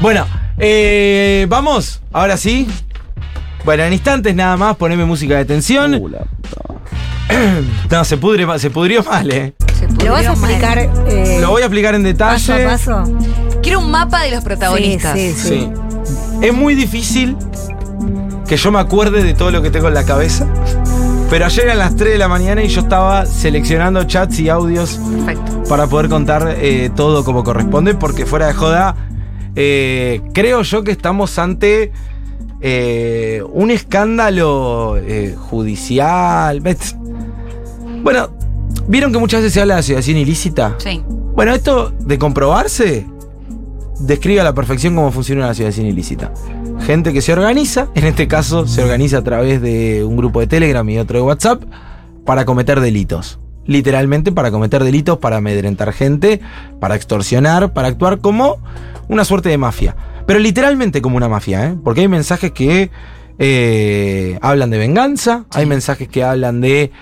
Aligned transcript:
Bueno, 0.00 0.26
eh, 0.58 1.46
vamos, 1.48 2.00
ahora 2.12 2.36
sí. 2.36 2.66
Bueno, 3.64 3.82
en 3.84 3.92
instantes 3.94 4.34
nada 4.34 4.56
más, 4.56 4.76
poneme 4.76 5.04
música 5.04 5.36
de 5.36 5.44
tensión. 5.44 5.94
Uh. 5.94 6.10
No, 7.90 8.04
se, 8.04 8.16
pudre, 8.18 8.46
se 8.58 8.70
pudrió 8.70 9.02
mal, 9.02 9.30
eh. 9.30 9.54
Se 9.78 9.86
¿Lo 10.04 10.12
vas 10.12 10.26
a 10.26 10.34
pudrió 10.34 10.36
mal. 10.36 10.50
explicar 10.50 10.78
eh, 11.08 11.38
Lo 11.40 11.50
voy 11.50 11.62
a 11.62 11.66
explicar 11.66 11.94
en 11.94 12.02
paso 12.16 12.52
detalle. 12.52 12.64
a 12.64 12.68
paso? 12.68 13.04
Quiero 13.62 13.78
un 13.80 13.90
mapa 13.90 14.22
de 14.22 14.30
los 14.32 14.44
protagonistas. 14.44 15.14
Sí, 15.14 15.32
sí, 15.32 15.48
Sí. 15.48 15.70
Es 16.42 16.52
muy 16.52 16.74
difícil 16.74 17.36
que 18.46 18.56
yo 18.56 18.70
me 18.70 18.78
acuerde 18.78 19.22
de 19.22 19.32
todo 19.34 19.50
lo 19.50 19.62
que 19.62 19.70
tengo 19.70 19.88
en 19.88 19.94
la 19.94 20.04
cabeza. 20.04 20.46
Pero 21.30 21.46
ayer 21.46 21.64
eran 21.64 21.78
las 21.78 21.96
3 21.96 22.12
de 22.12 22.18
la 22.18 22.28
mañana 22.28 22.62
y 22.62 22.68
yo 22.68 22.82
estaba 22.82 23.24
seleccionando 23.24 24.04
chats 24.04 24.38
y 24.40 24.48
audios 24.50 25.00
Perfecto. 25.24 25.62
para 25.68 25.86
poder 25.86 26.08
contar 26.10 26.56
eh, 26.58 26.90
todo 26.94 27.24
como 27.24 27.42
corresponde, 27.42 27.94
porque 27.94 28.26
fuera 28.26 28.46
de 28.48 28.52
joda, 28.52 28.94
eh, 29.56 30.20
creo 30.32 30.62
yo 30.62 30.82
que 30.82 30.90
estamos 30.90 31.38
ante 31.38 31.92
eh, 32.60 33.42
un 33.52 33.70
escándalo 33.70 34.96
eh, 34.96 35.34
judicial. 35.38 36.62
Bueno, 38.02 38.30
¿vieron 38.88 39.12
que 39.12 39.18
muchas 39.18 39.40
veces 39.40 39.54
se 39.54 39.60
habla 39.60 39.74
de 39.74 39.80
asociación 39.80 40.16
ilícita? 40.16 40.74
Sí. 40.78 41.02
Bueno, 41.34 41.54
esto 41.54 41.92
de 42.00 42.18
comprobarse 42.18 43.06
describe 44.00 44.40
a 44.40 44.44
la 44.44 44.54
perfección 44.54 44.94
cómo 44.94 45.12
funciona 45.12 45.42
una 45.42 45.50
asociación 45.50 45.86
ilícita. 45.86 46.32
Gente 46.80 47.12
que 47.12 47.22
se 47.22 47.32
organiza, 47.32 47.88
en 47.94 48.04
este 48.04 48.28
caso 48.28 48.66
se 48.66 48.82
organiza 48.82 49.18
a 49.18 49.22
través 49.22 49.60
de 49.60 50.04
un 50.04 50.16
grupo 50.16 50.40
de 50.40 50.46
Telegram 50.46 50.88
y 50.88 50.98
otro 50.98 51.18
de 51.18 51.22
WhatsApp, 51.22 51.62
para 52.24 52.44
cometer 52.44 52.80
delitos. 52.80 53.38
Literalmente 53.66 54.32
para 54.32 54.50
cometer 54.50 54.84
delitos, 54.84 55.18
para 55.18 55.38
amedrentar 55.38 55.92
gente, 55.92 56.40
para 56.80 56.96
extorsionar, 56.96 57.72
para 57.72 57.88
actuar 57.88 58.18
como 58.18 58.58
una 59.08 59.24
suerte 59.24 59.48
de 59.48 59.58
mafia. 59.58 59.96
Pero 60.26 60.38
literalmente 60.38 61.02
como 61.02 61.16
una 61.16 61.28
mafia, 61.28 61.66
¿eh? 61.66 61.76
Porque 61.82 62.02
hay 62.02 62.08
mensajes 62.08 62.52
que 62.52 62.90
eh, 63.38 64.38
hablan 64.42 64.70
de 64.70 64.78
venganza, 64.78 65.44
hay 65.50 65.66
mensajes 65.66 66.08
que 66.08 66.22
hablan 66.22 66.60
de 66.60 66.92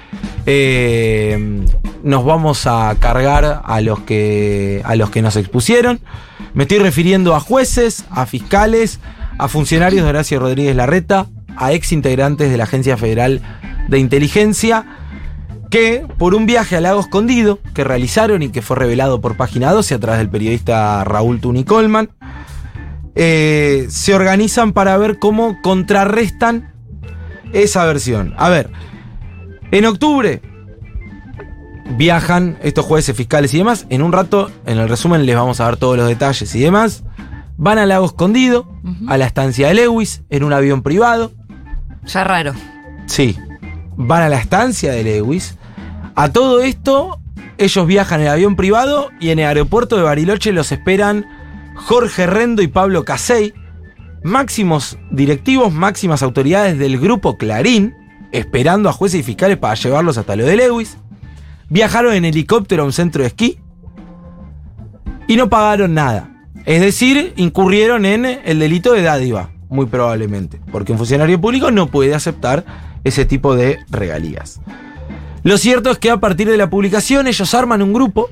eh, 0.46 1.66
nos 2.02 2.24
vamos 2.24 2.66
a 2.66 2.94
cargar 2.98 3.62
a 3.64 3.80
los 3.80 4.00
que 4.00 4.82
a 4.84 4.96
los 4.96 5.10
que 5.10 5.22
nos 5.22 5.36
expusieron. 5.36 6.00
Me 6.54 6.64
estoy 6.64 6.78
refiriendo 6.78 7.34
a 7.34 7.40
jueces, 7.40 8.04
a 8.10 8.26
fiscales, 8.26 8.98
a 9.38 9.48
funcionarios 9.48 10.04
de 10.04 10.08
Horacio 10.08 10.40
Rodríguez 10.40 10.74
Larreta, 10.74 11.26
a 11.56 11.72
ex 11.72 11.92
integrantes 11.92 12.50
de 12.50 12.56
la 12.56 12.64
Agencia 12.64 12.96
Federal 12.96 13.42
de 13.88 13.98
Inteligencia 13.98 15.01
que 15.72 16.06
por 16.18 16.34
un 16.34 16.44
viaje 16.44 16.76
al 16.76 16.82
lago 16.82 17.00
escondido 17.00 17.58
que 17.72 17.82
realizaron 17.82 18.42
y 18.42 18.50
que 18.50 18.60
fue 18.60 18.76
revelado 18.76 19.22
por 19.22 19.38
Página 19.38 19.72
12 19.72 19.94
a 19.94 19.98
través 19.98 20.18
del 20.18 20.28
periodista 20.28 21.02
Raúl 21.02 21.40
Tuni 21.40 21.64
Colman, 21.64 22.10
eh, 23.14 23.86
se 23.88 24.14
organizan 24.14 24.74
para 24.74 24.98
ver 24.98 25.18
cómo 25.18 25.62
contrarrestan 25.62 26.74
esa 27.54 27.86
versión. 27.86 28.34
A 28.36 28.50
ver, 28.50 28.70
en 29.70 29.86
octubre 29.86 30.42
viajan 31.96 32.58
estos 32.62 32.84
jueces 32.84 33.16
fiscales 33.16 33.54
y 33.54 33.58
demás. 33.58 33.86
En 33.88 34.02
un 34.02 34.12
rato, 34.12 34.50
en 34.66 34.76
el 34.76 34.90
resumen, 34.90 35.24
les 35.24 35.36
vamos 35.36 35.58
a 35.60 35.64
dar 35.64 35.78
todos 35.78 35.96
los 35.96 36.06
detalles 36.06 36.54
y 36.54 36.60
demás. 36.60 37.02
Van 37.56 37.78
al 37.78 37.88
lago 37.88 38.04
escondido, 38.04 38.70
a 39.08 39.16
la 39.16 39.24
estancia 39.24 39.68
de 39.68 39.74
Lewis, 39.74 40.22
en 40.28 40.44
un 40.44 40.52
avión 40.52 40.82
privado. 40.82 41.32
Ya 42.04 42.24
raro. 42.24 42.52
Sí. 43.06 43.38
Van 43.96 44.22
a 44.22 44.28
la 44.28 44.36
estancia 44.36 44.92
de 44.92 45.02
Lewis. 45.02 45.56
A 46.14 46.30
todo 46.30 46.60
esto, 46.60 47.20
ellos 47.56 47.86
viajan 47.86 48.20
en 48.20 48.28
avión 48.28 48.56
privado 48.56 49.10
y 49.18 49.30
en 49.30 49.38
el 49.38 49.46
aeropuerto 49.46 49.96
de 49.96 50.02
Bariloche 50.02 50.52
los 50.52 50.70
esperan 50.72 51.26
Jorge 51.74 52.26
Rendo 52.26 52.60
y 52.60 52.68
Pablo 52.68 53.04
Casey, 53.04 53.54
máximos 54.22 54.98
directivos, 55.10 55.72
máximas 55.72 56.22
autoridades 56.22 56.78
del 56.78 57.00
grupo 57.00 57.38
Clarín, 57.38 57.94
esperando 58.30 58.88
a 58.88 58.92
jueces 58.92 59.20
y 59.20 59.22
fiscales 59.22 59.56
para 59.56 59.74
llevarlos 59.74 60.18
hasta 60.18 60.36
lo 60.36 60.44
de 60.44 60.56
Lewis. 60.56 60.98
Viajaron 61.70 62.14
en 62.14 62.26
helicóptero 62.26 62.82
a 62.82 62.86
un 62.86 62.92
centro 62.92 63.22
de 63.22 63.28
esquí 63.28 63.58
y 65.26 65.36
no 65.36 65.48
pagaron 65.48 65.94
nada. 65.94 66.28
Es 66.66 66.82
decir, 66.82 67.32
incurrieron 67.36 68.04
en 68.04 68.26
el 68.26 68.58
delito 68.58 68.92
de 68.92 69.02
dádiva, 69.02 69.50
muy 69.70 69.86
probablemente, 69.86 70.60
porque 70.70 70.92
un 70.92 70.98
funcionario 70.98 71.40
público 71.40 71.70
no 71.70 71.86
puede 71.86 72.14
aceptar 72.14 72.64
ese 73.02 73.24
tipo 73.24 73.56
de 73.56 73.78
regalías. 73.90 74.60
Lo 75.42 75.58
cierto 75.58 75.90
es 75.90 75.98
que 75.98 76.10
a 76.10 76.20
partir 76.20 76.48
de 76.48 76.56
la 76.56 76.70
publicación 76.70 77.26
ellos 77.26 77.52
arman 77.54 77.82
un 77.82 77.92
grupo 77.92 78.30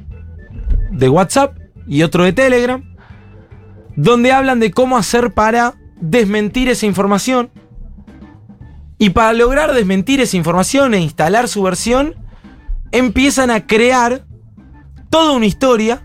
de 0.91 1.09
WhatsApp 1.09 1.56
y 1.87 2.03
otro 2.03 2.25
de 2.25 2.32
Telegram, 2.32 2.84
donde 3.97 4.32
hablan 4.32 4.60
de 4.60 4.71
cómo 4.71 4.97
hacer 4.97 5.32
para 5.32 5.75
desmentir 6.00 6.69
esa 6.69 6.87
información. 6.87 7.50
Y 8.99 9.10
para 9.10 9.32
lograr 9.32 9.72
desmentir 9.72 10.20
esa 10.20 10.37
información 10.37 10.94
e 10.94 11.00
instalar 11.00 11.49
su 11.49 11.62
versión, 11.62 12.15
empiezan 12.93 13.50
a 13.50 13.66
crear 13.66 14.26
toda 15.09 15.32
una 15.32 15.47
historia 15.47 16.04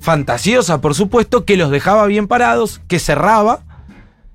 fantasiosa, 0.00 0.80
por 0.80 0.94
supuesto, 0.94 1.44
que 1.44 1.56
los 1.56 1.70
dejaba 1.70 2.06
bien 2.06 2.28
parados, 2.28 2.80
que 2.86 2.98
cerraba, 2.98 3.64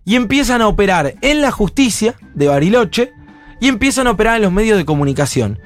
y 0.05 0.15
empiezan 0.15 0.61
a 0.61 0.67
operar 0.67 1.15
en 1.21 1.41
la 1.41 1.51
justicia 1.51 2.15
de 2.33 2.47
Bariloche, 2.47 3.13
y 3.61 3.67
empiezan 3.67 4.07
a 4.07 4.11
operar 4.11 4.37
en 4.37 4.41
los 4.41 4.51
medios 4.51 4.77
de 4.77 4.85
comunicación, 4.85 5.59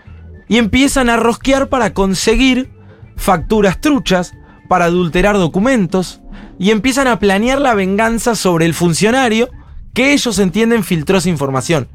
y 0.48 0.58
empiezan 0.58 1.09
a 1.09 1.18
rosquear 1.18 1.70
para 1.70 1.94
conseguir 1.94 2.72
facturas 3.16 3.80
truchas, 3.80 4.34
para 4.68 4.86
adulterar 4.86 5.38
documentos, 5.38 6.22
y 6.59 6.72
empiezan 6.72 7.08
a 7.08 7.20
planear 7.20 7.59
la 7.59 7.74
venganza 7.74 8.36
sobre 8.36 8.66
el 8.66 8.74
funcionario 8.74 9.50
que 9.94 10.14
ellos 10.14 10.40
entienden 10.40 10.84
filtró 10.84 11.18
esa 11.18 11.30
información. 11.30 11.88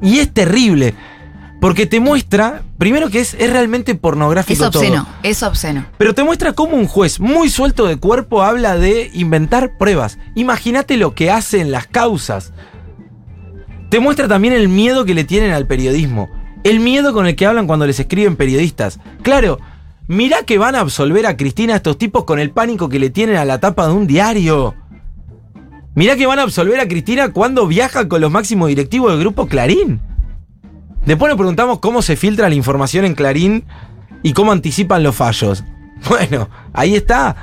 Y 0.00 0.18
es 0.18 0.32
terrible, 0.32 0.94
porque 1.60 1.86
te 1.86 1.98
muestra, 2.00 2.62
primero 2.78 3.10
que 3.10 3.20
es, 3.20 3.34
es 3.34 3.50
realmente 3.50 3.94
pornográfico 3.94 4.64
Es 4.64 4.68
obsceno. 4.68 5.04
todo. 5.04 5.14
Es 5.22 5.42
obsceno. 5.42 5.86
Pero 5.98 6.14
te 6.14 6.22
muestra 6.22 6.52
cómo 6.52 6.76
un 6.76 6.86
juez 6.86 7.18
muy 7.18 7.50
suelto 7.50 7.86
de 7.86 7.96
cuerpo 7.96 8.42
habla 8.42 8.78
de 8.78 9.10
inventar 9.12 9.76
pruebas. 9.76 10.18
Imagínate 10.34 10.96
lo 10.96 11.14
que 11.14 11.30
hacen 11.30 11.72
las 11.72 11.86
causas. 11.86 12.52
Te 13.90 14.00
muestra 14.00 14.28
también 14.28 14.54
el 14.54 14.68
miedo 14.68 15.04
que 15.04 15.14
le 15.14 15.24
tienen 15.24 15.50
al 15.50 15.66
periodismo. 15.66 16.28
El 16.64 16.80
miedo 16.80 17.12
con 17.12 17.26
el 17.26 17.36
que 17.36 17.46
hablan 17.46 17.66
cuando 17.66 17.86
les 17.86 18.00
escriben 18.00 18.36
periodistas. 18.36 18.98
Claro, 19.22 19.58
mirá 20.06 20.42
que 20.42 20.58
van 20.58 20.74
a 20.74 20.80
absolver 20.80 21.26
a 21.26 21.36
Cristina 21.36 21.76
estos 21.76 21.98
tipos 21.98 22.24
con 22.24 22.38
el 22.38 22.50
pánico 22.50 22.88
que 22.88 22.98
le 22.98 23.10
tienen 23.10 23.36
a 23.36 23.44
la 23.44 23.60
tapa 23.60 23.86
de 23.86 23.92
un 23.92 24.06
diario. 24.06 24.74
Mirá 25.94 26.16
que 26.16 26.26
van 26.26 26.38
a 26.38 26.42
absolver 26.42 26.78
a 26.80 26.88
Cristina 26.88 27.32
cuando 27.32 27.66
viaja 27.66 28.08
con 28.08 28.20
los 28.20 28.30
máximos 28.30 28.68
directivos 28.68 29.10
del 29.12 29.20
grupo 29.20 29.46
Clarín. 29.46 30.00
Después 31.06 31.30
nos 31.30 31.38
preguntamos 31.38 31.78
cómo 31.78 32.02
se 32.02 32.16
filtra 32.16 32.48
la 32.48 32.54
información 32.54 33.04
en 33.04 33.14
Clarín 33.14 33.64
y 34.22 34.32
cómo 34.32 34.52
anticipan 34.52 35.02
los 35.02 35.16
fallos. 35.16 35.64
Bueno, 36.08 36.48
ahí 36.74 36.94
está. 36.94 37.34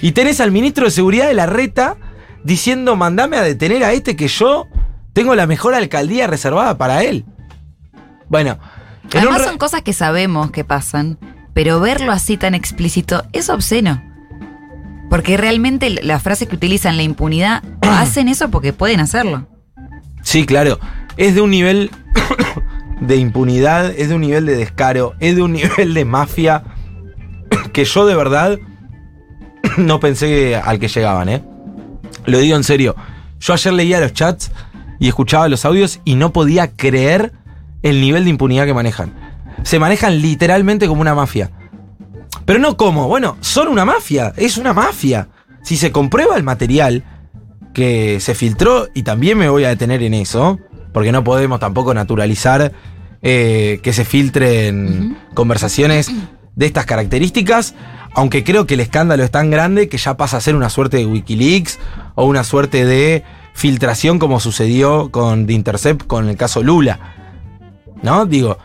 Y 0.00 0.12
tenés 0.12 0.40
al 0.40 0.50
ministro 0.50 0.86
de 0.86 0.90
Seguridad 0.90 1.26
de 1.28 1.34
la 1.34 1.44
Reta 1.44 1.98
diciendo, 2.42 2.96
mandame 2.96 3.36
a 3.36 3.42
detener 3.42 3.84
a 3.84 3.92
este 3.92 4.16
que 4.16 4.28
yo 4.28 4.66
tengo 5.12 5.34
la 5.34 5.46
mejor 5.46 5.74
alcaldía 5.74 6.26
reservada 6.26 6.78
para 6.78 7.02
él. 7.04 7.26
Bueno, 8.28 8.58
Además 9.16 9.44
son 9.44 9.58
cosas 9.58 9.82
que 9.82 9.92
sabemos 9.92 10.50
que 10.50 10.64
pasan, 10.64 11.18
pero 11.54 11.80
verlo 11.80 12.12
así 12.12 12.36
tan 12.36 12.54
explícito 12.54 13.24
es 13.32 13.48
obsceno. 13.48 14.02
Porque 15.08 15.36
realmente 15.36 15.88
las 15.90 16.22
frases 16.22 16.48
que 16.48 16.56
utilizan 16.56 16.96
la 16.96 17.02
impunidad 17.02 17.62
hacen 17.82 18.28
eso 18.28 18.50
porque 18.50 18.72
pueden 18.72 19.00
hacerlo. 19.00 19.46
Sí, 20.22 20.44
claro. 20.44 20.78
Es 21.16 21.34
de 21.34 21.40
un 21.40 21.50
nivel 21.50 21.90
de 23.00 23.16
impunidad, 23.16 23.90
es 23.90 24.10
de 24.10 24.14
un 24.14 24.20
nivel 24.20 24.44
de 24.44 24.56
descaro, 24.56 25.14
es 25.20 25.36
de 25.36 25.42
un 25.42 25.52
nivel 25.54 25.94
de 25.94 26.04
mafia 26.04 26.64
que 27.72 27.84
yo 27.84 28.06
de 28.06 28.14
verdad 28.14 28.58
no 29.78 30.00
pensé 30.00 30.56
al 30.56 30.78
que 30.78 30.88
llegaban, 30.88 31.28
¿eh? 31.28 31.42
Lo 32.26 32.38
digo 32.38 32.56
en 32.56 32.64
serio. 32.64 32.94
Yo 33.40 33.54
ayer 33.54 33.72
leía 33.72 34.00
los 34.00 34.12
chats 34.12 34.50
y 34.98 35.08
escuchaba 35.08 35.48
los 35.48 35.64
audios 35.64 36.00
y 36.04 36.16
no 36.16 36.32
podía 36.32 36.72
creer 36.72 37.32
el 37.82 38.00
nivel 38.00 38.24
de 38.24 38.30
impunidad 38.30 38.66
que 38.66 38.74
manejan. 38.74 39.12
Se 39.62 39.78
manejan 39.78 40.20
literalmente 40.20 40.88
como 40.88 41.00
una 41.00 41.14
mafia. 41.14 41.50
Pero 42.44 42.58
no 42.58 42.76
como, 42.76 43.08
bueno, 43.08 43.36
son 43.40 43.68
una 43.68 43.84
mafia, 43.84 44.32
es 44.36 44.56
una 44.56 44.72
mafia. 44.72 45.28
Si 45.62 45.76
se 45.76 45.92
comprueba 45.92 46.36
el 46.36 46.42
material 46.42 47.04
que 47.74 48.20
se 48.20 48.34
filtró, 48.34 48.88
y 48.94 49.02
también 49.02 49.38
me 49.38 49.48
voy 49.48 49.64
a 49.64 49.68
detener 49.68 50.02
en 50.02 50.14
eso, 50.14 50.58
porque 50.92 51.12
no 51.12 51.24
podemos 51.24 51.60
tampoco 51.60 51.92
naturalizar 51.94 52.72
eh, 53.22 53.80
que 53.82 53.92
se 53.92 54.04
filtren 54.04 55.18
conversaciones 55.34 56.10
de 56.56 56.66
estas 56.66 56.86
características, 56.86 57.74
aunque 58.14 58.42
creo 58.42 58.66
que 58.66 58.74
el 58.74 58.80
escándalo 58.80 59.22
es 59.22 59.30
tan 59.30 59.50
grande 59.50 59.88
que 59.88 59.98
ya 59.98 60.16
pasa 60.16 60.38
a 60.38 60.40
ser 60.40 60.56
una 60.56 60.70
suerte 60.70 60.96
de 60.96 61.06
Wikileaks 61.06 61.78
o 62.14 62.24
una 62.24 62.42
suerte 62.42 62.84
de 62.84 63.22
filtración 63.54 64.18
como 64.18 64.40
sucedió 64.40 65.10
con 65.10 65.46
The 65.46 65.52
Intercept 65.52 66.06
con 66.06 66.28
el 66.28 66.36
caso 66.36 66.62
Lula. 66.62 67.17
¿No? 68.02 68.26
Digo, 68.26 68.58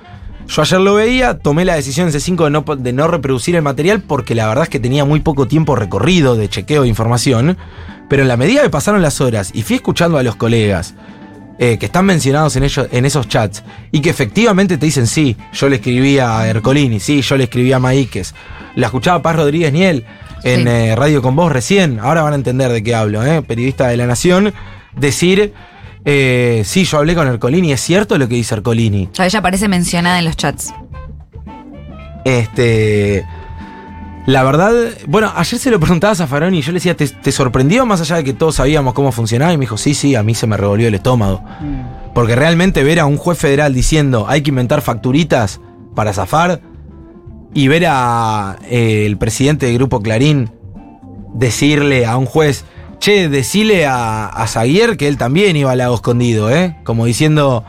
Yo 0.48 0.62
ayer 0.62 0.80
lo 0.82 0.96
veía, 0.96 1.40
tomé 1.40 1.64
la 1.66 1.76
decisión 1.76 2.08
en 2.08 2.14
C5 2.14 2.44
de 2.44 2.50
no, 2.50 2.62
de 2.76 2.94
no 2.94 3.08
reproducir 3.08 3.56
el 3.56 3.62
material 3.62 4.02
porque 4.02 4.36
la 4.36 4.48
verdad 4.48 4.64
es 4.66 4.70
que 4.70 4.80
tenía 4.80 5.06
muy 5.06 5.22
poco 5.22 5.48
tiempo 5.48 5.76
recorrido 5.76 6.36
de 6.36 6.50
chequeo 6.50 6.82
de 6.84 6.90
información. 6.90 7.58
Pero 8.10 8.24
en 8.24 8.28
la 8.28 8.38
medida 8.38 8.62
que 8.62 8.70
pasaron 8.70 9.02
las 9.02 9.22
horas 9.22 9.52
y 9.54 9.62
fui 9.64 9.78
escuchando 9.78 10.18
a 10.18 10.24
los 10.24 10.36
colegas 10.36 10.94
eh, 11.60 11.78
que 11.80 11.86
están 11.86 12.06
mencionados 12.06 12.56
en, 12.58 12.64
ellos, 12.64 12.88
en 12.92 13.06
esos 13.06 13.28
chats 13.30 13.64
y 13.92 14.02
que 14.02 14.10
efectivamente 14.10 14.78
te 14.78 14.86
dicen, 14.86 15.08
sí, 15.08 15.38
yo 15.54 15.70
le 15.70 15.78
escribí 15.78 16.20
a 16.20 16.46
Ercolini, 16.48 17.00
sí, 17.00 17.22
yo 17.22 17.38
le 17.38 17.46
escribí 17.46 17.72
a 17.72 17.80
Maíquez, 17.80 18.34
la 18.76 18.88
escuchaba 18.88 19.22
Paz 19.22 19.38
Rodríguez 19.38 19.72
Niel 19.72 20.04
en 20.44 20.64
Sí. 20.64 20.68
eh, 20.68 20.96
Radio 20.98 21.22
con 21.22 21.36
Vos 21.38 21.52
recién, 21.54 22.00
ahora 22.02 22.22
van 22.24 22.34
a 22.34 22.36
entender 22.36 22.72
de 22.72 22.84
qué 22.84 22.94
hablo, 22.94 23.24
¿eh? 23.26 23.42
periodista 23.44 23.88
de 23.88 23.98
La 23.98 24.08
Nación, 24.08 24.54
decir, 24.96 25.54
eh, 26.06 26.64
sí, 26.66 26.86
yo 26.86 26.98
hablé 26.98 27.16
con 27.16 27.28
Ercolini, 27.28 27.72
es 27.72 27.82
cierto 27.82 28.18
lo 28.18 28.28
que 28.28 28.36
dice 28.36 28.56
Ercolini. 28.56 29.10
Ya 29.14 29.26
ella 29.26 29.40
aparece 29.40 29.68
mencionada 29.68 30.20
en 30.20 30.26
los 30.26 30.38
chats. 30.38 30.74
Este. 32.26 33.26
La 34.26 34.44
verdad, 34.44 34.72
bueno, 35.08 35.34
ayer 35.36 35.60
se 35.60 35.70
lo 35.70 35.82
preguntaba 35.82 36.14
a 36.14 36.16
Zaffaroni 36.16 36.60
y 36.60 36.62
yo 36.62 36.72
le 36.72 36.76
decía, 36.76 36.96
¿te, 36.96 37.06
te 37.10 37.32
sorprendió 37.34 37.86
más 37.86 38.00
allá 38.00 38.16
de 38.16 38.24
que 38.24 38.34
todos 38.34 38.56
sabíamos 38.56 38.94
cómo 38.94 39.12
funcionaba? 39.12 39.52
Y 39.52 39.58
me 39.58 39.64
dijo, 39.64 39.78
sí, 39.78 39.94
sí, 39.94 40.16
a 40.16 40.24
mí 40.24 40.34
se 40.34 40.48
me 40.48 40.56
revolvió 40.56 40.88
el 40.88 40.96
estómago. 40.96 41.44
Porque 42.14 42.34
realmente 42.34 42.86
ver 42.86 43.02
a 43.02 43.06
un 43.06 43.18
juez 43.18 43.38
federal 43.38 43.74
diciendo, 43.74 44.26
hay 44.30 44.42
que 44.42 44.52
inventar 44.52 44.82
facturitas 44.82 45.60
para 45.94 46.14
zafar, 46.14 46.62
y 47.54 47.68
ver 47.68 47.86
a 47.88 48.58
eh, 48.70 49.06
el 49.06 49.18
presidente 49.18 49.68
del 49.68 49.76
grupo 49.76 50.02
Clarín 50.02 50.52
decirle 51.34 52.06
a 52.06 52.18
un 52.18 52.26
juez, 52.26 52.66
che, 53.04 53.28
decile 53.28 53.86
a, 53.86 54.28
a 54.28 54.48
Zaguier 54.48 54.96
que 54.96 55.10
él 55.10 55.18
también 55.18 55.58
iba 55.58 55.74
al 55.74 55.80
lago 55.80 55.96
escondido, 55.96 56.50
¿eh? 56.50 56.78
Como 56.86 57.04
diciendo, 57.04 57.66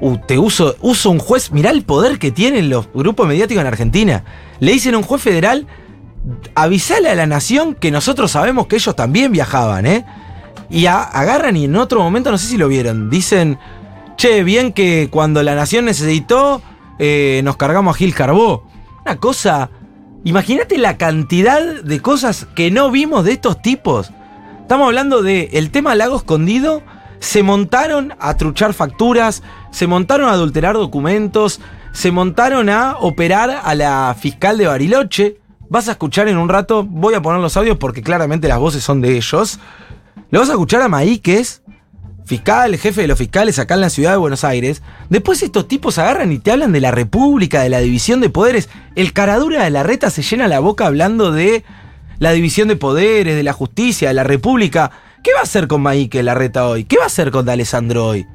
"Uh, 0.00 0.16
te 0.16 0.38
uso, 0.38 0.76
uso 0.80 1.10
un 1.10 1.18
juez, 1.18 1.52
mirá 1.52 1.68
el 1.68 1.82
poder 1.82 2.18
que 2.18 2.30
tienen 2.30 2.70
los 2.70 2.90
grupos 2.94 3.28
mediáticos 3.28 3.60
en 3.60 3.66
Argentina. 3.66 4.24
Le 4.60 4.72
dicen 4.72 4.94
a 4.94 4.96
un 4.96 5.04
juez 5.04 5.20
federal, 5.20 5.66
avisale 6.54 7.10
a 7.10 7.14
la 7.14 7.26
nación 7.26 7.74
que 7.74 7.90
nosotros 7.90 8.30
sabemos 8.30 8.66
que 8.66 8.76
ellos 8.76 8.96
también 8.96 9.30
viajaban, 9.30 9.84
¿eh? 9.84 10.06
Y 10.70 10.86
agarran 10.86 11.58
y 11.58 11.66
en 11.66 11.76
otro 11.76 12.00
momento, 12.00 12.30
no 12.30 12.38
sé 12.38 12.46
si 12.46 12.56
lo 12.56 12.66
vieron, 12.66 13.10
dicen, 13.10 13.58
che, 14.16 14.42
bien 14.42 14.72
que 14.72 15.08
cuando 15.10 15.42
la 15.42 15.54
nación 15.54 15.84
necesitó, 15.84 16.62
eh, 16.98 17.42
nos 17.44 17.58
cargamos 17.58 17.94
a 17.94 17.98
Gil 17.98 18.14
Carbó. 18.14 18.64
Una 19.04 19.16
cosa, 19.18 19.68
imagínate 20.24 20.78
la 20.78 20.96
cantidad 20.96 21.82
de 21.82 22.00
cosas 22.00 22.46
que 22.54 22.70
no 22.70 22.90
vimos 22.90 23.24
de 23.24 23.32
estos 23.32 23.62
tipos. 23.62 24.10
Estamos 24.62 24.86
hablando 24.86 25.22
de 25.22 25.50
el 25.52 25.70
tema 25.70 25.94
Lago 25.94 26.16
Escondido. 26.16 26.82
Se 27.20 27.42
montaron 27.42 28.14
a 28.18 28.36
truchar 28.36 28.74
facturas, 28.74 29.42
se 29.70 29.86
montaron 29.86 30.28
a 30.28 30.32
adulterar 30.32 30.74
documentos, 30.74 31.60
se 31.92 32.10
montaron 32.10 32.68
a 32.68 32.96
operar 32.98 33.62
a 33.62 33.74
la 33.74 34.14
fiscal 34.18 34.58
de 34.58 34.66
Bariloche. 34.66 35.38
Vas 35.68 35.88
a 35.88 35.92
escuchar 35.92 36.28
en 36.28 36.36
un 36.36 36.48
rato, 36.48 36.84
voy 36.84 37.14
a 37.14 37.22
poner 37.22 37.40
los 37.40 37.56
audios 37.56 37.78
porque 37.78 38.02
claramente 38.02 38.48
las 38.48 38.58
voces 38.58 38.82
son 38.82 39.00
de 39.00 39.16
ellos. 39.16 39.58
Le 40.30 40.38
vas 40.38 40.48
a 40.48 40.52
escuchar 40.52 40.82
a 40.82 40.88
Maíquez, 40.88 41.62
fiscal, 42.24 42.76
jefe 42.76 43.02
de 43.02 43.08
los 43.08 43.18
fiscales 43.18 43.58
acá 43.58 43.74
en 43.74 43.82
la 43.82 43.90
ciudad 43.90 44.12
de 44.12 44.16
Buenos 44.16 44.44
Aires. 44.44 44.82
Después 45.10 45.42
estos 45.42 45.68
tipos 45.68 45.98
agarran 45.98 46.32
y 46.32 46.38
te 46.38 46.50
hablan 46.50 46.72
de 46.72 46.80
la 46.80 46.90
República, 46.90 47.62
de 47.62 47.68
la 47.68 47.80
división 47.80 48.20
de 48.20 48.30
poderes. 48.30 48.68
El 48.94 49.12
caradura 49.12 49.64
de 49.64 49.70
la 49.70 49.82
reta 49.82 50.10
se 50.10 50.22
llena 50.22 50.48
la 50.48 50.60
boca 50.60 50.86
hablando 50.86 51.32
de 51.32 51.64
la 52.18 52.32
división 52.32 52.68
de 52.68 52.76
poderes, 52.76 53.36
de 53.36 53.42
la 53.42 53.52
justicia, 53.52 54.08
de 54.08 54.14
la 54.14 54.24
República. 54.24 54.90
¿Qué 55.22 55.32
va 55.34 55.40
a 55.40 55.44
hacer 55.44 55.68
con 55.68 55.82
Maíquez 55.82 56.24
la 56.24 56.34
reta 56.34 56.66
hoy? 56.66 56.84
¿Qué 56.84 56.96
va 56.96 57.04
a 57.04 57.06
hacer 57.06 57.30
con 57.30 57.44
D'Alessandro 57.46 58.06
hoy? 58.06 58.26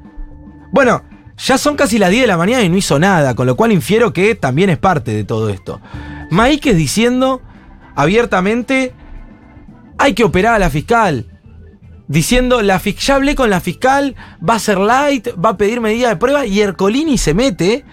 Bueno, 0.72 1.04
ya 1.38 1.58
son 1.58 1.76
casi 1.76 1.98
las 1.98 2.12
10 2.12 2.24
de 2.24 2.28
la 2.28 2.38
mañana 2.38 2.64
y 2.64 2.70
no 2.70 2.78
hizo 2.78 3.00
nada, 3.00 3.36
con 3.36 3.48
lo 3.48 3.56
cual 3.56 3.72
infiero 3.72 4.14
que 4.14 4.36
también 4.36 4.70
es 4.70 4.78
parte 4.78 5.12
de 5.12 5.24
todo 5.24 5.50
esto. 5.50 5.82
Maíquez 6.30 6.76
diciendo 6.76 7.42
abiertamente, 7.96 8.94
hay 9.98 10.14
que 10.14 10.24
operar 10.24 10.56
a 10.56 10.60
la 10.60 10.70
fiscal 10.70 11.29
diciendo, 12.10 12.64
la 12.64 12.80
ya 12.80 13.16
hablé 13.16 13.36
con 13.36 13.52
la 13.52 13.62
fiscal, 13.62 14.16
va 14.48 14.56
a 14.56 14.60
ser 14.60 14.80
light, 14.80 15.30
va 15.44 15.50
a 15.50 15.58
pedir 15.58 15.80
medida 15.80 16.10
de 16.10 16.16
prueba, 16.18 16.46
y 16.46 16.60
Ercolini 16.60 17.18
se 17.20 17.36
mete 17.36 17.86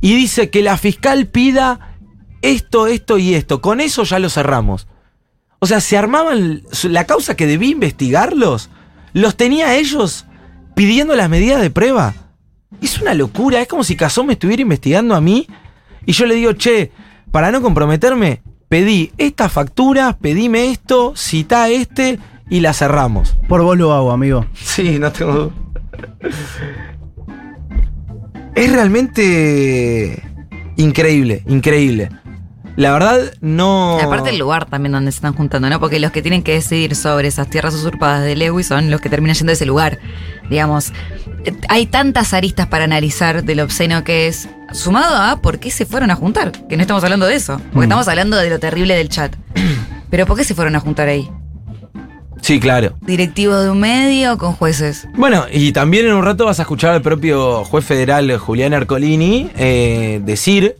y 0.00 0.14
dice 0.14 0.50
que 0.50 0.62
la 0.62 0.76
fiscal 0.76 1.26
pida 1.26 1.96
esto, 2.42 2.88
esto 2.88 3.18
y 3.18 3.34
esto. 3.34 3.62
Con 3.62 3.80
eso 3.80 4.02
ya 4.02 4.18
lo 4.18 4.28
cerramos. 4.28 4.88
O 5.60 5.66
sea, 5.66 5.80
se 5.80 5.96
armaban 5.96 6.64
la 6.82 7.04
causa 7.06 7.36
que 7.36 7.46
debía 7.46 7.70
investigarlos, 7.70 8.68
los 9.12 9.36
tenía 9.36 9.76
ellos 9.76 10.26
pidiendo 10.74 11.14
las 11.14 11.30
medidas 11.30 11.62
de 11.62 11.70
prueba. 11.70 12.14
Es 12.82 13.00
una 13.00 13.14
locura, 13.14 13.62
es 13.62 13.68
como 13.68 13.84
si 13.84 13.96
Cazó 13.96 14.24
me 14.24 14.34
estuviera 14.34 14.60
investigando 14.60 15.14
a 15.14 15.20
mí 15.20 15.46
y 16.04 16.12
yo 16.12 16.26
le 16.26 16.34
digo, 16.34 16.52
che, 16.54 16.90
para 17.30 17.52
no 17.52 17.62
comprometerme, 17.62 18.42
pedí 18.68 19.12
estas 19.18 19.52
facturas, 19.52 20.16
pedime 20.16 20.72
esto, 20.72 21.14
cita 21.14 21.68
este 21.68 22.18
y 22.48 22.60
la 22.60 22.72
cerramos. 22.72 23.36
Por 23.48 23.62
vos 23.62 23.76
lo 23.76 23.92
hago, 23.92 24.10
amigo. 24.12 24.46
Sí, 24.54 24.98
no 24.98 25.10
tengo 25.12 25.32
duda. 25.32 25.52
Es 28.54 28.72
realmente 28.72 30.22
increíble, 30.76 31.42
increíble. 31.46 32.10
La 32.76 32.92
verdad, 32.92 33.18
no. 33.40 33.98
Aparte 34.00 34.30
el 34.30 34.38
lugar 34.38 34.66
también 34.66 34.92
donde 34.92 35.10
se 35.10 35.16
están 35.16 35.32
juntando, 35.34 35.68
¿no? 35.70 35.80
Porque 35.80 35.98
los 35.98 36.10
que 36.10 36.20
tienen 36.20 36.42
que 36.42 36.52
decidir 36.52 36.94
sobre 36.94 37.28
esas 37.28 37.48
tierras 37.48 37.74
usurpadas 37.74 38.22
de 38.22 38.36
Lewis 38.36 38.66
son 38.66 38.90
los 38.90 39.00
que 39.00 39.08
terminan 39.08 39.34
yendo 39.34 39.50
a 39.50 39.54
ese 39.54 39.64
lugar. 39.64 39.98
Digamos, 40.50 40.92
hay 41.70 41.86
tantas 41.86 42.34
aristas 42.34 42.66
para 42.66 42.84
analizar 42.84 43.44
de 43.44 43.54
lo 43.54 43.64
obsceno 43.64 44.04
que 44.04 44.26
es, 44.28 44.48
sumado 44.72 45.16
a 45.16 45.40
por 45.40 45.58
qué 45.58 45.70
se 45.70 45.86
fueron 45.86 46.10
a 46.10 46.16
juntar, 46.16 46.52
que 46.68 46.76
no 46.76 46.82
estamos 46.82 47.02
hablando 47.02 47.24
de 47.26 47.36
eso, 47.36 47.56
porque 47.72 47.78
Mm. 47.78 47.82
estamos 47.84 48.08
hablando 48.08 48.36
de 48.36 48.50
lo 48.50 48.58
terrible 48.58 48.94
del 48.94 49.08
chat. 49.08 49.34
Pero 50.10 50.26
¿por 50.26 50.36
qué 50.36 50.44
se 50.44 50.54
fueron 50.54 50.76
a 50.76 50.80
juntar 50.80 51.08
ahí? 51.08 51.30
Sí, 52.46 52.60
claro. 52.60 52.92
Directivos 53.00 53.64
de 53.64 53.70
un 53.70 53.80
medio 53.80 54.38
con 54.38 54.52
jueces. 54.52 55.08
Bueno, 55.16 55.46
y 55.52 55.72
también 55.72 56.06
en 56.06 56.14
un 56.14 56.24
rato 56.24 56.44
vas 56.44 56.60
a 56.60 56.62
escuchar 56.62 56.92
al 56.92 57.02
propio 57.02 57.64
juez 57.64 57.84
federal 57.84 58.38
Julián 58.38 58.72
Ercolini 58.72 59.50
eh, 59.56 60.20
decir 60.24 60.76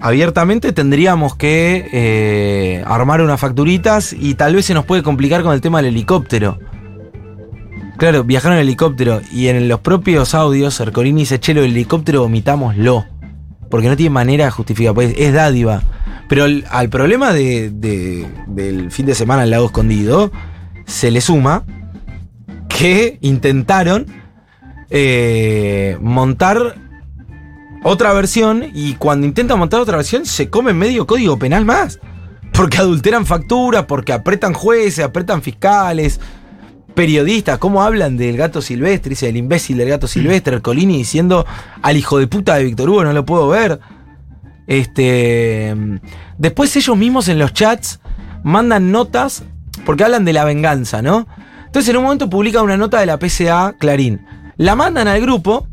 abiertamente 0.00 0.72
tendríamos 0.72 1.34
que 1.36 1.86
eh, 1.92 2.82
armar 2.86 3.20
unas 3.20 3.38
facturitas 3.38 4.14
y 4.14 4.34
tal 4.36 4.54
vez 4.54 4.64
se 4.64 4.72
nos 4.72 4.86
puede 4.86 5.02
complicar 5.02 5.42
con 5.42 5.52
el 5.52 5.60
tema 5.60 5.82
del 5.82 5.92
helicóptero. 5.92 6.58
Claro, 7.98 8.24
viajaron 8.24 8.56
en 8.56 8.62
helicóptero 8.62 9.20
y 9.30 9.48
en 9.48 9.68
los 9.68 9.80
propios 9.80 10.34
audios 10.34 10.80
Ercolini 10.80 11.20
dice, 11.20 11.38
che, 11.38 11.52
lo 11.52 11.60
del 11.60 11.72
helicóptero 11.72 12.22
vomitámoslo. 12.22 13.04
Porque 13.68 13.88
no 13.88 13.96
tiene 13.96 14.08
manera 14.08 14.46
de 14.46 14.50
justificar, 14.52 14.94
pues 14.94 15.12
es 15.18 15.34
dádiva. 15.34 15.82
Pero 16.30 16.44
al, 16.44 16.64
al 16.70 16.88
problema 16.88 17.34
de- 17.34 17.68
de- 17.74 18.26
del 18.46 18.90
fin 18.90 19.04
de 19.04 19.14
semana 19.14 19.42
al 19.42 19.50
lago 19.50 19.66
escondido 19.66 20.30
se 20.88 21.10
le 21.10 21.20
suma 21.20 21.64
que 22.68 23.18
intentaron 23.20 24.06
eh, 24.90 25.98
montar 26.00 26.76
otra 27.84 28.12
versión 28.14 28.64
y 28.74 28.94
cuando 28.94 29.26
intentan 29.26 29.58
montar 29.58 29.80
otra 29.80 29.96
versión 29.98 30.26
se 30.26 30.50
come 30.50 30.72
medio 30.72 31.06
código 31.06 31.38
penal 31.38 31.64
más. 31.64 32.00
Porque 32.52 32.78
adulteran 32.78 33.26
facturas, 33.26 33.84
porque 33.84 34.12
apretan 34.12 34.54
jueces, 34.54 35.04
apretan 35.04 35.42
fiscales, 35.42 36.18
periodistas, 36.94 37.58
cómo 37.58 37.82
hablan 37.82 38.16
del 38.16 38.36
gato 38.36 38.62
silvestre, 38.62 39.10
dice 39.10 39.28
el 39.28 39.36
imbécil 39.36 39.76
del 39.76 39.90
gato 39.90 40.08
silvestre, 40.08 40.56
el 40.56 40.62
Colini 40.62 40.96
diciendo 40.96 41.46
al 41.82 41.96
hijo 41.96 42.18
de 42.18 42.26
puta 42.26 42.56
de 42.56 42.64
Víctor 42.64 42.88
Hugo, 42.88 43.04
no 43.04 43.12
lo 43.12 43.24
puedo 43.24 43.48
ver. 43.48 43.78
Este. 44.66 45.76
Después 46.38 46.74
ellos 46.74 46.96
mismos 46.96 47.28
en 47.28 47.38
los 47.38 47.52
chats 47.52 48.00
mandan 48.42 48.90
notas 48.90 49.44
porque 49.84 50.04
hablan 50.04 50.24
de 50.24 50.32
la 50.32 50.44
venganza, 50.44 51.02
¿no? 51.02 51.26
Entonces 51.66 51.90
en 51.90 51.96
un 51.98 52.04
momento 52.04 52.30
publican 52.30 52.64
una 52.64 52.76
nota 52.76 53.00
de 53.00 53.06
la 53.06 53.18
PCA 53.18 53.74
Clarín. 53.78 54.26
La 54.56 54.74
mandan 54.74 55.06
al 55.06 55.20
grupo 55.20 55.66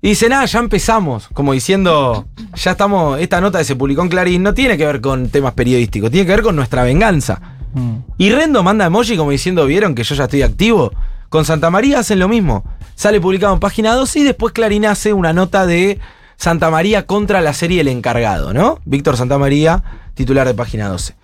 y 0.00 0.10
dicen, 0.10 0.32
ah, 0.32 0.44
ya 0.44 0.58
empezamos. 0.58 1.28
Como 1.32 1.52
diciendo, 1.52 2.26
ya 2.54 2.72
estamos, 2.72 3.20
esta 3.20 3.40
nota 3.40 3.58
que 3.58 3.64
se 3.64 3.74
publicó 3.74 4.02
en 4.02 4.08
Clarín 4.08 4.42
no 4.42 4.54
tiene 4.54 4.76
que 4.76 4.86
ver 4.86 5.00
con 5.00 5.28
temas 5.28 5.54
periodísticos, 5.54 6.10
tiene 6.10 6.26
que 6.26 6.32
ver 6.32 6.42
con 6.42 6.56
nuestra 6.56 6.84
venganza. 6.84 7.40
Mm. 7.72 7.96
Y 8.18 8.30
Rendo 8.30 8.62
manda 8.62 8.86
emoji 8.86 9.16
como 9.16 9.30
diciendo, 9.30 9.66
¿vieron 9.66 9.94
que 9.94 10.04
yo 10.04 10.14
ya 10.14 10.24
estoy 10.24 10.42
activo? 10.42 10.92
Con 11.28 11.44
Santa 11.44 11.70
María 11.70 11.98
hacen 12.00 12.18
lo 12.18 12.28
mismo. 12.28 12.64
Sale 12.94 13.20
publicado 13.20 13.54
en 13.54 13.60
página 13.60 13.94
2 13.94 14.16
y 14.16 14.22
después 14.24 14.52
Clarín 14.52 14.86
hace 14.86 15.12
una 15.12 15.32
nota 15.32 15.66
de 15.66 15.98
Santa 16.36 16.70
María 16.70 17.06
contra 17.06 17.40
la 17.40 17.54
serie 17.54 17.80
El 17.80 17.88
Encargado, 17.88 18.52
¿no? 18.52 18.80
Víctor 18.84 19.16
Santa 19.16 19.38
María, 19.38 19.82
titular 20.14 20.46
de 20.46 20.54
página 20.54 20.88
12. 20.88 21.14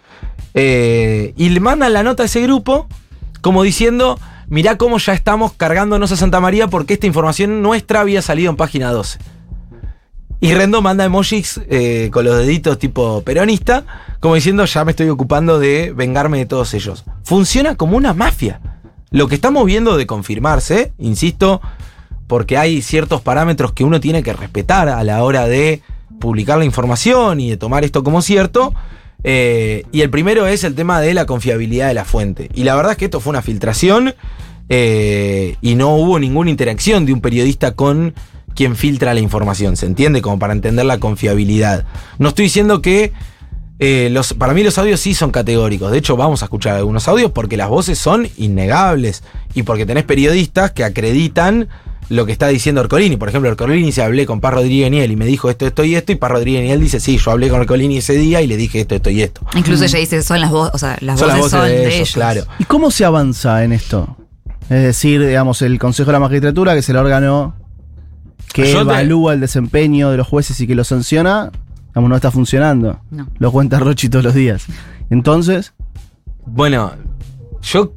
Eh, 0.55 1.33
y 1.37 1.49
le 1.51 1.61
mandan 1.61 1.93
la 1.93 2.03
nota 2.03 2.25
a 2.25 2.27
ese 2.27 2.43
grupo 2.43 2.89
como 3.41 3.63
diciendo, 3.63 4.19
mirá 4.49 4.77
cómo 4.77 4.99
ya 4.99 5.13
estamos 5.13 5.53
cargándonos 5.53 6.13
a 6.13 6.17
Santa 6.17 6.41
María 6.41 6.69
porque 6.69 6.95
esta 6.95 7.07
información 7.07 7.63
nuestra 7.63 8.01
había 8.01 8.23
salido 8.23 8.51
en 8.51 8.57
página 8.57 8.93
12. 8.93 9.19
Y 10.43 10.55
Rendo 10.55 10.81
manda 10.81 11.05
emojis 11.05 11.61
eh, 11.69 12.09
con 12.13 12.25
los 12.25 12.39
deditos 12.39 12.79
tipo 12.79 13.23
peronista, 13.23 13.85
como 14.21 14.35
diciendo 14.35 14.65
ya 14.65 14.85
me 14.85 14.93
estoy 14.93 15.09
ocupando 15.11 15.59
de 15.59 15.93
vengarme 15.95 16.39
de 16.39 16.47
todos 16.47 16.73
ellos. 16.73 17.05
Funciona 17.25 17.77
como 17.77 17.97
una 17.97 18.15
mafia. 18.15 18.61
Lo 19.11 19.29
que 19.29 19.35
estamos 19.35 19.67
viendo 19.67 19.99
de 19.99 20.07
confirmarse, 20.07 20.93
insisto, 20.99 21.61
porque 22.27 22.57
hay 22.57 22.81
ciertos 22.81 23.21
parámetros 23.21 23.73
que 23.73 23.85
uno 23.85 24.01
tiene 24.01 24.23
que 24.23 24.33
respetar 24.33 24.89
a 24.89 25.05
la 25.05 25.23
hora 25.25 25.47
de 25.47 25.83
publicar 26.21 26.59
la 26.59 26.65
información 26.65 27.41
y 27.41 27.51
de 27.51 27.57
tomar 27.57 27.85
esto 27.85 28.03
como 28.03 28.23
cierto. 28.23 28.73
Eh, 29.25 29.85
y 29.93 30.01
el 30.01 30.11
primero 30.11 30.47
es 30.47 30.65
el 30.65 30.75
tema 30.75 31.01
de 31.01 31.15
la 31.15 31.27
confiabilidad 31.27 31.89
de 31.89 31.95
la 31.95 32.05
fuente. 32.05 32.49
Y 32.55 32.65
la 32.65 32.75
verdad 32.75 32.93
es 32.93 32.99
que 32.99 33.07
esto 33.07 33.21
fue 33.21 33.31
una 33.31 33.43
filtración 33.43 34.15
eh, 34.69 35.57
y 35.61 35.75
no 35.75 35.97
hubo 35.97 36.19
ninguna 36.19 36.51
interacción 36.51 37.07
de 37.07 37.13
un 37.13 37.21
periodista 37.21 37.73
con 37.73 38.15
quien 38.55 38.77
filtra 38.77 39.15
la 39.15 39.21
información, 39.21 39.77
¿se 39.77 39.87
entiende? 39.87 40.23
Como 40.23 40.39
para 40.39 40.53
entender 40.53 40.85
la 40.85 40.99
confiabilidad. 40.99 41.85
No 42.19 42.29
estoy 42.29 42.45
diciendo 42.45 42.83
que 42.83 43.13
eh, 43.79 44.11
los, 44.11 44.35
para 44.35 44.53
mí 44.53 44.63
los 44.63 44.77
audios 44.79 45.01
sí 45.01 45.15
son 45.15 45.31
categóricos. 45.31 45.91
De 45.91 45.99
hecho, 45.99 46.17
vamos 46.17 46.43
a 46.43 46.47
escuchar 46.47 46.77
algunos 46.77 47.09
audios 47.09 47.33
porque 47.33 47.57
las 47.57 47.69
voces 47.69 47.99
son 47.99 48.29
innegables 48.37 49.23
y 49.55 49.63
porque 49.63 49.87
tenés 49.87 50.05
periodistas 50.05 50.73
que 50.73 50.85
acreditan 50.85 51.69
lo 52.11 52.27
que 52.27 52.33
está 52.33 52.49
diciendo 52.49 52.81
Ercolini. 52.83 53.17
Por 53.17 53.29
ejemplo, 53.29 53.49
Ercolini 53.49 53.93
se 53.93 54.03
hablé 54.03 54.27
con 54.27 54.41
Paz 54.41 54.53
Rodríguez 54.55 54.91
Niel 54.91 55.11
y 55.13 55.17
me 55.17 55.25
dijo 55.25 55.49
esto, 55.49 55.67
esto 55.67 55.85
y 55.85 55.95
esto, 55.95 56.13
y 56.13 56.17
Paz 56.17 56.31
Rodríguez 56.33 56.63
Niel 56.65 56.81
dice, 56.81 57.01
sí, 57.01 57.17
yo 57.17 57.31
hablé 57.31 57.49
con 57.49 57.61
Ercolini 57.61 57.99
ese 57.99 58.15
día 58.15 58.43
y 58.43 58.47
le 58.47 58.57
dije 58.57 58.81
esto, 58.81 58.95
esto 58.97 59.11
y 59.11 59.23
esto. 59.23 59.47
Incluso 59.55 59.85
ella 59.85 59.99
dice, 59.99 60.23
son 60.23 60.41
las, 60.41 60.51
voces, 60.51 60.75
o 60.75 60.79
sea, 60.79 60.99
las 61.01 61.19
voces, 61.21 61.51
son 61.51 61.65
de, 61.69 61.97
ellos, 61.97 62.13
Claro. 62.13 62.43
¿Y 62.59 62.65
cómo 62.65 62.91
se 62.91 63.05
avanza 63.05 63.65
en 63.65 63.73
esto? 63.73 64.17
Es 64.69 64.83
decir, 64.83 65.25
digamos, 65.25 65.63
el 65.63 65.79
Consejo 65.79 66.09
de 66.09 66.13
la 66.13 66.21
Magistratura, 66.21 66.73
que 66.75 66.81
es 66.81 66.89
el 66.89 66.97
órgano 66.97 67.55
que 68.53 68.73
Yo 68.73 68.79
te- 68.79 68.93
evalúa 68.93 69.33
el 69.35 69.41
desempeño 69.41 70.11
de 70.11 70.17
los 70.17 70.27
jueces 70.27 70.61
y 70.61 70.67
que 70.67 70.75
los 70.75 70.89
sanciona, 70.89 71.51
digamos, 71.89 72.11
no 72.11 72.17
está 72.17 72.31
funcionando. 72.31 73.01
No. 73.11 73.29
Lo 73.39 73.53
cuenta 73.53 73.79
Rochi 73.79 74.09
todos 74.09 74.25
los 74.25 74.35
días. 74.35 74.67
Entonces, 75.11 75.73
Bueno, 76.47 76.93
yo. 77.63 77.95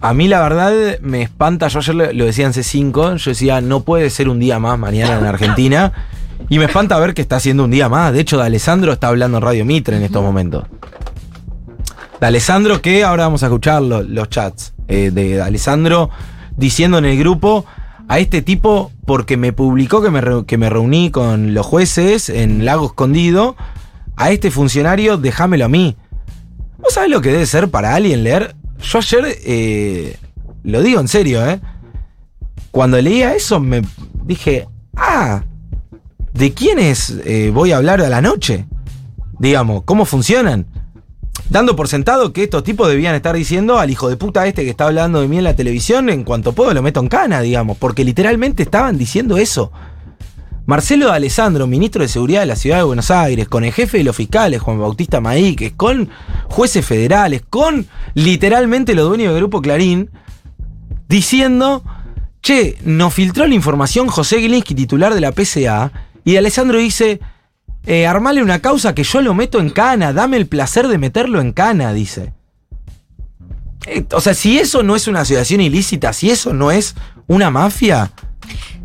A 0.00 0.12
mí 0.14 0.28
la 0.28 0.40
verdad 0.42 0.72
me 1.00 1.22
espanta, 1.22 1.68
yo 1.68 1.78
ayer 1.78 1.94
lo, 2.14 2.24
decía 2.26 2.46
en 2.46 2.52
C5, 2.52 3.16
yo 3.16 3.30
decía, 3.30 3.60
no 3.60 3.80
puede 3.80 4.10
ser 4.10 4.28
un 4.28 4.38
día 4.38 4.58
más 4.58 4.78
mañana 4.78 5.18
en 5.18 5.24
Argentina. 5.26 5.92
Y 6.50 6.58
me 6.58 6.66
espanta 6.66 6.98
ver 7.00 7.14
que 7.14 7.22
está 7.22 7.36
haciendo 7.36 7.64
un 7.64 7.70
día 7.70 7.88
más. 7.88 8.12
De 8.12 8.20
hecho, 8.20 8.36
de 8.36 8.44
Alessandro 8.44 8.92
está 8.92 9.08
hablando 9.08 9.38
en 9.38 9.42
Radio 9.42 9.64
Mitre 9.64 9.96
en 9.96 10.02
estos 10.02 10.22
momentos. 10.22 10.64
De 12.20 12.26
Alessandro, 12.26 12.80
que 12.82 13.04
ahora 13.04 13.24
vamos 13.24 13.42
a 13.42 13.46
escuchar 13.46 13.80
lo- 13.82 14.02
los 14.02 14.28
chats 14.28 14.74
eh, 14.86 15.10
de 15.12 15.40
Alessandro 15.40 16.10
diciendo 16.56 16.98
en 16.98 17.06
el 17.06 17.18
grupo 17.18 17.64
a 18.06 18.18
este 18.18 18.42
tipo, 18.42 18.92
porque 19.06 19.36
me 19.38 19.52
publicó 19.54 20.02
que 20.02 20.10
me, 20.10 20.44
que 20.44 20.58
me 20.58 20.68
reuní 20.70 21.10
con 21.10 21.52
los 21.54 21.64
jueces 21.66 22.28
en 22.28 22.64
Lago 22.66 22.86
Escondido, 22.86 23.56
a 24.16 24.30
este 24.30 24.50
funcionario, 24.50 25.16
déjamelo 25.16 25.64
a 25.64 25.68
mí. 25.68 25.96
¿Vos 26.78 26.92
sabés 26.92 27.10
lo 27.10 27.22
que 27.22 27.32
debe 27.32 27.46
ser 27.46 27.70
para 27.70 27.94
alguien 27.94 28.22
leer? 28.22 28.54
Yo 28.82 28.98
ayer, 28.98 29.38
eh, 29.44 30.16
lo 30.64 30.82
digo 30.82 31.00
en 31.00 31.08
serio, 31.08 31.46
¿eh? 31.48 31.60
Cuando 32.70 33.00
leía 33.00 33.34
eso 33.34 33.58
me 33.58 33.82
dije, 34.24 34.68
ah, 34.96 35.42
¿de 36.32 36.52
quiénes 36.52 37.14
eh, 37.24 37.50
voy 37.52 37.72
a 37.72 37.78
hablar 37.78 38.00
a 38.00 38.08
la 38.08 38.20
noche? 38.20 38.66
Digamos, 39.38 39.82
¿cómo 39.84 40.04
funcionan? 40.04 40.66
Dando 41.48 41.76
por 41.76 41.88
sentado 41.88 42.32
que 42.32 42.44
estos 42.44 42.64
tipos 42.64 42.88
debían 42.88 43.14
estar 43.14 43.34
diciendo 43.34 43.78
al 43.78 43.90
hijo 43.90 44.08
de 44.08 44.16
puta 44.16 44.46
este 44.46 44.64
que 44.64 44.70
está 44.70 44.86
hablando 44.86 45.20
de 45.20 45.28
mí 45.28 45.38
en 45.38 45.44
la 45.44 45.54
televisión, 45.54 46.08
en 46.10 46.24
cuanto 46.24 46.52
puedo 46.52 46.74
lo 46.74 46.82
meto 46.82 47.00
en 47.00 47.08
cana, 47.08 47.40
digamos, 47.40 47.76
porque 47.78 48.04
literalmente 48.04 48.62
estaban 48.62 48.98
diciendo 48.98 49.36
eso. 49.36 49.70
Marcelo 50.66 51.12
Alessandro, 51.12 51.68
ministro 51.68 52.02
de 52.02 52.08
Seguridad 52.08 52.40
de 52.40 52.46
la 52.46 52.56
Ciudad 52.56 52.78
de 52.78 52.82
Buenos 52.82 53.12
Aires, 53.12 53.48
con 53.48 53.62
el 53.62 53.72
jefe 53.72 53.98
de 53.98 54.04
los 54.04 54.16
fiscales, 54.16 54.60
Juan 54.60 54.80
Bautista 54.80 55.20
Maíquez, 55.20 55.72
con 55.76 56.10
jueces 56.48 56.84
federales, 56.84 57.42
con 57.48 57.86
literalmente 58.14 58.94
los 58.94 59.08
dueños 59.08 59.28
del 59.28 59.42
Grupo 59.42 59.62
Clarín, 59.62 60.10
diciendo, 61.08 61.84
che, 62.42 62.78
nos 62.84 63.14
filtró 63.14 63.46
la 63.46 63.54
información 63.54 64.08
José 64.08 64.40
Gilinski, 64.40 64.74
titular 64.74 65.14
de 65.14 65.20
la 65.20 65.30
PCA, 65.30 65.92
y 66.24 66.36
Alessandro 66.36 66.78
dice, 66.78 67.20
eh, 67.86 68.08
armale 68.08 68.42
una 68.42 68.58
causa 68.58 68.92
que 68.92 69.04
yo 69.04 69.20
lo 69.20 69.34
meto 69.34 69.60
en 69.60 69.70
cana, 69.70 70.12
dame 70.12 70.36
el 70.36 70.48
placer 70.48 70.88
de 70.88 70.98
meterlo 70.98 71.40
en 71.40 71.52
cana, 71.52 71.92
dice. 71.92 72.32
Eh, 73.86 74.04
o 74.10 74.20
sea, 74.20 74.34
si 74.34 74.58
eso 74.58 74.82
no 74.82 74.96
es 74.96 75.06
una 75.06 75.20
asociación 75.20 75.60
ilícita, 75.60 76.12
si 76.12 76.28
eso 76.28 76.52
no 76.52 76.72
es 76.72 76.96
una 77.28 77.50
mafia, 77.50 78.10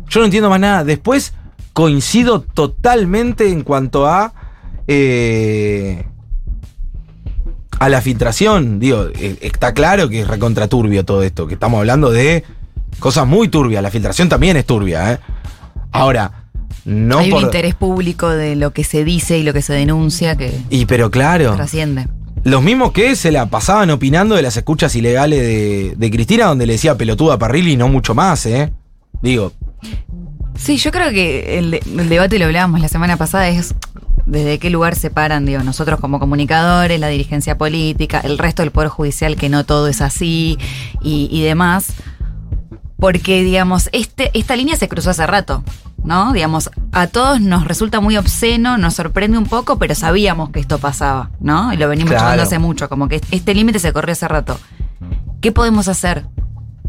yo 0.08 0.20
no 0.20 0.26
entiendo 0.26 0.48
más 0.48 0.60
nada. 0.60 0.84
Después 0.84 1.32
coincido 1.72 2.40
totalmente 2.42 3.48
en 3.48 3.62
cuanto 3.62 4.06
a. 4.06 4.32
eh, 4.86 6.04
a 7.78 7.88
la 7.88 8.00
filtración. 8.00 8.78
Digo, 8.78 9.06
eh, 9.18 9.38
está 9.40 9.74
claro 9.74 10.08
que 10.08 10.20
es 10.20 10.28
recontraturbio 10.28 11.04
todo 11.04 11.24
esto, 11.24 11.48
que 11.48 11.54
estamos 11.54 11.78
hablando 11.78 12.10
de 12.10 12.44
cosas 13.00 13.26
muy 13.26 13.48
turbias. 13.48 13.82
La 13.82 13.90
filtración 13.90 14.28
también 14.28 14.56
es 14.56 14.64
turbia, 14.64 15.14
¿eh? 15.14 15.18
Ahora, 15.90 16.44
no 16.84 17.18
Hay 17.18 17.30
por. 17.30 17.40
un 17.40 17.44
interés 17.46 17.74
público 17.74 18.28
de 18.28 18.54
lo 18.54 18.72
que 18.72 18.84
se 18.84 19.04
dice 19.04 19.38
y 19.38 19.42
lo 19.42 19.52
que 19.52 19.62
se 19.62 19.72
denuncia 19.72 20.36
que 20.36 20.52
Y 20.70 20.86
pero 20.86 21.10
claro. 21.10 21.56
trasciende. 21.56 22.06
Los 22.44 22.62
mismos 22.62 22.92
que 22.92 23.16
se 23.16 23.32
la 23.32 23.46
pasaban 23.46 23.90
opinando 23.90 24.36
de 24.36 24.42
las 24.42 24.56
escuchas 24.56 24.94
ilegales 24.94 25.40
de, 25.40 25.94
de 25.96 26.10
Cristina, 26.10 26.46
donde 26.46 26.66
le 26.66 26.74
decía 26.74 26.96
pelotuda 26.96 27.34
a 27.34 27.38
Parrilli 27.38 27.72
y 27.72 27.76
no 27.76 27.88
mucho 27.88 28.14
más, 28.14 28.46
¿eh? 28.46 28.72
Digo, 29.22 29.52
Sí, 30.56 30.76
yo 30.76 30.90
creo 30.92 31.10
que 31.10 31.58
el, 31.58 31.70
de- 31.72 31.82
el 31.98 32.08
debate 32.08 32.38
lo 32.38 32.44
hablábamos 32.46 32.80
la 32.80 32.88
semana 32.88 33.16
pasada 33.16 33.48
es 33.48 33.74
desde 34.26 34.58
qué 34.58 34.70
lugar 34.70 34.94
se 34.94 35.10
paran, 35.10 35.44
digo, 35.44 35.62
nosotros 35.64 35.98
como 35.98 36.20
comunicadores, 36.20 37.00
la 37.00 37.08
dirigencia 37.08 37.58
política, 37.58 38.20
el 38.20 38.38
resto 38.38 38.62
del 38.62 38.70
Poder 38.70 38.88
Judicial, 38.88 39.34
que 39.36 39.48
no 39.48 39.64
todo 39.64 39.88
es 39.88 40.00
así 40.00 40.58
y, 41.02 41.28
y 41.32 41.42
demás. 41.42 41.94
Porque, 42.98 43.42
digamos, 43.42 43.88
este, 43.92 44.30
esta 44.38 44.54
línea 44.54 44.76
se 44.76 44.88
cruzó 44.88 45.10
hace 45.10 45.26
rato, 45.26 45.64
¿no? 46.04 46.32
Digamos, 46.32 46.70
a 46.92 47.08
todos 47.08 47.40
nos 47.40 47.64
resulta 47.66 47.98
muy 48.00 48.16
obsceno, 48.16 48.78
nos 48.78 48.94
sorprende 48.94 49.36
un 49.38 49.46
poco, 49.46 49.76
pero 49.76 49.96
sabíamos 49.96 50.50
que 50.50 50.60
esto 50.60 50.78
pasaba, 50.78 51.30
¿no? 51.40 51.72
Y 51.72 51.76
lo 51.78 51.88
venimos 51.88 52.12
Claro. 52.12 52.40
hace 52.42 52.60
mucho, 52.60 52.88
como 52.88 53.08
que 53.08 53.20
este 53.32 53.54
límite 53.54 53.80
se 53.80 53.92
corrió 53.92 54.12
hace 54.12 54.28
rato. 54.28 54.56
¿Qué 55.40 55.50
podemos 55.50 55.88
hacer? 55.88 56.26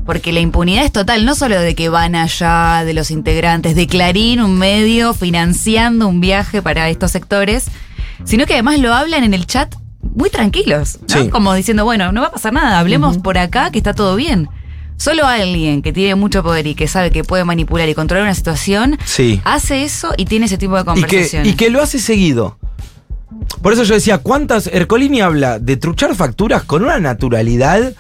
Porque 0.06 0.34
la 0.34 0.42
impunidad 0.42 0.84
es 0.84 0.92
total, 0.92 1.26
no 1.26 1.34
solo 1.34 1.60
de 1.60 1.76
que 1.76 1.88
van 1.90 2.16
allá, 2.16 2.84
de 2.86 2.94
los 2.94 3.10
integrantes, 3.10 3.76
de 3.76 3.88
Clarín, 3.88 4.42
un 4.42 4.58
medio 4.58 5.14
financiando 5.14 6.08
un 6.08 6.20
viaje 6.20 6.62
para 6.62 6.90
estos 6.90 7.12
sectores, 7.12 7.68
sino 8.26 8.46
que 8.46 8.54
además 8.54 8.80
lo 8.80 8.94
hablan 8.94 9.24
en 9.24 9.34
el 9.34 9.46
chat 9.48 9.74
muy 10.02 10.30
tranquilos, 10.30 11.00
¿no? 11.10 11.24
Sí. 11.24 11.30
Como 11.30 11.54
diciendo, 11.54 11.86
bueno, 11.86 12.12
no 12.12 12.22
va 12.22 12.28
a 12.28 12.32
pasar 12.32 12.52
nada, 12.54 12.80
hablemos 12.80 13.18
por 13.18 13.38
acá 13.38 13.72
que 13.72 13.78
está 13.78 13.94
todo 13.94 14.16
bien. 14.18 14.50
Solo 14.98 15.26
alguien 15.26 15.82
que 15.82 15.92
tiene 15.94 16.16
mucho 16.16 16.44
poder 16.44 16.68
y 16.68 16.76
que 16.76 16.88
sabe 16.88 17.10
que 17.10 17.24
puede 17.24 17.44
manipular 17.46 17.88
y 17.90 17.94
controlar 17.96 18.24
una 18.26 18.36
situación, 18.36 18.98
sí. 19.06 19.42
hace 19.44 19.84
eso 19.84 20.14
y 20.18 20.26
tiene 20.26 20.46
ese 20.46 20.58
tipo 20.58 20.76
de 20.76 20.82
Y 20.82 20.84
que, 20.84 21.02
conversaciones. 21.02 21.54
y 21.54 21.56
que 21.56 21.70
lo 21.70 21.82
hace 21.82 22.00
seguido. 22.00 22.58
Por 23.62 23.74
eso 23.74 23.84
yo 23.84 23.96
decía, 23.96 24.20
¿cuántas? 24.20 24.68
Ercolini 24.68 25.22
habla 25.22 25.60
de 25.60 25.78
truchar 25.78 26.14
facturas 26.16 26.64
con 26.64 26.84
una 26.84 27.00
naturalidad 27.00 27.94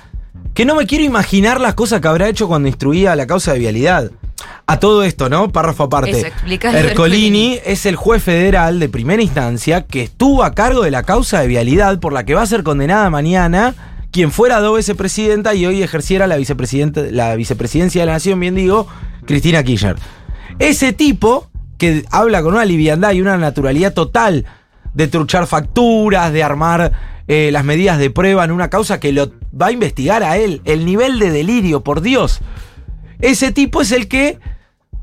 que 0.53 0.65
no 0.65 0.75
me 0.75 0.85
quiero 0.85 1.03
imaginar 1.03 1.59
las 1.59 1.73
cosas 1.73 2.01
que 2.01 2.07
habrá 2.07 2.29
hecho 2.29 2.47
cuando 2.47 2.67
instruía 2.67 3.15
la 3.15 3.27
causa 3.27 3.53
de 3.53 3.59
vialidad. 3.59 4.11
A 4.65 4.79
todo 4.79 5.03
esto, 5.03 5.29
¿no? 5.29 5.51
Párrafo 5.51 5.83
aparte. 5.83 6.31
Ercolini 6.47 7.59
es 7.65 7.85
el 7.85 7.95
juez 7.95 8.23
federal 8.23 8.79
de 8.79 8.89
primera 8.89 9.21
instancia 9.21 9.85
que 9.85 10.03
estuvo 10.03 10.43
a 10.43 10.53
cargo 10.53 10.83
de 10.83 10.91
la 10.91 11.03
causa 11.03 11.41
de 11.41 11.47
vialidad 11.47 11.99
por 11.99 12.13
la 12.13 12.25
que 12.25 12.33
va 12.33 12.41
a 12.41 12.45
ser 12.45 12.63
condenada 12.63 13.09
mañana 13.09 13.75
quien 14.13 14.31
fuera 14.31 14.59
dos 14.59 14.75
veces 14.75 14.95
presidenta 14.95 15.55
y 15.55 15.65
hoy 15.65 15.81
ejerciera 15.81 16.27
la, 16.27 16.37
la 16.37 17.35
vicepresidencia 17.35 18.01
de 18.01 18.05
la 18.05 18.13
nación, 18.13 18.39
bien 18.39 18.53
digo, 18.53 18.87
Cristina 19.25 19.63
Kirchner. 19.63 19.95
Ese 20.59 20.93
tipo 20.93 21.49
que 21.79 22.05
habla 22.11 22.43
con 22.43 22.53
una 22.53 22.63
liviandad 22.63 23.11
y 23.13 23.21
una 23.21 23.37
naturalidad 23.37 23.93
total 23.93 24.45
de 24.93 25.07
truchar 25.07 25.47
facturas, 25.47 26.31
de 26.31 26.43
armar 26.43 26.91
eh, 27.27 27.49
las 27.51 27.63
medidas 27.63 27.97
de 27.97 28.09
prueba 28.09 28.43
en 28.43 28.51
una 28.51 28.69
causa 28.69 28.99
que 28.99 29.13
lo 29.13 29.31
va 29.59 29.67
a 29.67 29.71
investigar 29.71 30.23
a 30.23 30.37
él. 30.37 30.61
El 30.65 30.85
nivel 30.85 31.19
de 31.19 31.31
delirio, 31.31 31.83
por 31.83 32.01
Dios. 32.01 32.39
Ese 33.19 33.51
tipo 33.51 33.81
es 33.81 33.91
el 33.91 34.07
que. 34.07 34.39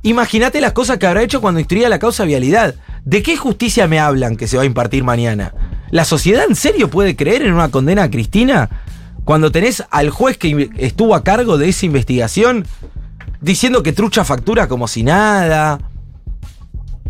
Imagínate 0.03 0.63
las 0.63 0.73
cosas 0.73 0.97
que 0.97 1.07
habrá 1.07 1.23
hecho 1.23 1.43
cuando 1.43 1.61
instruía 1.61 1.91
la 1.91 1.99
causa 1.99 2.25
vialidad. 2.25 2.75
¿De 3.05 3.23
qué 3.23 3.37
justicia 3.37 3.87
me 3.87 4.01
hablan 4.01 4.37
que 4.37 4.49
se 4.49 4.57
va 4.57 4.63
a 4.63 4.67
impartir 4.67 5.05
mañana? 5.05 5.53
¿La 5.91 6.05
sociedad 6.05 6.45
en 6.49 6.57
serio 6.57 6.89
puede 6.89 7.17
creer 7.17 7.43
en 7.43 7.53
una 7.53 7.71
condena 7.71 8.05
a 8.05 8.11
Cristina? 8.11 8.71
Cuando 9.25 9.53
tenés 9.53 9.85
al 9.91 10.09
juez 10.09 10.39
que 10.39 10.71
estuvo 10.79 11.15
a 11.15 11.23
cargo 11.23 11.59
de 11.59 11.69
esa 11.69 11.85
investigación 11.85 12.65
diciendo 13.41 13.83
que 13.83 13.93
trucha 13.93 14.25
factura 14.25 14.69
como 14.69 14.89
si 14.89 15.03
nada, 15.03 15.90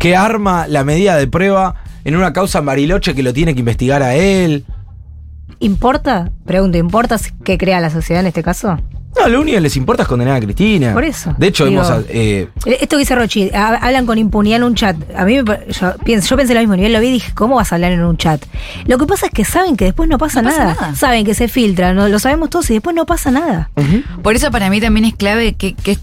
que 0.01 0.15
arma 0.15 0.67
la 0.67 0.83
medida 0.83 1.15
de 1.15 1.27
prueba 1.27 1.75
en 2.03 2.15
una 2.15 2.33
causa 2.33 2.59
en 2.59 2.65
Bariloche 2.65 3.13
que 3.15 3.23
lo 3.23 3.33
tiene 3.33 3.53
que 3.53 3.59
investigar 3.59 4.01
a 4.03 4.15
él. 4.15 4.65
¿Importa? 5.59 6.31
Pregunto, 6.45 6.77
¿importa 6.77 7.17
que 7.43 7.57
crea 7.57 7.79
la 7.79 7.89
sociedad 7.89 8.21
en 8.21 8.27
este 8.27 8.41
caso? 8.43 8.79
No, 9.19 9.27
lo 9.27 9.41
único 9.41 9.55
que 9.57 9.61
les 9.61 9.75
importa 9.75 10.03
es 10.03 10.07
condenar 10.09 10.37
a 10.37 10.39
Cristina. 10.39 10.93
Por 10.93 11.03
eso, 11.03 11.35
De 11.37 11.47
hecho, 11.47 11.65
digo- 11.65 11.83
hemos. 11.83 12.05
eh, 12.09 12.47
Esto 12.65 12.95
que 12.95 12.97
dice 12.99 13.13
Rochi, 13.13 13.49
ha- 13.53 13.75
hablan 13.75 14.05
con 14.05 14.17
impunidad 14.17 14.57
en 14.57 14.63
un 14.63 14.73
chat. 14.73 14.95
A 15.15 15.25
mí 15.25 15.35
yo, 15.35 15.43
pienso, 16.05 16.29
yo 16.29 16.37
pensé 16.37 16.53
lo 16.53 16.61
mismo, 16.61 16.77
nivel 16.77 16.93
lo 16.93 17.01
vi 17.01 17.07
y 17.07 17.11
dije, 17.11 17.33
¿cómo 17.35 17.55
vas 17.55 17.71
a 17.71 17.75
hablar 17.75 17.91
en 17.91 18.03
un 18.05 18.15
chat? 18.15 18.41
Lo 18.87 18.97
que 18.97 19.05
pasa 19.05 19.25
es 19.27 19.33
que 19.33 19.43
saben 19.43 19.75
que 19.75 19.83
después 19.85 20.07
no 20.09 20.17
pasa, 20.17 20.41
No 20.41 20.49
pasa 20.49 20.63
nada. 20.63 20.77
nada. 20.79 20.95
Saben 20.95 21.25
que 21.25 21.33
se 21.33 21.49
filtra, 21.49 21.93
no, 21.93 22.07
lo 22.07 22.19
sabemos 22.19 22.49
todos 22.49 22.69
y 22.71 22.73
después 22.75 22.95
no 22.95 23.05
pasa 23.05 23.31
nada. 23.31 23.69
Por 24.23 24.33
eso 24.35 24.49
para 24.49 24.69
mí 24.69 24.79
también 24.79 25.05
es 25.05 25.13
clave 25.13 25.53
que, 25.55 25.73
que 25.75 25.97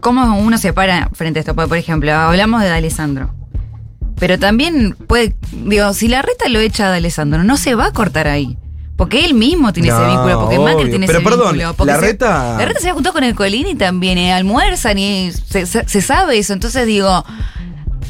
cómo 0.00 0.38
uno 0.38 0.58
se 0.58 0.72
para 0.72 1.08
frente 1.12 1.38
a 1.38 1.40
esto. 1.40 1.54
Por 1.54 1.76
ejemplo, 1.76 2.12
hablamos 2.14 2.62
de 2.62 2.68
D'Alessandro. 2.68 3.34
Pero 4.18 4.38
también 4.38 4.96
puede, 5.06 5.36
digo, 5.52 5.92
si 5.92 6.08
la 6.08 6.22
reta 6.22 6.48
lo 6.48 6.58
echa 6.60 6.86
a 6.86 6.90
D'Alessandro, 6.90 7.44
no 7.44 7.56
se 7.56 7.74
va 7.74 7.86
a 7.86 7.92
cortar 7.92 8.28
ahí. 8.28 8.56
Porque 8.96 9.26
él 9.26 9.34
mismo 9.34 9.74
tiene 9.74 9.90
ese 9.90 10.06
vínculo, 10.06 10.40
porque 10.40 10.56
obvio. 10.56 10.74
Macri 10.74 10.88
tiene 10.88 11.06
Pero 11.06 11.18
ese 11.18 11.28
perdón, 11.28 11.52
vínculo. 11.52 11.74
porque 11.74 11.92
la 11.92 12.00
se- 12.00 12.06
reta- 12.06 12.56
La 12.56 12.64
reta 12.64 12.80
se 12.80 12.92
juntó 12.92 13.12
con 13.12 13.24
el 13.24 13.34
Colini 13.34 13.74
también, 13.74 14.16
eh, 14.16 14.32
almuerzan 14.32 14.96
y 14.98 15.32
se, 15.32 15.66
se- 15.66 15.86
se 15.86 16.00
sabe 16.00 16.38
eso. 16.38 16.54
Entonces 16.54 16.86
digo, 16.86 17.22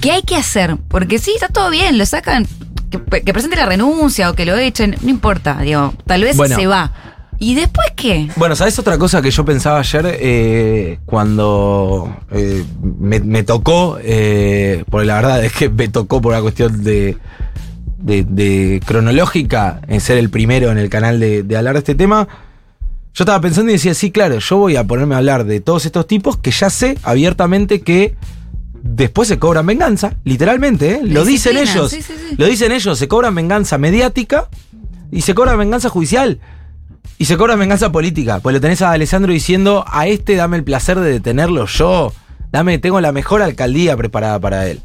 ¿qué 0.01 0.13
hay 0.13 0.23
que 0.23 0.37
hacer? 0.37 0.77
Porque 0.89 1.19
sí, 1.19 1.33
está 1.35 1.49
todo 1.49 1.71
bien, 1.71 1.99
lo 1.99 2.07
sacan, 2.07 2.47
que, 2.89 3.01
que 3.23 3.33
presente 3.33 3.57
la 3.57 3.67
renuncia 3.67 4.31
o 4.31 4.35
que 4.35 4.47
lo 4.47 4.57
echen, 4.57 4.95
no 5.03 5.11
importa, 5.11 5.59
digo, 5.61 5.93
tal 6.07 6.23
vez 6.23 6.37
Bueno. 6.37 6.55
se 6.55 6.69
va. 6.69 6.93
¿Y 7.39 7.55
después 7.55 7.87
qué? 7.97 8.29
Bueno, 8.37 8.57
¿sabes 8.57 8.79
otra 8.79 8.97
cosa 8.99 9.21
que 9.23 9.31
yo 9.31 9.45
pensaba 9.45 9.79
ayer 9.81 10.07
eh, 10.21 10.99
cuando 11.05 12.17
eh, 12.31 12.65
me, 13.01 13.21
me 13.21 13.43
tocó? 13.43 13.99
eh, 14.03 14.85
porque 14.91 15.07
la 15.07 15.17
verdad 15.17 15.45
es 15.45 15.53
que 15.53 15.69
me 15.69 15.89
tocó 15.89 16.21
por 16.23 16.33
una 16.33 16.41
cuestión 16.43 16.83
de, 16.83 17.17
de- 17.99 18.25
de 18.25 18.81
cronológica 18.87 19.81
en 19.89 20.01
ser 20.01 20.17
el 20.19 20.31
primero 20.31 20.71
en 20.71 20.79
el 20.79 20.89
canal 20.89 21.21
de, 21.21 21.43
de 21.43 21.57
hablar 21.57 21.75
de 21.75 21.79
este 21.81 21.95
tema. 21.95 22.27
Yo 23.15 23.25
estaba 23.25 23.41
pensando 23.41 23.71
y 23.71 23.75
decía, 23.75 23.95
sí, 23.95 24.11
claro, 24.11 24.39
yo 24.39 24.57
voy 24.59 24.77
a 24.77 24.85
ponerme 24.85 25.15
a 25.15 25.19
hablar 25.19 25.45
de 25.45 25.61
todos 25.61 25.87
estos 25.87 26.07
tipos 26.07 26.37
que 26.37 26.51
ya 26.51 26.69
sé 26.71 26.99
abiertamente 27.03 27.81
que 27.81 28.15
después 28.83 29.27
se 29.29 29.39
cobran 29.39 29.67
venganza, 29.67 30.15
literalmente, 30.25 30.93
¿eh? 30.97 31.01
lo 31.03 31.25
dicen 31.25 31.57
ellos. 31.57 31.91
sí, 31.91 32.03
sí, 32.03 32.13
sí. 32.17 32.35
Lo 32.39 32.47
dicen 32.47 32.73
ellos, 32.73 32.99
se 32.99 33.09
cobran 33.09 33.35
venganza 33.35 33.79
mediática 33.79 34.49
y 35.11 35.23
se 35.23 35.35
cobra 35.35 35.57
venganza 35.57 35.89
judicial. 35.89 36.41
Y 37.19 37.25
se 37.25 37.37
cobra 37.37 37.57
venganza 37.57 37.93
política. 37.93 38.41
Pues 38.41 38.55
lo 38.55 38.61
tenés 38.61 38.83
a 38.83 38.93
Alessandro 38.93 39.33
diciendo, 39.33 39.85
a 39.87 40.07
este 40.07 40.37
dame 40.37 40.57
el 40.57 40.65
placer 40.65 41.01
de 41.01 41.11
detenerlo 41.11 41.67
yo. 41.67 42.13
Dame, 42.53 42.79
tengo 42.79 43.01
la 43.01 43.13
mejor 43.13 43.43
alcaldía 43.43 43.97
preparada 43.97 44.39
para 44.39 44.67
él. 44.67 44.81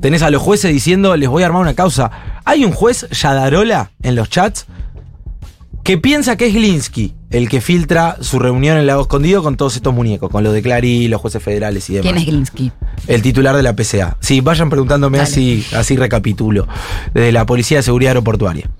Tenés 0.00 0.22
a 0.22 0.30
los 0.30 0.42
jueces 0.42 0.72
diciendo, 0.72 1.16
les 1.16 1.28
voy 1.28 1.42
a 1.42 1.46
armar 1.46 1.62
una 1.62 1.74
causa. 1.74 2.10
Hay 2.44 2.64
un 2.64 2.72
juez, 2.72 3.08
Yadarola, 3.10 3.92
en 4.02 4.14
los 4.14 4.30
chats, 4.30 4.66
que 5.82 5.98
piensa 5.98 6.36
que 6.36 6.46
es 6.46 6.54
Glinsky 6.54 7.14
el 7.30 7.48
que 7.48 7.60
filtra 7.60 8.16
su 8.20 8.38
reunión 8.38 8.74
en 8.74 8.80
el 8.80 8.86
Lago 8.86 9.02
Escondido 9.02 9.42
con 9.42 9.56
todos 9.56 9.76
estos 9.76 9.92
muñecos, 9.92 10.30
con 10.30 10.42
lo 10.44 10.52
de 10.52 10.62
Clarí, 10.62 11.08
los 11.08 11.20
jueces 11.20 11.42
federales 11.42 11.88
y 11.90 11.94
demás. 11.94 12.04
¿Quién 12.04 12.16
es 12.16 12.26
Glinsky? 12.26 12.72
El 13.06 13.22
titular 13.22 13.54
de 13.54 13.62
la 13.62 13.76
PCA. 13.76 14.16
Sí, 14.20 14.40
vayan 14.40 14.70
preguntándome 14.70 15.18
Dale. 15.18 15.30
así, 15.30 15.66
así 15.74 15.96
recapitulo. 15.96 16.66
De 17.12 17.30
la 17.32 17.44
Policía 17.44 17.78
de 17.78 17.82
Seguridad 17.82 18.10
Aeroportuaria. 18.10 18.70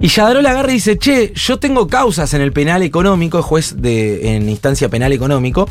Y 0.00 0.08
Yadrola 0.08 0.50
agarra 0.50 0.70
y 0.70 0.74
dice, 0.74 0.98
che, 0.98 1.32
yo 1.34 1.58
tengo 1.58 1.88
causas 1.88 2.34
en 2.34 2.42
el 2.42 2.52
penal 2.52 2.82
económico, 2.82 3.42
juez 3.42 3.76
de, 3.78 4.36
en 4.36 4.48
instancia 4.48 4.88
penal 4.88 5.12
económico. 5.12 5.68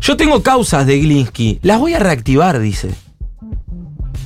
Yo 0.00 0.16
tengo 0.16 0.42
causas 0.42 0.86
de 0.86 0.98
Glinsky, 0.98 1.58
las 1.62 1.78
voy 1.78 1.94
a 1.94 1.98
reactivar, 1.98 2.58
dice. 2.58 2.90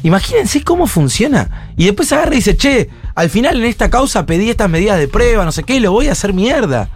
Imagínense 0.02 0.62
cómo 0.62 0.86
funciona. 0.86 1.72
Y 1.76 1.84
después 1.84 2.12
agarra 2.12 2.32
y 2.32 2.36
dice, 2.36 2.56
che, 2.56 2.88
al 3.14 3.30
final 3.30 3.58
en 3.58 3.64
esta 3.64 3.90
causa 3.90 4.26
pedí 4.26 4.50
estas 4.50 4.70
medidas 4.70 4.98
de 4.98 5.08
prueba, 5.08 5.44
no 5.44 5.52
sé 5.52 5.62
qué, 5.62 5.80
lo 5.80 5.92
voy 5.92 6.08
a 6.08 6.12
hacer 6.12 6.32
mierda. 6.32 6.88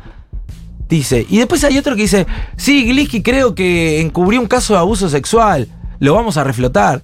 Dice. 0.89 1.25
Y 1.29 1.39
después 1.39 1.63
hay 1.65 1.79
otro 1.79 1.95
que 1.95 2.03
dice, 2.03 2.27
sí, 2.57 2.85
Glinsky 2.85 3.23
creo 3.23 3.55
que 3.55 4.01
encubrió 4.01 4.41
un 4.41 4.49
caso 4.49 4.75
de 4.75 4.81
abuso 4.81 5.09
sexual. 5.09 5.69
Lo 6.01 6.15
vamos 6.15 6.37
a 6.37 6.45
reflotar. 6.45 7.03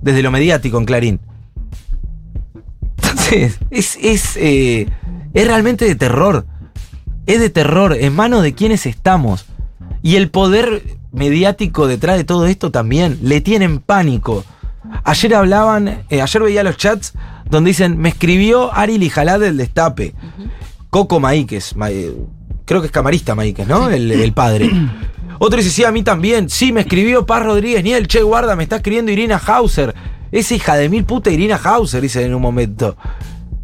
Desde 0.00 0.22
lo 0.22 0.30
mediático 0.30 0.78
en 0.78 0.84
Clarín. 0.84 1.20
Entonces, 3.32 3.58
es, 3.70 3.98
es, 4.00 4.36
eh, 4.36 4.88
es 5.34 5.46
realmente 5.46 5.84
de 5.84 5.94
terror. 5.94 6.46
Es 7.26 7.40
de 7.40 7.50
terror. 7.50 7.96
En 7.98 8.14
manos 8.14 8.42
de 8.42 8.52
quienes 8.54 8.86
estamos. 8.86 9.46
Y 10.02 10.16
el 10.16 10.30
poder 10.30 10.82
mediático 11.12 11.86
detrás 11.86 12.16
de 12.16 12.24
todo 12.24 12.46
esto 12.46 12.70
también. 12.70 13.18
Le 13.22 13.40
tienen 13.40 13.78
pánico. 13.80 14.44
Ayer 15.04 15.34
hablaban, 15.34 16.04
eh, 16.10 16.20
ayer 16.20 16.42
veía 16.42 16.62
los 16.64 16.76
chats 16.76 17.14
donde 17.48 17.68
dicen, 17.70 17.98
me 17.98 18.08
escribió 18.10 18.72
Ari 18.74 18.98
Lijalá 18.98 19.38
del 19.38 19.56
Destape. 19.56 20.14
Coco 20.90 21.20
Maíquez, 21.20 21.76
Ma- 21.76 21.90
eh, 21.90 22.12
creo 22.64 22.80
que 22.80 22.86
es 22.86 22.92
camarista 22.92 23.34
Maíquez, 23.34 23.66
¿no? 23.66 23.88
El, 23.88 24.10
el 24.10 24.32
padre. 24.32 24.70
Otro 25.38 25.58
dice, 25.58 25.70
sí, 25.70 25.84
a 25.84 25.92
mí 25.92 26.02
también. 26.02 26.50
Sí, 26.50 26.72
me 26.72 26.80
escribió 26.82 27.24
Paz 27.26 27.44
Rodríguez, 27.44 27.82
ni 27.82 27.92
el 27.92 28.06
Che 28.08 28.22
Guarda, 28.22 28.56
me 28.56 28.62
está 28.64 28.76
escribiendo 28.76 29.10
Irina 29.12 29.40
Hauser. 29.44 29.94
Esa 30.32 30.54
hija 30.54 30.74
de 30.76 30.88
mil 30.88 31.04
puta 31.04 31.30
Irina 31.30 31.60
Hauser, 31.62 32.00
dice 32.02 32.24
en 32.24 32.34
un 32.34 32.42
momento. 32.42 32.96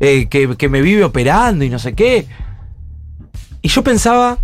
Eh, 0.01 0.29
que, 0.31 0.57
que 0.57 0.69
me 0.69 0.81
vive 0.81 1.03
operando 1.03 1.65
y 1.65 1.71
no 1.71 1.81
sé 1.81 1.95
qué. 1.95 2.27
Y 3.63 3.69
yo 3.69 3.83
pensaba, 3.83 4.39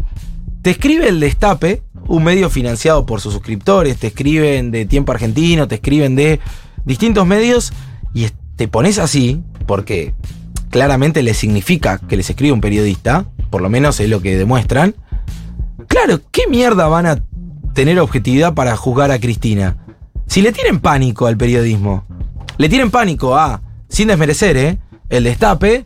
te 0.63 0.71
escribe 0.71 1.09
el 1.09 1.21
Destape, 1.21 1.83
un 2.09 2.25
medio 2.25 2.51
financiado 2.51 3.07
por 3.07 3.21
sus 3.21 3.33
suscriptores, 3.33 3.97
te 3.99 4.09
escriben 4.09 4.73
de 4.73 4.85
Tiempo 4.85 5.13
Argentino, 5.13 5.69
te 5.69 5.77
escriben 5.77 6.17
de 6.17 6.41
distintos 6.85 7.25
medios, 7.27 7.73
y 8.15 8.25
es- 8.25 8.35
te 8.57 8.67
pones 8.67 8.99
así, 8.99 9.41
porque 9.67 10.15
claramente 10.71 11.23
les 11.23 11.37
significa 11.37 11.99
que 11.99 12.17
les 12.17 12.29
escribe 12.29 12.53
un 12.53 12.61
periodista, 12.61 13.27
por 13.51 13.63
lo 13.63 13.69
menos 13.69 14.01
es 14.01 14.09
lo 14.09 14.21
que 14.21 14.37
demuestran. 14.37 14.97
Claro, 15.87 16.21
¿qué 16.33 16.43
mierda 16.49 16.89
van 16.89 17.07
a 17.07 17.23
tener 17.75 18.01
objetividad 18.01 18.55
para 18.55 18.77
juzgar 18.77 19.13
a 19.13 19.21
Cristina? 19.21 19.77
Si 20.35 20.43
le 20.43 20.51
tienen 20.51 20.81
pánico 20.81 21.29
al 21.29 21.37
periodismo, 21.37 22.05
le 22.59 22.69
tienen 22.69 22.91
pánico 22.91 23.37
a, 23.39 23.63
sin 23.89 24.09
desmerecer, 24.09 24.57
¿eh? 24.57 24.79
el 25.09 25.23
destape, 25.23 25.85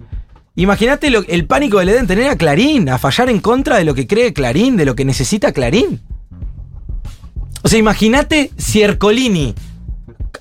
imagínate 0.55 1.09
el 1.09 1.45
pánico 1.45 1.79
que 1.79 1.85
le 1.85 1.93
deben 1.93 2.07
tener 2.07 2.31
a 2.31 2.37
Clarín, 2.37 2.89
a 2.89 2.97
fallar 2.97 3.29
en 3.29 3.41
contra 3.41 3.77
de 3.77 3.85
lo 3.85 3.95
que 3.95 4.07
cree 4.07 4.33
Clarín, 4.33 4.79
de 4.79 4.87
lo 4.87 4.95
que 4.95 5.05
necesita 5.05 5.53
Clarín. 5.53 6.01
O 7.61 7.69
sea, 7.69 7.79
imagínate 7.79 8.51
si 8.57 8.81
Ercolini 8.81 9.55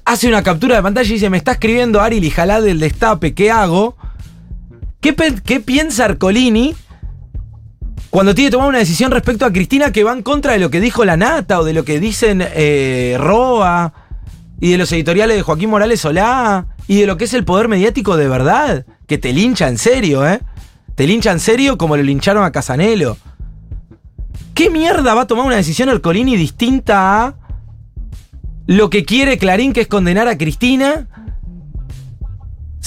hace 0.06 0.30
una 0.30 0.42
captura 0.42 0.78
de 0.78 0.84
pantalla 0.84 1.10
y 1.10 1.16
dice, 1.16 1.30
me 1.30 1.36
está 1.36 1.52
escribiendo 1.52 2.00
Ari 2.00 2.22
Lijalá 2.22 2.62
del 2.62 2.80
destape, 2.80 3.34
¿qué 3.34 3.52
hago? 3.52 3.98
¿Qué, 5.02 5.18
qué 5.44 5.60
piensa 5.60 6.06
Ercolini 6.06 6.78
cuando 8.10 8.34
tiene 8.34 8.50
que 8.50 8.54
tomar 8.54 8.70
una 8.70 8.80
decisión 8.80 9.12
respecto 9.12 9.46
a 9.46 9.52
Cristina 9.52 9.92
que 9.92 10.04
va 10.04 10.14
en 10.14 10.24
contra 10.24 10.54
de 10.54 10.60
lo 10.60 10.70
que 10.70 10.80
dijo 10.80 11.06
la 11.06 11.18
Nata 11.18 11.60
o 11.60 11.64
de 11.64 11.74
lo 11.74 11.84
que 11.84 12.00
dicen 12.00 12.44
eh, 12.44 13.18
Roa 13.20 13.94
y 14.60 14.72
de 14.72 14.78
los 14.78 14.92
editoriales 14.92 15.36
de 15.36 15.44
Joaquín 15.44 15.70
Morales 15.70 16.02
Solá 16.02 16.68
y 16.88 17.02
de 17.02 17.08
lo 17.08 17.18
que 17.18 17.26
es 17.26 17.34
el 17.34 17.44
poder 17.44 17.68
mediático 17.68 18.16
de 18.18 18.28
verdad? 18.28 18.86
Que 19.08 19.18
te 19.18 19.34
lincha 19.34 19.68
en 19.68 19.78
serio, 19.78 20.28
¿eh? 20.28 20.40
Te 20.96 21.06
lincha 21.06 21.32
en 21.32 21.40
serio 21.40 21.78
como 21.78 21.98
lo 21.98 22.04
lincharon 22.04 22.44
a 22.44 22.52
Casanelo. 22.52 23.18
¿Qué 24.54 24.70
mierda 24.70 25.14
va 25.14 25.22
a 25.22 25.28
tomar 25.28 25.46
una 25.46 25.58
decisión 25.58 25.90
Ercolini 25.90 26.36
distinta 26.36 27.26
a 27.26 27.36
lo 28.66 28.90
que 28.90 29.06
quiere 29.06 29.38
Clarín, 29.38 29.74
que 29.74 29.82
es 29.82 29.88
condenar 29.88 30.28
a 30.28 30.38
Cristina? 30.38 31.08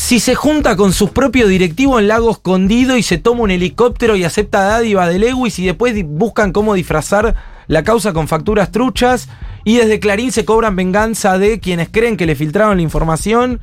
Si 0.02 0.18
se 0.18 0.34
junta 0.34 0.76
con 0.76 0.92
sus 0.92 1.10
propios 1.10 1.50
directivos 1.50 2.00
en 2.00 2.08
Lago 2.08 2.32
Escondido 2.32 2.96
y 2.96 3.02
se 3.02 3.18
toma 3.18 3.42
un 3.42 3.50
helicóptero 3.52 4.16
y 4.16 4.24
acepta 4.24 4.62
dádiva 4.62 5.06
de 5.06 5.18
Lewis 5.20 5.58
y 5.58 5.66
después 5.66 5.94
buscan 6.04 6.52
cómo 6.52 6.74
disfrazar 6.74 7.36
la 7.68 7.84
causa 7.84 8.12
con 8.12 8.26
facturas 8.26 8.72
truchas 8.72 9.28
y 9.62 9.76
desde 9.76 10.00
Clarín 10.00 10.32
se 10.32 10.44
cobran 10.44 10.74
venganza 10.74 11.38
de 11.38 11.60
quienes 11.60 11.90
creen 11.90 12.16
que 12.16 12.26
le 12.26 12.34
filtraron 12.34 12.78
la 12.78 12.82
información. 12.82 13.60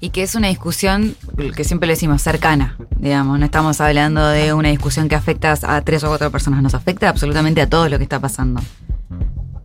Y 0.00 0.10
que 0.10 0.24
es 0.24 0.34
una 0.34 0.48
discusión 0.48 1.14
que 1.56 1.64
siempre 1.64 1.86
le 1.86 1.94
decimos 1.94 2.20
cercana, 2.20 2.76
digamos. 2.98 3.38
No 3.38 3.44
estamos 3.44 3.80
hablando 3.80 4.26
de 4.26 4.52
una 4.52 4.68
discusión 4.68 5.08
que 5.08 5.14
afecta 5.14 5.56
a 5.62 5.80
tres 5.82 6.02
o 6.04 6.08
cuatro 6.08 6.30
personas, 6.30 6.60
nos 6.62 6.74
afecta 6.74 7.08
absolutamente 7.08 7.62
a 7.62 7.70
todo 7.70 7.88
lo 7.88 7.96
que 7.96 8.04
está 8.04 8.20
pasando. 8.20 8.60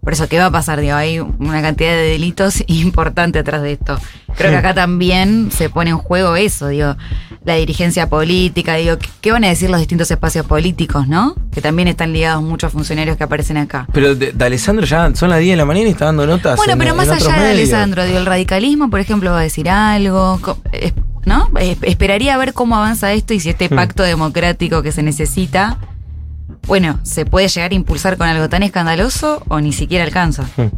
Por 0.08 0.14
eso, 0.14 0.30
¿qué 0.30 0.40
va 0.40 0.46
a 0.46 0.52
pasar? 0.52 0.80
Digo, 0.80 0.96
hay 0.96 1.20
una 1.20 1.62
cantidad 1.62 1.90
de 1.92 2.12
delitos 2.12 2.64
importante 2.68 3.40
atrás 3.40 3.62
de 3.62 3.74
esto. 3.74 4.00
Creo 4.38 4.52
que 4.52 4.56
acá 4.58 4.74
también 4.74 5.50
se 5.52 5.70
pone 5.70 5.90
en 5.90 5.98
juego 5.98 6.38
eso, 6.38 6.70
digo, 6.70 6.96
la 7.44 7.56
dirigencia 7.56 8.08
política, 8.08 8.76
digo, 8.76 8.98
¿qué- 9.00 9.10
¿qué 9.20 9.34
van 9.34 9.44
a 9.44 9.50
decir 9.50 9.70
los 9.70 9.80
distintos 9.80 10.10
espacios 10.10 10.46
políticos, 10.46 11.10
no? 11.10 11.36
Que 11.52 11.60
también 11.60 11.90
están 11.90 12.14
ligados 12.14 12.42
muchos 12.42 12.72
funcionarios 12.72 13.18
que 13.18 13.26
aparecen 13.26 13.58
acá. 13.58 13.86
Pero 13.92 14.16
de, 14.16 14.32
de 14.32 14.46
Alessandro 14.46 14.86
ya 14.86 15.14
son 15.14 15.30
las 15.30 15.40
10 15.40 15.52
de 15.52 15.58
la 15.58 15.66
mañana 15.66 15.90
y 15.90 15.92
está 15.92 16.06
dando 16.06 16.26
notas. 16.26 16.56
Bueno, 16.56 16.72
en- 16.72 16.80
pero 16.80 16.96
más 16.96 17.10
allá 17.10 17.26
de 17.26 17.32
medios. 17.40 17.52
Alessandro, 17.74 18.06
digo, 18.06 18.18
el 18.18 18.26
radicalismo, 18.26 18.90
por 18.90 19.02
ejemplo, 19.02 19.32
va 19.32 19.40
a 19.40 19.44
decir 19.44 19.70
algo, 19.70 20.40
¿no? 21.26 21.50
Es- 21.60 21.80
Esperaría 21.82 22.38
ver 22.38 22.54
cómo 22.54 22.78
avanza 22.78 23.12
esto 23.12 23.34
y 23.34 23.42
si 23.42 23.50
este 23.50 23.68
Hmm. 23.70 23.76
pacto 23.76 24.04
democrático 24.04 24.82
que 24.84 24.94
se 24.94 25.04
necesita, 25.04 25.78
bueno, 26.68 27.00
se 27.04 27.26
puede 27.26 27.48
llegar 27.48 27.72
a 27.72 27.76
impulsar 27.76 28.18
con 28.18 28.28
algo 28.28 28.50
tan 28.50 28.64
escandaloso 28.64 29.44
o 29.48 29.60
ni 29.60 29.74
siquiera 29.74 30.04
alcanza. 30.04 30.46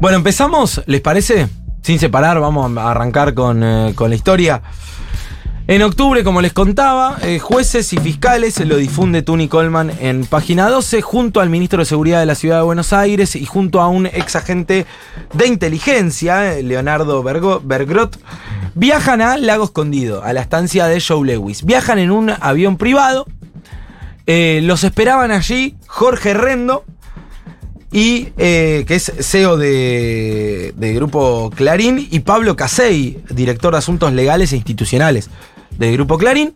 Bueno, 0.00 0.16
empezamos, 0.16 0.80
¿les 0.86 1.02
parece? 1.02 1.46
Sin 1.82 1.98
separar, 1.98 2.40
vamos 2.40 2.74
a 2.78 2.90
arrancar 2.90 3.34
con, 3.34 3.62
eh, 3.62 3.92
con 3.94 4.08
la 4.08 4.16
historia. 4.16 4.62
En 5.66 5.82
octubre, 5.82 6.24
como 6.24 6.40
les 6.40 6.54
contaba, 6.54 7.18
eh, 7.22 7.38
jueces 7.38 7.92
y 7.92 7.98
fiscales 7.98 8.58
lo 8.66 8.76
difunde 8.76 9.20
Tuni 9.20 9.46
Coleman 9.46 9.92
en 10.00 10.24
página 10.24 10.70
12, 10.70 11.02
junto 11.02 11.40
al 11.40 11.50
ministro 11.50 11.80
de 11.80 11.84
Seguridad 11.84 12.18
de 12.20 12.24
la 12.24 12.34
Ciudad 12.34 12.56
de 12.56 12.62
Buenos 12.62 12.94
Aires 12.94 13.36
y 13.36 13.44
junto 13.44 13.82
a 13.82 13.88
un 13.88 14.06
ex 14.06 14.36
agente 14.36 14.86
de 15.34 15.46
inteligencia, 15.46 16.54
eh, 16.54 16.62
Leonardo 16.62 17.22
Bergo- 17.22 17.60
Bergrot, 17.62 18.18
viajan 18.74 19.20
a 19.20 19.36
Lago 19.36 19.64
Escondido, 19.64 20.24
a 20.24 20.32
la 20.32 20.40
estancia 20.40 20.86
de 20.86 20.98
Joe 21.00 21.26
Lewis. 21.26 21.62
Viajan 21.64 21.98
en 21.98 22.10
un 22.10 22.30
avión 22.40 22.78
privado. 22.78 23.26
Eh, 24.32 24.60
los 24.62 24.84
esperaban 24.84 25.32
allí 25.32 25.74
Jorge 25.88 26.34
Rendo 26.34 26.84
y 27.90 28.28
eh, 28.38 28.84
que 28.86 28.94
es 28.94 29.12
CEO 29.18 29.56
de, 29.56 30.72
Grupo 30.94 31.50
Clarín, 31.52 32.06
y 32.08 32.20
Pablo 32.20 32.54
Casey, 32.54 33.20
director 33.28 33.72
de 33.72 33.78
Asuntos 33.78 34.12
Legales 34.12 34.52
e 34.52 34.56
Institucionales 34.56 35.30
del 35.76 35.94
Grupo 35.94 36.16
Clarín. 36.16 36.54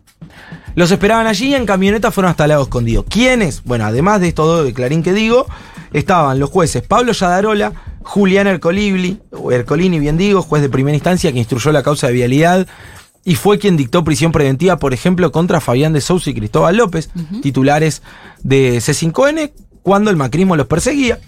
Los 0.75 0.89
esperaban 0.89 1.27
allí 1.27 1.49
y 1.49 1.55
en 1.55 1.65
camioneta 1.65 2.11
fueron 2.11 2.31
hasta 2.31 2.47
Lago 2.47 2.63
Escondido. 2.63 3.03
¿Quiénes? 3.03 3.61
Bueno, 3.65 3.83
además 3.83 4.21
de 4.21 4.29
estos 4.29 4.47
dos 4.47 4.65
de 4.65 4.73
Clarín 4.73 5.03
que 5.03 5.11
digo, 5.11 5.45
estaban 5.91 6.39
los 6.39 6.51
jueces 6.51 6.81
Pablo 6.81 7.11
Yadarola, 7.11 7.73
Julián 8.03 8.47
Ercolini, 8.47 9.19
bien 9.99 10.17
digo, 10.17 10.41
juez 10.41 10.61
de 10.61 10.69
primera 10.69 10.95
instancia 10.95 11.33
que 11.33 11.39
instruyó 11.39 11.73
la 11.73 11.83
causa 11.83 12.07
de 12.07 12.13
vialidad 12.13 12.67
y 13.27 13.33
fue 13.35 13.57
quien 13.57 13.75
dictó 13.75 14.03
prisión 14.03 14.31
preventiva, 14.31 14.77
por 14.77 14.93
ejemplo, 14.93 15.31
contra 15.31 15.59
Fabián 15.59 15.93
de 15.93 15.99
Sousa 15.99 16.29
y 16.29 16.35
Cristóbal 16.35 16.77
López, 16.77 17.09
titulares 17.41 18.03
de 18.43 18.77
C5N, 18.77 19.51
cuando 19.81 20.11
el 20.11 20.15
macrismo 20.15 20.55
los 20.55 20.67
perseguía. 20.67 21.19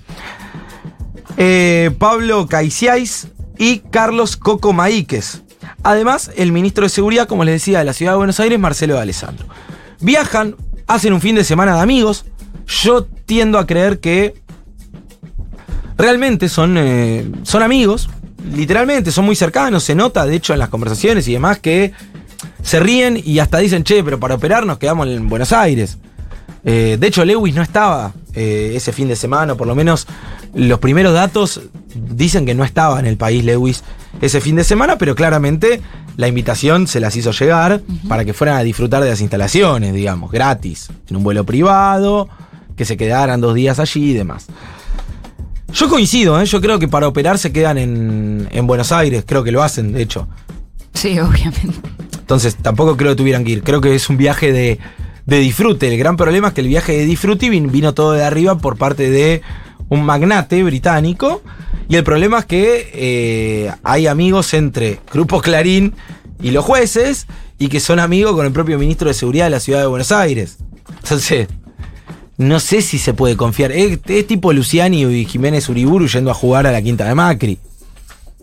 Eh, 1.37 1.89
Pablo 1.97 2.47
Caiciais 2.47 3.29
y 3.57 3.79
Carlos 3.79 4.37
Coco 4.37 4.73
Maíquez. 4.73 5.41
Además, 5.81 6.31
el 6.35 6.51
ministro 6.51 6.83
de 6.83 6.89
Seguridad, 6.89 7.27
como 7.27 7.43
les 7.43 7.55
decía, 7.55 7.79
de 7.79 7.85
la 7.85 7.93
ciudad 7.93 8.11
de 8.11 8.17
Buenos 8.17 8.39
Aires, 8.39 8.59
Marcelo 8.59 8.93
de 8.93 9.01
Alessandro. 9.01 9.47
Viajan, 9.99 10.55
hacen 10.85 11.13
un 11.13 11.21
fin 11.21 11.33
de 11.33 11.43
semana 11.43 11.75
de 11.75 11.81
amigos. 11.81 12.25
Yo 12.67 13.05
tiendo 13.05 13.57
a 13.57 13.65
creer 13.65 13.99
que 13.99 14.35
realmente 15.97 16.47
son, 16.47 16.77
eh, 16.77 17.27
son 17.41 17.63
amigos, 17.63 18.07
literalmente, 18.53 19.11
son 19.11 19.25
muy 19.25 19.35
cercanos, 19.35 19.83
se 19.83 19.95
nota, 19.95 20.25
de 20.25 20.35
hecho, 20.35 20.53
en 20.53 20.59
las 20.59 20.69
conversaciones 20.69 21.27
y 21.27 21.33
demás, 21.33 21.59
que 21.59 21.93
se 22.63 22.79
ríen 22.79 23.21
y 23.23 23.39
hasta 23.39 23.57
dicen, 23.59 23.83
che, 23.83 24.03
pero 24.03 24.19
para 24.19 24.35
operar 24.35 24.65
nos 24.65 24.77
quedamos 24.77 25.07
en 25.07 25.27
Buenos 25.29 25.51
Aires. 25.51 25.97
Eh, 26.63 26.97
de 26.99 27.07
hecho, 27.07 27.23
Lewis 27.23 27.55
no 27.55 27.61
estaba 27.61 28.13
eh, 28.33 28.73
ese 28.75 28.91
fin 28.91 29.07
de 29.07 29.15
semana, 29.15 29.53
o 29.53 29.57
por 29.57 29.67
lo 29.67 29.75
menos 29.75 30.07
los 30.53 30.79
primeros 30.79 31.13
datos 31.13 31.61
dicen 31.95 32.45
que 32.45 32.55
no 32.55 32.63
estaba 32.63 32.99
en 32.99 33.05
el 33.05 33.17
país 33.17 33.43
Lewis 33.43 33.83
ese 34.21 34.41
fin 34.41 34.55
de 34.55 34.63
semana, 34.63 34.97
pero 34.97 35.15
claramente 35.15 35.81
la 36.17 36.27
invitación 36.27 36.87
se 36.87 36.99
las 36.99 37.15
hizo 37.15 37.31
llegar 37.31 37.81
para 38.07 38.25
que 38.25 38.33
fueran 38.33 38.57
a 38.57 38.63
disfrutar 38.63 39.03
de 39.03 39.09
las 39.09 39.21
instalaciones, 39.21 39.93
digamos, 39.93 40.31
gratis, 40.31 40.89
en 41.09 41.15
un 41.15 41.23
vuelo 41.23 41.45
privado, 41.45 42.27
que 42.75 42.85
se 42.85 42.97
quedaran 42.97 43.39
dos 43.39 43.55
días 43.55 43.79
allí 43.79 44.11
y 44.11 44.13
demás. 44.13 44.47
Yo 45.73 45.89
coincido, 45.89 46.39
¿eh? 46.41 46.45
yo 46.45 46.61
creo 46.61 46.79
que 46.79 46.87
para 46.87 47.07
operar 47.07 47.37
se 47.37 47.51
quedan 47.51 47.77
en, 47.77 48.47
en 48.51 48.67
Buenos 48.67 48.91
Aires, 48.91 49.23
creo 49.27 49.43
que 49.43 49.51
lo 49.51 49.61
hacen, 49.63 49.91
de 49.93 50.01
hecho. 50.01 50.27
Sí, 50.93 51.19
obviamente. 51.19 51.75
Entonces 52.19 52.55
tampoco 52.55 52.97
creo 52.97 53.11
que 53.11 53.17
tuvieran 53.17 53.43
que 53.43 53.51
ir. 53.51 53.63
Creo 53.63 53.79
que 53.81 53.93
es 53.93 54.09
un 54.09 54.17
viaje 54.17 54.51
de, 54.51 54.79
de 55.25 55.37
disfrute. 55.39 55.87
El 55.87 55.97
gran 55.97 56.17
problema 56.17 56.49
es 56.49 56.53
que 56.53 56.61
el 56.61 56.67
viaje 56.67 56.93
de 56.93 57.05
disfrute 57.05 57.49
vin- 57.49 57.69
vino 57.71 57.93
todo 57.93 58.13
de 58.13 58.23
arriba 58.23 58.57
por 58.57 58.77
parte 58.77 59.09
de 59.09 59.41
un 59.89 60.03
magnate 60.03 60.63
británico. 60.63 61.41
Y 61.89 61.95
el 61.95 62.03
problema 62.03 62.39
es 62.39 62.45
que 62.45 62.89
eh, 62.93 63.71
hay 63.83 64.07
amigos 64.07 64.53
entre 64.53 64.99
Grupo 65.13 65.41
Clarín 65.41 65.93
y 66.41 66.51
los 66.51 66.65
jueces 66.65 67.27
y 67.59 67.69
que 67.69 67.79
son 67.79 67.99
amigos 67.99 68.35
con 68.35 68.45
el 68.45 68.51
propio 68.51 68.77
ministro 68.79 69.07
de 69.07 69.13
Seguridad 69.13 69.45
de 69.45 69.51
la 69.51 69.59
ciudad 69.59 69.81
de 69.81 69.87
Buenos 69.87 70.11
Aires. 70.11 70.57
Entonces, 71.03 71.47
no 72.37 72.59
sé 72.59 72.81
si 72.81 72.99
se 72.99 73.13
puede 73.13 73.35
confiar. 73.35 73.71
Es, 73.71 73.99
tipo 74.27 74.53
Luciani 74.53 75.03
y 75.03 75.25
Jiménez 75.25 75.67
Uriburu 75.69 76.07
yendo 76.07 76.31
a 76.31 76.35
jugar 76.35 76.67
a 76.67 76.71
la 76.71 76.81
quinta 76.81 77.05
de 77.05 77.15
Macri. 77.15 77.57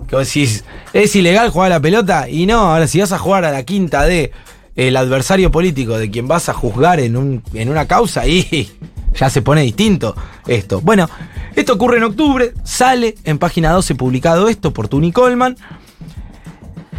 Que 0.09 0.17
vos 0.17 0.27
decís, 0.27 0.65
¿es 0.93 1.15
ilegal 1.15 1.51
jugar 1.51 1.73
a 1.73 1.77
la 1.77 1.81
pelota? 1.81 2.29
Y 2.29 2.47
no, 2.47 2.59
ahora 2.59 2.87
si 2.89 3.01
vas 3.01 3.13
a 3.13 3.19
jugar 3.19 3.45
a 3.45 3.53
la 3.53 3.63
quinta 3.63 4.05
de 4.05 4.33
el 4.77 4.97
adversario 4.97 5.53
político 5.53 5.97
de 5.97 6.11
quien 6.11 6.27
vas 6.27 6.49
a 6.49 6.53
juzgar 6.53 6.99
en, 6.99 7.17
un, 7.17 7.43
en 7.55 7.69
una 7.69 7.87
causa, 7.87 8.27
y 8.27 8.71
ya 9.15 9.31
se 9.31 9.41
pone 9.41 9.63
distinto 9.63 10.17
esto. 10.49 10.81
Bueno, 10.81 11.09
esto 11.55 11.75
ocurre 11.75 11.99
en 11.99 12.05
octubre, 12.05 12.53
sale 12.65 13.15
en 13.23 13.39
página 13.39 13.71
12 13.71 13.95
publicado 13.95 14.49
esto 14.49 14.73
por 14.73 14.89
Tuni 14.89 15.13
Coleman. 15.13 15.57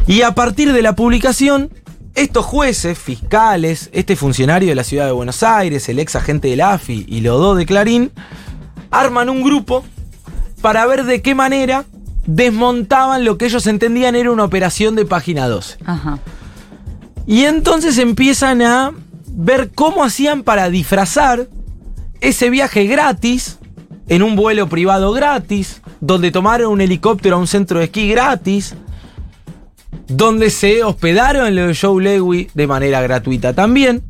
Y 0.08 0.22
a 0.22 0.34
partir 0.36 0.72
de 0.72 0.82
la 0.82 0.96
publicación, 0.96 1.72
estos 2.16 2.46
jueces, 2.46 2.98
fiscales, 2.98 3.90
este 3.94 4.16
funcionario 4.16 4.70
de 4.70 4.76
la 4.76 4.84
ciudad 4.84 5.06
de 5.06 5.12
Buenos 5.12 5.44
Aires, 5.44 5.88
el 5.90 6.00
ex 6.00 6.16
agente 6.16 6.48
del 6.48 6.62
AFI 6.62 7.06
y 7.08 7.22
los 7.22 7.40
dos 7.40 7.58
de 7.58 7.66
Clarín, 7.66 8.12
arman 8.90 9.30
un 9.30 9.44
grupo 9.44 9.84
para 10.62 10.86
ver 10.86 11.04
de 11.04 11.22
qué 11.22 11.36
manera 11.36 11.86
desmontaban 12.26 13.26
lo 13.26 13.38
que 13.38 13.46
ellos 13.46 13.68
entendían 13.68 14.16
era 14.16 14.32
una 14.32 14.46
operación 14.46 14.96
de 14.96 15.06
página 15.06 15.48
12. 15.48 15.78
Ajá. 15.86 16.20
Y 17.28 17.44
entonces 17.44 17.98
empiezan 17.98 18.62
a 18.62 18.94
ver 19.28 19.72
cómo 19.76 20.04
hacían 20.04 20.44
para 20.44 20.70
disfrazar 20.70 21.48
ese 22.22 22.50
viaje 22.50 22.86
gratis, 22.86 23.60
en 24.08 24.24
un 24.24 24.36
vuelo 24.36 24.70
privado 24.70 25.12
gratis, 25.12 25.82
donde 26.00 26.32
tomaron 26.32 26.72
un 26.72 26.82
helicóptero 26.82 27.36
a 27.36 27.40
un 27.40 27.48
centro 27.48 27.80
de 27.80 27.86
esquí 27.86 28.08
gratis, 28.08 28.76
donde 30.08 30.50
se 30.50 30.84
hospedaron 30.84 31.58
el 31.58 31.78
Joe 31.78 32.04
Lewy 32.04 32.50
de 32.54 32.68
manera 32.68 33.02
gratuita 33.02 33.54
también. 33.54 34.04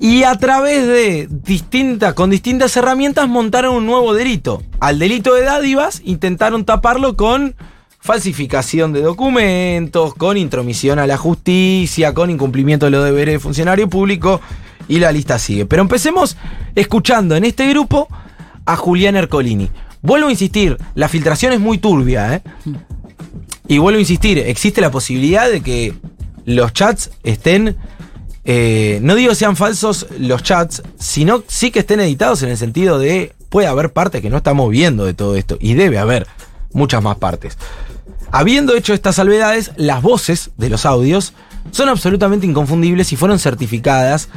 Y 0.00 0.22
a 0.22 0.36
través 0.36 0.86
de 0.86 1.28
distintas, 1.28 2.14
con 2.14 2.30
distintas 2.30 2.76
herramientas 2.76 3.28
montaron 3.28 3.74
un 3.74 3.86
nuevo 3.86 4.14
delito. 4.14 4.62
Al 4.78 4.98
delito 4.98 5.34
de 5.34 5.42
dádivas 5.42 6.02
intentaron 6.04 6.64
taparlo 6.64 7.16
con 7.16 7.56
falsificación 7.98 8.92
de 8.92 9.02
documentos, 9.02 10.14
con 10.14 10.36
intromisión 10.36 11.00
a 11.00 11.06
la 11.06 11.16
justicia, 11.16 12.14
con 12.14 12.30
incumplimiento 12.30 12.86
de 12.86 12.90
los 12.90 13.04
deberes 13.04 13.34
de 13.34 13.38
funcionario 13.40 13.88
público 13.88 14.40
y 14.86 15.00
la 15.00 15.10
lista 15.10 15.38
sigue. 15.38 15.66
Pero 15.66 15.82
empecemos 15.82 16.36
escuchando 16.76 17.34
en 17.34 17.44
este 17.44 17.68
grupo 17.68 18.08
a 18.66 18.76
Julián 18.76 19.16
Ercolini. 19.16 19.68
Vuelvo 20.00 20.28
a 20.28 20.30
insistir, 20.30 20.78
la 20.94 21.08
filtración 21.08 21.52
es 21.52 21.60
muy 21.60 21.78
turbia, 21.78 22.34
¿eh? 22.34 22.42
Y 23.68 23.78
vuelvo 23.78 23.98
a 23.98 24.00
insistir, 24.00 24.38
existe 24.38 24.80
la 24.80 24.90
posibilidad 24.90 25.48
de 25.50 25.60
que 25.60 25.94
los 26.46 26.72
chats 26.72 27.10
estén. 27.22 27.76
eh, 28.44 28.98
no 29.02 29.14
digo 29.14 29.34
sean 29.34 29.56
falsos 29.56 30.06
los 30.18 30.42
chats, 30.42 30.82
sino 30.98 31.44
sí 31.46 31.70
que 31.70 31.80
estén 31.80 32.00
editados 32.00 32.42
en 32.42 32.48
el 32.48 32.56
sentido 32.56 32.98
de 32.98 33.34
puede 33.50 33.66
haber 33.66 33.92
partes 33.92 34.22
que 34.22 34.30
no 34.30 34.38
estamos 34.38 34.70
viendo 34.70 35.04
de 35.04 35.14
todo 35.14 35.36
esto. 35.36 35.58
Y 35.60 35.74
debe 35.74 35.98
haber 35.98 36.26
muchas 36.72 37.02
más 37.02 37.16
partes. 37.16 37.58
Habiendo 38.30 38.74
hecho 38.74 38.94
estas 38.94 39.16
salvedades, 39.16 39.72
las 39.76 40.02
voces 40.02 40.50
de 40.56 40.70
los 40.70 40.84
audios 40.86 41.32
son 41.70 41.88
absolutamente 41.88 42.46
inconfundibles 42.46 43.12
y 43.12 43.16
fueron 43.16 43.38
certificadas 43.38 44.28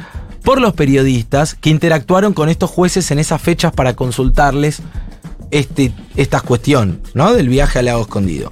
por 0.42 0.60
los 0.60 0.74
periodistas 0.74 1.54
que 1.54 1.70
interactuaron 1.70 2.34
con 2.34 2.48
estos 2.48 2.70
jueces 2.70 3.10
en 3.10 3.18
esas 3.18 3.40
fechas 3.40 3.72
para 3.72 3.94
consultarles 3.94 4.80
este, 5.50 5.92
esta 6.16 6.40
cuestión, 6.40 7.00
¿no? 7.14 7.32
Del 7.32 7.48
viaje 7.48 7.78
al 7.78 7.86
lago 7.86 8.02
escondido. 8.02 8.50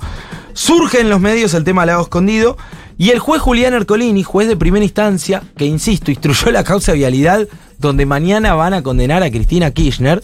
Surge 0.61 1.01
en 1.01 1.09
los 1.09 1.23
medios 1.23 1.55
el 1.55 1.65
tema 1.65 1.87
lago 1.87 2.03
escondido 2.03 2.59
y 2.99 3.13
el 3.13 3.19
juez 3.19 3.41
Julián 3.41 3.73
Ercolini, 3.73 4.23
juez 4.23 4.47
de 4.47 4.59
primera 4.59 4.85
instancia, 4.85 5.43
que 5.57 5.65
insisto, 5.65 6.11
instruyó 6.11 6.51
la 6.51 6.65
causa 6.65 6.93
de 6.93 6.99
vialidad 6.99 7.49
donde 7.79 8.05
mañana 8.05 8.53
van 8.53 8.75
a 8.75 8.83
condenar 8.83 9.23
a 9.23 9.31
Cristina 9.31 9.71
Kirchner, 9.71 10.23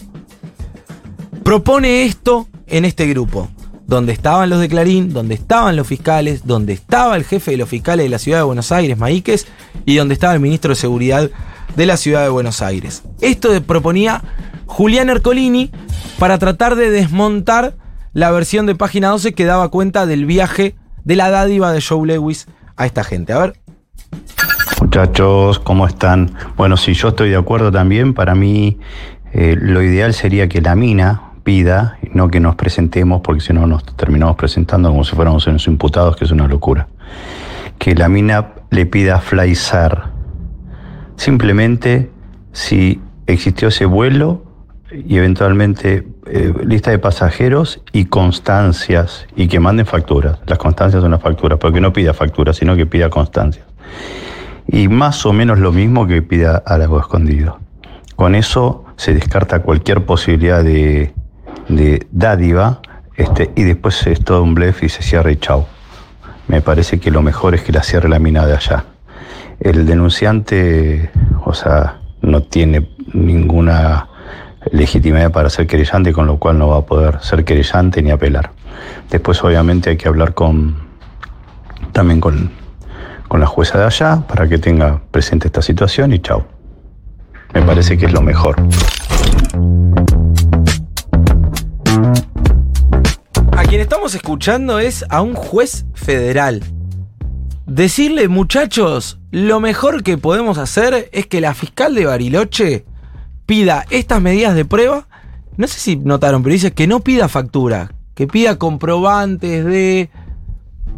propone 1.43 2.03
esto 2.03 2.47
en 2.67 2.85
este 2.85 3.07
grupo, 3.07 3.49
donde 3.87 4.13
estaban 4.13 4.51
los 4.51 4.59
de 4.59 4.69
Clarín, 4.69 5.11
donde 5.11 5.33
estaban 5.33 5.75
los 5.75 5.87
fiscales, 5.87 6.45
donde 6.45 6.73
estaba 6.73 7.15
el 7.15 7.23
jefe 7.23 7.49
de 7.49 7.57
los 7.57 7.67
fiscales 7.67 8.05
de 8.05 8.09
la 8.11 8.19
ciudad 8.19 8.37
de 8.37 8.43
Buenos 8.43 8.71
Aires, 8.71 8.95
Maíquez, 8.95 9.47
y 9.87 9.95
donde 9.95 10.13
estaba 10.13 10.35
el 10.35 10.39
ministro 10.39 10.69
de 10.69 10.75
Seguridad 10.75 11.31
de 11.75 11.85
la 11.87 11.97
ciudad 11.97 12.21
de 12.21 12.29
Buenos 12.29 12.61
Aires. 12.61 13.01
Esto 13.21 13.59
proponía 13.63 14.23
Julián 14.67 15.09
Ercolini 15.09 15.71
para 16.19 16.37
tratar 16.37 16.75
de 16.75 16.91
desmontar 16.91 17.86
la 18.17 18.31
versión 18.31 18.65
de 18.65 18.73
página 18.73 19.09
12 19.09 19.35
que 19.35 19.45
daba 19.45 19.69
cuenta 19.69 20.07
del 20.07 20.25
viaje 20.25 20.73
de 21.03 21.15
la 21.15 21.29
dádiva 21.29 21.71
de 21.71 21.83
Joe 21.87 22.07
Lewis 22.07 22.47
a 22.75 22.87
esta 22.87 23.03
gente. 23.03 23.31
A 23.31 23.37
ver. 23.37 23.53
Muchachos, 24.81 25.59
¿cómo 25.59 25.85
están? 25.85 26.31
Bueno, 26.55 26.77
si 26.77 26.95
yo 26.95 27.09
estoy 27.09 27.29
de 27.29 27.35
acuerdo 27.35 27.71
también, 27.71 28.15
para 28.15 28.33
mí 28.33 28.79
eh, 29.33 29.55
lo 29.61 29.83
ideal 29.83 30.15
sería 30.15 30.49
que 30.49 30.61
la 30.61 30.73
mina 30.73 31.33
pida, 31.43 31.99
no 32.11 32.29
que 32.29 32.39
nos 32.39 32.55
presentemos, 32.55 33.21
porque 33.21 33.41
si 33.41 33.53
no 33.53 33.67
nos 33.67 33.85
terminamos 33.95 34.35
presentando 34.35 34.89
como 34.89 35.03
si 35.03 35.15
fuéramos 35.15 35.45
unos 35.45 35.67
imputados, 35.67 36.15
que 36.15 36.25
es 36.25 36.31
una 36.31 36.47
locura. 36.47 36.87
Que 37.77 37.93
la 37.93 38.09
mina 38.09 38.47
le 38.71 38.87
pida 38.87 39.21
Flyzar. 39.21 40.09
Simplemente 41.17 42.09
si 42.51 42.99
existió 43.27 43.67
ese 43.67 43.85
vuelo 43.85 44.43
y 44.91 45.17
eventualmente 45.17 46.16
eh, 46.29 46.53
lista 46.63 46.91
de 46.91 46.99
pasajeros 46.99 47.81
y 47.91 48.05
constancias 48.05 49.27
y 49.35 49.47
que 49.47 49.59
manden 49.59 49.85
facturas. 49.85 50.39
Las 50.45 50.57
constancias 50.57 51.01
son 51.01 51.11
las 51.11 51.21
facturas, 51.21 51.59
pero 51.59 51.73
que 51.73 51.81
no 51.81 51.93
pida 51.93 52.13
facturas, 52.13 52.57
sino 52.57 52.75
que 52.75 52.85
pida 52.85 53.09
constancias 53.09 53.65
y 54.67 54.87
más 54.89 55.25
o 55.25 55.33
menos 55.33 55.59
lo 55.59 55.71
mismo 55.71 56.07
que 56.07 56.21
pida 56.21 56.61
a 56.65 56.77
lago 56.77 56.99
escondido. 56.99 57.59
Con 58.15 58.35
eso 58.35 58.85
se 58.97 59.13
descarta 59.13 59.61
cualquier 59.61 60.05
posibilidad 60.05 60.63
de, 60.63 61.13
de 61.69 62.05
dádiva 62.11 62.81
este, 63.15 63.51
y 63.55 63.63
después 63.63 64.05
es 64.07 64.23
todo 64.23 64.43
un 64.43 64.53
blef 64.53 64.83
y 64.83 64.89
se 64.89 65.01
cierra 65.01 65.31
y 65.31 65.37
chau. 65.37 65.65
Me 66.47 66.61
parece 66.61 66.99
que 66.99 67.11
lo 67.11 67.21
mejor 67.21 67.55
es 67.55 67.61
que 67.61 67.71
la 67.71 67.83
cierre 67.83 68.09
la 68.09 68.19
mina 68.19 68.45
de 68.45 68.53
allá. 68.53 68.85
El 69.59 69.85
denunciante, 69.85 71.09
o 71.43 71.53
sea, 71.53 71.99
no 72.21 72.43
tiene 72.43 72.89
ninguna 73.13 74.07
legitimidad 74.71 75.31
para 75.31 75.49
ser 75.49 75.67
querellante, 75.67 76.13
con 76.13 76.27
lo 76.27 76.37
cual 76.37 76.57
no 76.57 76.69
va 76.69 76.77
a 76.77 76.81
poder 76.81 77.19
ser 77.21 77.45
querellante 77.45 78.01
ni 78.01 78.11
apelar. 78.11 78.51
Después 79.09 79.43
obviamente 79.43 79.89
hay 79.91 79.97
que 79.97 80.07
hablar 80.07 80.33
con 80.33 80.87
también 81.91 82.19
con, 82.19 82.51
con 83.27 83.39
la 83.39 83.47
jueza 83.47 83.77
de 83.79 83.85
allá 83.85 84.23
para 84.27 84.47
que 84.47 84.57
tenga 84.57 85.01
presente 85.11 85.47
esta 85.47 85.61
situación 85.61 86.13
y 86.13 86.19
chao. 86.19 86.45
Me 87.53 87.61
parece 87.61 87.97
que 87.97 88.05
es 88.05 88.13
lo 88.13 88.21
mejor. 88.21 88.55
A 93.51 93.63
quien 93.63 93.81
estamos 93.81 94.13
escuchando 94.15 94.79
es 94.79 95.05
a 95.09 95.21
un 95.21 95.33
juez 95.33 95.85
federal. 95.93 96.63
Decirle, 97.65 98.27
muchachos, 98.27 99.19
lo 99.31 99.59
mejor 99.59 100.03
que 100.03 100.17
podemos 100.17 100.57
hacer 100.57 101.09
es 101.11 101.27
que 101.27 101.41
la 101.41 101.53
fiscal 101.53 101.95
de 101.95 102.05
Bariloche 102.05 102.85
pida 103.47 103.85
estas 103.89 104.21
medidas 104.21 104.53
de 104.53 104.65
prueba. 104.65 105.07
No 105.55 105.67
sé 105.67 105.79
si 105.79 105.95
notaron, 105.95 106.43
pero 106.43 106.53
dice 106.53 106.73
que 106.73 106.85
no 106.85 106.99
pida 106.99 107.27
factura, 107.27 107.93
que 108.13 108.27
pida 108.27 108.59
comprobantes 108.59 109.65
de 109.65 110.11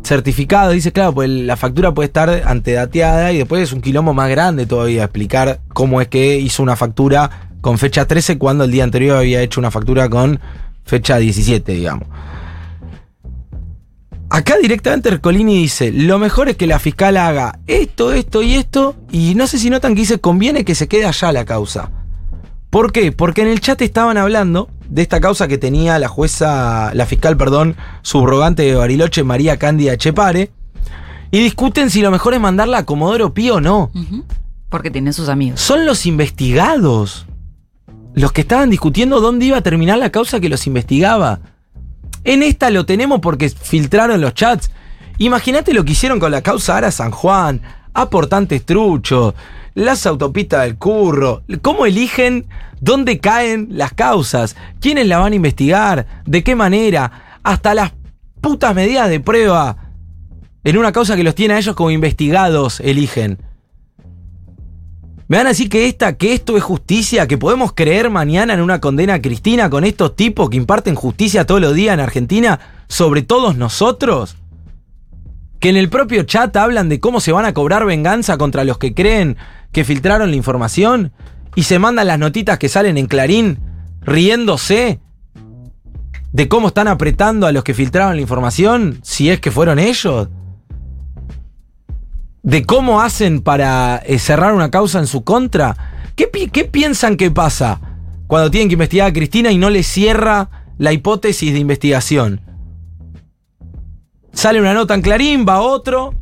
certificado. 0.04 0.72
Dice, 0.72 0.92
claro, 0.92 1.14
pues 1.14 1.30
la 1.30 1.56
factura 1.56 1.94
puede 1.94 2.08
estar 2.08 2.30
antedateada 2.46 3.32
y 3.32 3.38
después 3.38 3.64
es 3.64 3.72
un 3.72 3.80
quilombo 3.80 4.14
más 4.14 4.30
grande 4.30 4.66
todavía 4.66 5.06
explicar 5.06 5.62
cómo 5.74 6.02
es 6.02 6.10
que 6.10 6.38
hizo 6.38 6.62
una 6.62 6.76
factura 6.76 7.52
con 7.62 7.78
fecha 7.78 8.06
13 8.06 8.38
cuando 8.38 8.66
el 8.66 8.72
día 8.72 8.84
anterior 8.84 9.18
había 9.18 9.42
hecho 9.42 9.62
una 9.62 9.72
factura 9.72 10.10
con 10.10 10.42
fecha 10.84 11.18
17, 11.18 11.72
digamos. 11.72 12.08
Acá 14.32 14.58
directamente 14.62 15.10
Ercolini 15.10 15.58
dice, 15.58 15.92
lo 15.92 16.20
mejor 16.20 16.50
es 16.50 16.56
que 16.56 16.68
la 16.68 16.78
fiscal 16.78 17.18
haga 17.18 17.60
esto, 17.66 18.14
esto 18.14 18.44
y 18.44 18.56
esto, 18.56 18.96
y 19.12 19.34
no 19.34 19.48
sé 19.48 19.58
si 19.58 19.72
notan 19.72 19.96
que 19.96 20.02
dice, 20.02 20.20
conviene 20.20 20.64
que 20.64 20.76
se 20.76 20.88
quede 20.88 21.06
allá 21.06 21.32
la 21.32 21.46
causa. 21.46 21.99
¿Por 22.70 22.92
qué? 22.92 23.12
Porque 23.12 23.42
en 23.42 23.48
el 23.48 23.62
chat 23.62 23.82
estaban 23.82 24.18
hablando 24.18 24.70
de 24.90 25.02
esta 25.02 25.20
causa 25.20 25.48
que 25.48 25.58
tenía 25.58 25.98
la 26.00 26.08
jueza, 26.08 26.92
la 26.94 27.06
fiscal, 27.06 27.36
perdón, 27.38 27.76
subrogante 28.02 28.64
de 28.64 28.76
Bariloche, 28.76 29.24
María 29.24 29.58
Cándida 29.58 29.98
Chepare, 29.98 30.52
y 31.32 31.40
discuten 31.40 31.90
si 31.90 32.02
lo 32.02 32.12
mejor 32.12 32.34
es 32.34 32.40
mandarla 32.40 32.80
a 32.80 32.86
Comodoro 32.86 33.34
Pi 33.34 33.50
o 33.50 33.60
no. 33.60 33.92
Porque 34.70 34.92
tiene 34.92 35.14
sus 35.14 35.30
amigos. 35.30 35.60
Son 35.60 35.86
los 35.86 36.06
investigados 36.06 37.26
los 38.14 38.32
que 38.32 38.42
estaban 38.42 38.70
discutiendo 38.70 39.22
dónde 39.22 39.46
iba 39.46 39.58
a 39.58 39.62
terminar 39.62 39.98
la 39.98 40.12
causa 40.12 40.40
que 40.40 40.50
los 40.50 40.68
investigaba. 40.68 41.40
En 42.24 42.44
esta 42.44 42.70
lo 42.70 42.86
tenemos 42.86 43.20
porque 43.22 43.50
filtraron 43.50 44.20
los 44.22 44.34
chats. 44.34 44.72
Imagínate 45.18 45.74
lo 45.74 45.86
que 45.86 45.94
hicieron 45.94 46.20
con 46.20 46.32
la 46.32 46.42
causa 46.42 46.78
Ara 46.78 46.92
San 46.92 47.12
Juan, 47.12 47.62
aportantes 47.94 48.66
truchos, 48.66 49.34
las 49.80 50.06
autopistas 50.06 50.64
del 50.64 50.78
curro. 50.78 51.44
¿Cómo 51.62 51.86
eligen 51.86 52.48
dónde 52.82 53.20
caen 53.20 53.70
las 53.72 53.94
causas? 53.94 54.58
¿Quiénes 54.82 55.08
la 55.08 55.20
van 55.20 55.32
a 55.32 55.36
investigar? 55.38 56.06
¿De 56.26 56.44
qué 56.44 56.54
manera? 56.54 57.40
Hasta 57.44 57.74
las 57.74 57.94
putas 58.42 58.76
medidas 58.76 59.10
de 59.10 59.22
prueba. 59.22 59.78
En 60.66 60.78
una 60.78 60.92
causa 60.92 61.16
que 61.16 61.24
los 61.24 61.34
tiene 61.34 61.54
a 61.54 61.60
ellos 61.60 61.76
como 61.76 61.92
investigados, 61.92 62.82
eligen. 62.82 63.40
¿Me 65.30 65.38
van 65.38 65.46
a 65.46 65.50
decir 65.50 65.70
que, 65.70 65.88
esta, 65.88 66.18
que 66.18 66.34
esto 66.34 66.58
es 66.58 66.64
justicia? 66.64 67.28
¿Que 67.28 67.38
podemos 67.38 67.72
creer 67.74 68.10
mañana 68.10 68.56
en 68.56 68.62
una 68.62 68.82
condena 68.82 69.14
a 69.14 69.22
Cristina 69.22 69.70
con 69.70 69.86
estos 69.86 70.16
tipos 70.16 70.50
que 70.50 70.58
imparten 70.58 70.96
justicia 70.96 71.46
todos 71.46 71.62
los 71.62 71.74
días 71.74 71.94
en 71.94 72.02
Argentina 72.02 72.60
sobre 72.90 73.22
todos 73.22 73.56
nosotros? 73.56 74.36
¿Que 75.60 75.70
en 75.70 75.78
el 75.78 75.90
propio 75.90 76.24
chat 76.24 76.56
hablan 76.56 76.88
de 76.88 77.00
cómo 77.00 77.20
se 77.20 77.34
van 77.34 77.46
a 77.46 77.54
cobrar 77.54 77.86
venganza 77.86 78.38
contra 78.38 78.64
los 78.64 78.78
que 78.78 78.94
creen 78.94 79.38
que 79.72 79.84
filtraron 79.84 80.30
la 80.32 80.38
información? 80.38 81.12
Y 81.56 81.64
se 81.64 81.80
mandan 81.80 82.08
las 82.08 82.20
notitas 82.20 82.58
que 82.58 82.70
salen 82.70 82.98
en 82.98 83.08
Clarín 83.08 83.60
riéndose 84.02 85.02
de 86.32 86.48
cómo 86.48 86.70
están 86.70 86.88
apretando 86.88 87.48
a 87.48 87.52
los 87.52 87.64
que 87.64 87.74
filtraron 87.74 88.16
la 88.16 88.22
información, 88.22 89.00
si 89.04 89.30
es 89.30 89.42
que 89.42 89.52
fueron 89.52 89.80
ellos 89.80 90.30
de 92.44 92.66
cómo 92.66 93.02
hacen 93.02 93.42
para 93.42 93.98
eh, 94.06 94.18
cerrar 94.18 94.54
una 94.54 94.72
causa 94.72 95.00
en 95.00 95.08
su 95.08 95.24
contra. 95.24 95.76
¿Qué, 96.16 96.30
qué 96.52 96.66
piensan 96.66 97.18
que 97.18 97.32
pasa 97.32 97.82
cuando 98.28 98.50
tienen 98.50 98.70
que 98.70 98.74
investigar 98.74 99.10
a 99.10 99.14
Cristina 99.14 99.52
y 99.52 99.58
no 99.58 99.70
le 99.70 99.84
cierra 99.84 100.50
la 100.78 100.94
hipótesis 100.94 101.52
de 101.52 101.60
investigación? 101.60 102.49
Sale 104.40 104.62
una 104.62 104.74
nota 104.74 104.94
en 104.94 105.02
Clarín, 105.02 105.46
va 105.46 105.60
otro, 105.60 106.14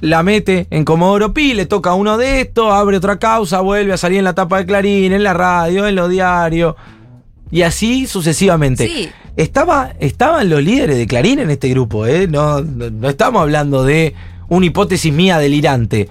la 0.00 0.22
mete 0.22 0.68
en 0.70 0.84
Comodoro 0.84 1.34
Pi, 1.34 1.54
le 1.54 1.66
toca 1.66 1.92
uno 1.92 2.16
de 2.16 2.40
estos, 2.40 2.72
abre 2.72 2.98
otra 2.98 3.18
causa, 3.18 3.60
vuelve 3.62 3.92
a 3.92 3.96
salir 3.96 4.18
en 4.18 4.24
la 4.26 4.32
tapa 4.32 4.58
de 4.58 4.66
Clarín, 4.66 5.12
en 5.12 5.24
la 5.24 5.34
radio, 5.34 5.88
en 5.88 5.96
los 5.96 6.08
diarios. 6.08 6.76
Y 7.50 7.62
así 7.62 8.06
sucesivamente. 8.06 8.86
Sí. 8.86 9.08
Estaba, 9.34 9.92
estaban 9.98 10.50
los 10.50 10.62
líderes 10.62 10.96
de 10.96 11.08
Clarín 11.08 11.40
en 11.40 11.50
este 11.50 11.68
grupo, 11.70 12.06
¿eh? 12.06 12.28
No, 12.28 12.60
no, 12.60 12.90
no 12.90 13.08
estamos 13.08 13.42
hablando 13.42 13.82
de 13.82 14.14
una 14.48 14.66
hipótesis 14.66 15.12
mía 15.12 15.38
delirante. 15.38 16.10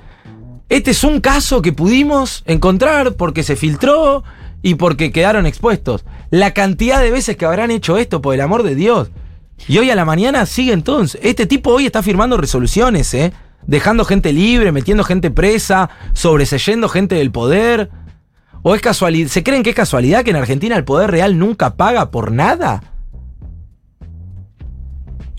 Este 0.68 0.92
es 0.92 1.02
un 1.06 1.22
caso 1.22 1.62
que 1.62 1.72
pudimos 1.72 2.44
encontrar 2.46 3.14
porque 3.14 3.44
se 3.44 3.56
filtró 3.56 4.26
y 4.62 4.76
porque 4.76 5.14
quedaron 5.14 5.46
expuestos. 5.46 6.04
La 6.30 6.54
cantidad 6.54 7.00
de 7.00 7.10
veces 7.10 7.38
que 7.38 7.46
habrán 7.46 7.72
hecho 7.72 7.98
esto, 7.98 8.22
por 8.22 8.34
el 8.34 8.42
amor 8.42 8.64
de 8.64 8.76
Dios. 8.76 9.12
Y 9.68 9.78
hoy 9.78 9.90
a 9.90 9.96
la 9.96 10.06
mañana 10.06 10.46
sigue 10.46 10.74
entonces. 10.74 11.20
Este 11.24 11.46
tipo 11.46 11.72
hoy 11.72 11.86
está 11.86 12.04
firmando 12.04 12.38
resoluciones, 12.38 13.14
¿eh? 13.14 13.34
Dejando 13.68 14.06
gente 14.06 14.34
libre, 14.34 14.72
metiendo 14.72 15.04
gente 15.04 15.32
presa, 15.32 15.90
sobreseyendo 16.14 16.90
gente 16.90 17.16
del 17.16 17.32
poder. 17.32 17.90
¿O 18.64 18.76
es 18.76 18.82
casualidad? 18.82 19.30
¿Se 19.30 19.44
creen 19.44 19.64
que 19.64 19.72
es 19.72 19.76
casualidad 19.76 20.24
que 20.24 20.32
en 20.32 20.36
Argentina 20.36 20.76
el 20.76 20.84
poder 20.84 21.12
real 21.12 21.38
nunca 21.38 21.76
paga 21.76 22.12
por 22.12 22.32
nada? 22.32 22.84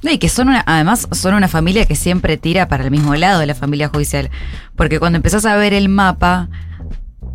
No, 0.02 0.10
y 0.10 0.18
que 0.18 0.28
son 0.28 0.48
una, 0.48 0.64
además 0.66 1.08
son 1.12 1.34
una 1.34 1.46
familia 1.46 1.84
que 1.84 1.94
siempre 1.94 2.36
tira 2.36 2.66
para 2.66 2.84
el 2.84 2.90
mismo 2.90 3.14
lado 3.14 3.38
de 3.38 3.46
la 3.46 3.54
familia 3.54 3.88
judicial. 3.88 4.30
Porque 4.74 4.98
cuando 4.98 5.16
empezás 5.16 5.44
a 5.44 5.56
ver 5.56 5.74
el 5.74 5.88
mapa, 5.88 6.48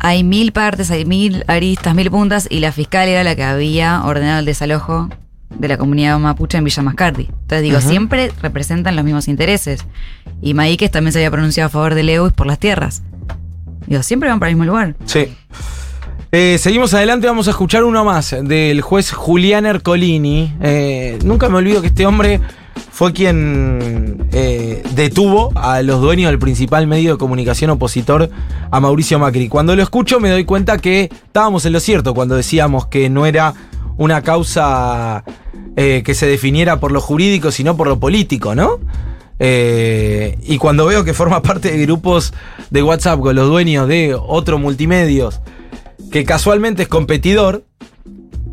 hay 0.00 0.22
mil 0.22 0.52
partes, 0.52 0.90
hay 0.90 1.06
mil 1.06 1.44
aristas, 1.48 1.94
mil 1.94 2.10
puntas, 2.10 2.46
y 2.50 2.60
la 2.60 2.72
fiscal 2.72 3.08
era 3.08 3.24
la 3.24 3.34
que 3.34 3.44
había 3.44 4.02
ordenado 4.04 4.40
el 4.40 4.44
desalojo 4.44 5.08
de 5.50 5.68
la 5.68 5.76
comunidad 5.76 6.18
mapuche 6.18 6.58
en 6.58 6.64
Villa 6.64 6.82
Mascardi. 6.82 7.24
Entonces 7.24 7.62
digo, 7.62 7.80
siempre 7.80 8.32
representan 8.42 8.96
los 8.96 9.04
mismos 9.04 9.28
intereses. 9.28 9.84
Y 10.40 10.54
Maíquez 10.54 10.90
también 10.90 11.12
se 11.12 11.18
había 11.18 11.30
pronunciado 11.30 11.66
a 11.66 11.70
favor 11.70 11.94
de 11.94 12.02
Lewis 12.02 12.32
por 12.32 12.46
las 12.46 12.58
tierras. 12.58 13.02
Digo, 13.86 14.02
siempre 14.02 14.28
van 14.28 14.38
para 14.38 14.50
el 14.50 14.56
mismo 14.56 14.70
lugar. 14.70 14.94
Sí. 15.06 15.34
Eh, 16.30 16.58
seguimos 16.58 16.92
adelante, 16.92 17.26
vamos 17.26 17.48
a 17.48 17.52
escuchar 17.52 17.84
uno 17.84 18.04
más 18.04 18.36
del 18.42 18.82
juez 18.82 19.12
Julián 19.12 19.64
Ercolini. 19.64 20.54
Eh, 20.60 21.18
nunca 21.24 21.48
me 21.48 21.56
olvido 21.56 21.80
que 21.80 21.86
este 21.86 22.04
hombre 22.04 22.40
fue 22.92 23.12
quien 23.14 24.28
eh, 24.32 24.82
detuvo 24.94 25.52
a 25.54 25.80
los 25.82 26.02
dueños 26.02 26.30
del 26.30 26.38
principal 26.38 26.86
medio 26.86 27.12
de 27.12 27.18
comunicación 27.18 27.70
opositor 27.70 28.28
a 28.70 28.80
Mauricio 28.80 29.18
Macri. 29.18 29.48
Cuando 29.48 29.74
lo 29.74 29.82
escucho 29.82 30.20
me 30.20 30.28
doy 30.28 30.44
cuenta 30.44 30.78
que 30.78 31.08
estábamos 31.24 31.64
en 31.64 31.72
lo 31.72 31.80
cierto 31.80 32.12
cuando 32.12 32.36
decíamos 32.36 32.86
que 32.86 33.08
no 33.08 33.24
era 33.24 33.54
una 33.98 34.22
causa 34.22 35.24
eh, 35.76 36.02
que 36.04 36.14
se 36.14 36.26
definiera 36.26 36.80
por 36.80 36.92
lo 36.92 37.00
jurídico, 37.00 37.50
sino 37.50 37.76
por 37.76 37.88
lo 37.88 38.00
político, 38.00 38.54
¿no? 38.54 38.78
Eh, 39.40 40.38
y 40.42 40.58
cuando 40.58 40.86
veo 40.86 41.04
que 41.04 41.12
forma 41.12 41.42
parte 41.42 41.70
de 41.70 41.82
grupos 41.82 42.32
de 42.70 42.82
WhatsApp 42.82 43.20
con 43.20 43.36
los 43.36 43.48
dueños 43.48 43.86
de 43.86 44.14
otros 44.14 44.60
multimedios, 44.60 45.40
que 46.10 46.24
casualmente 46.24 46.84
es 46.84 46.88
competidor, 46.88 47.64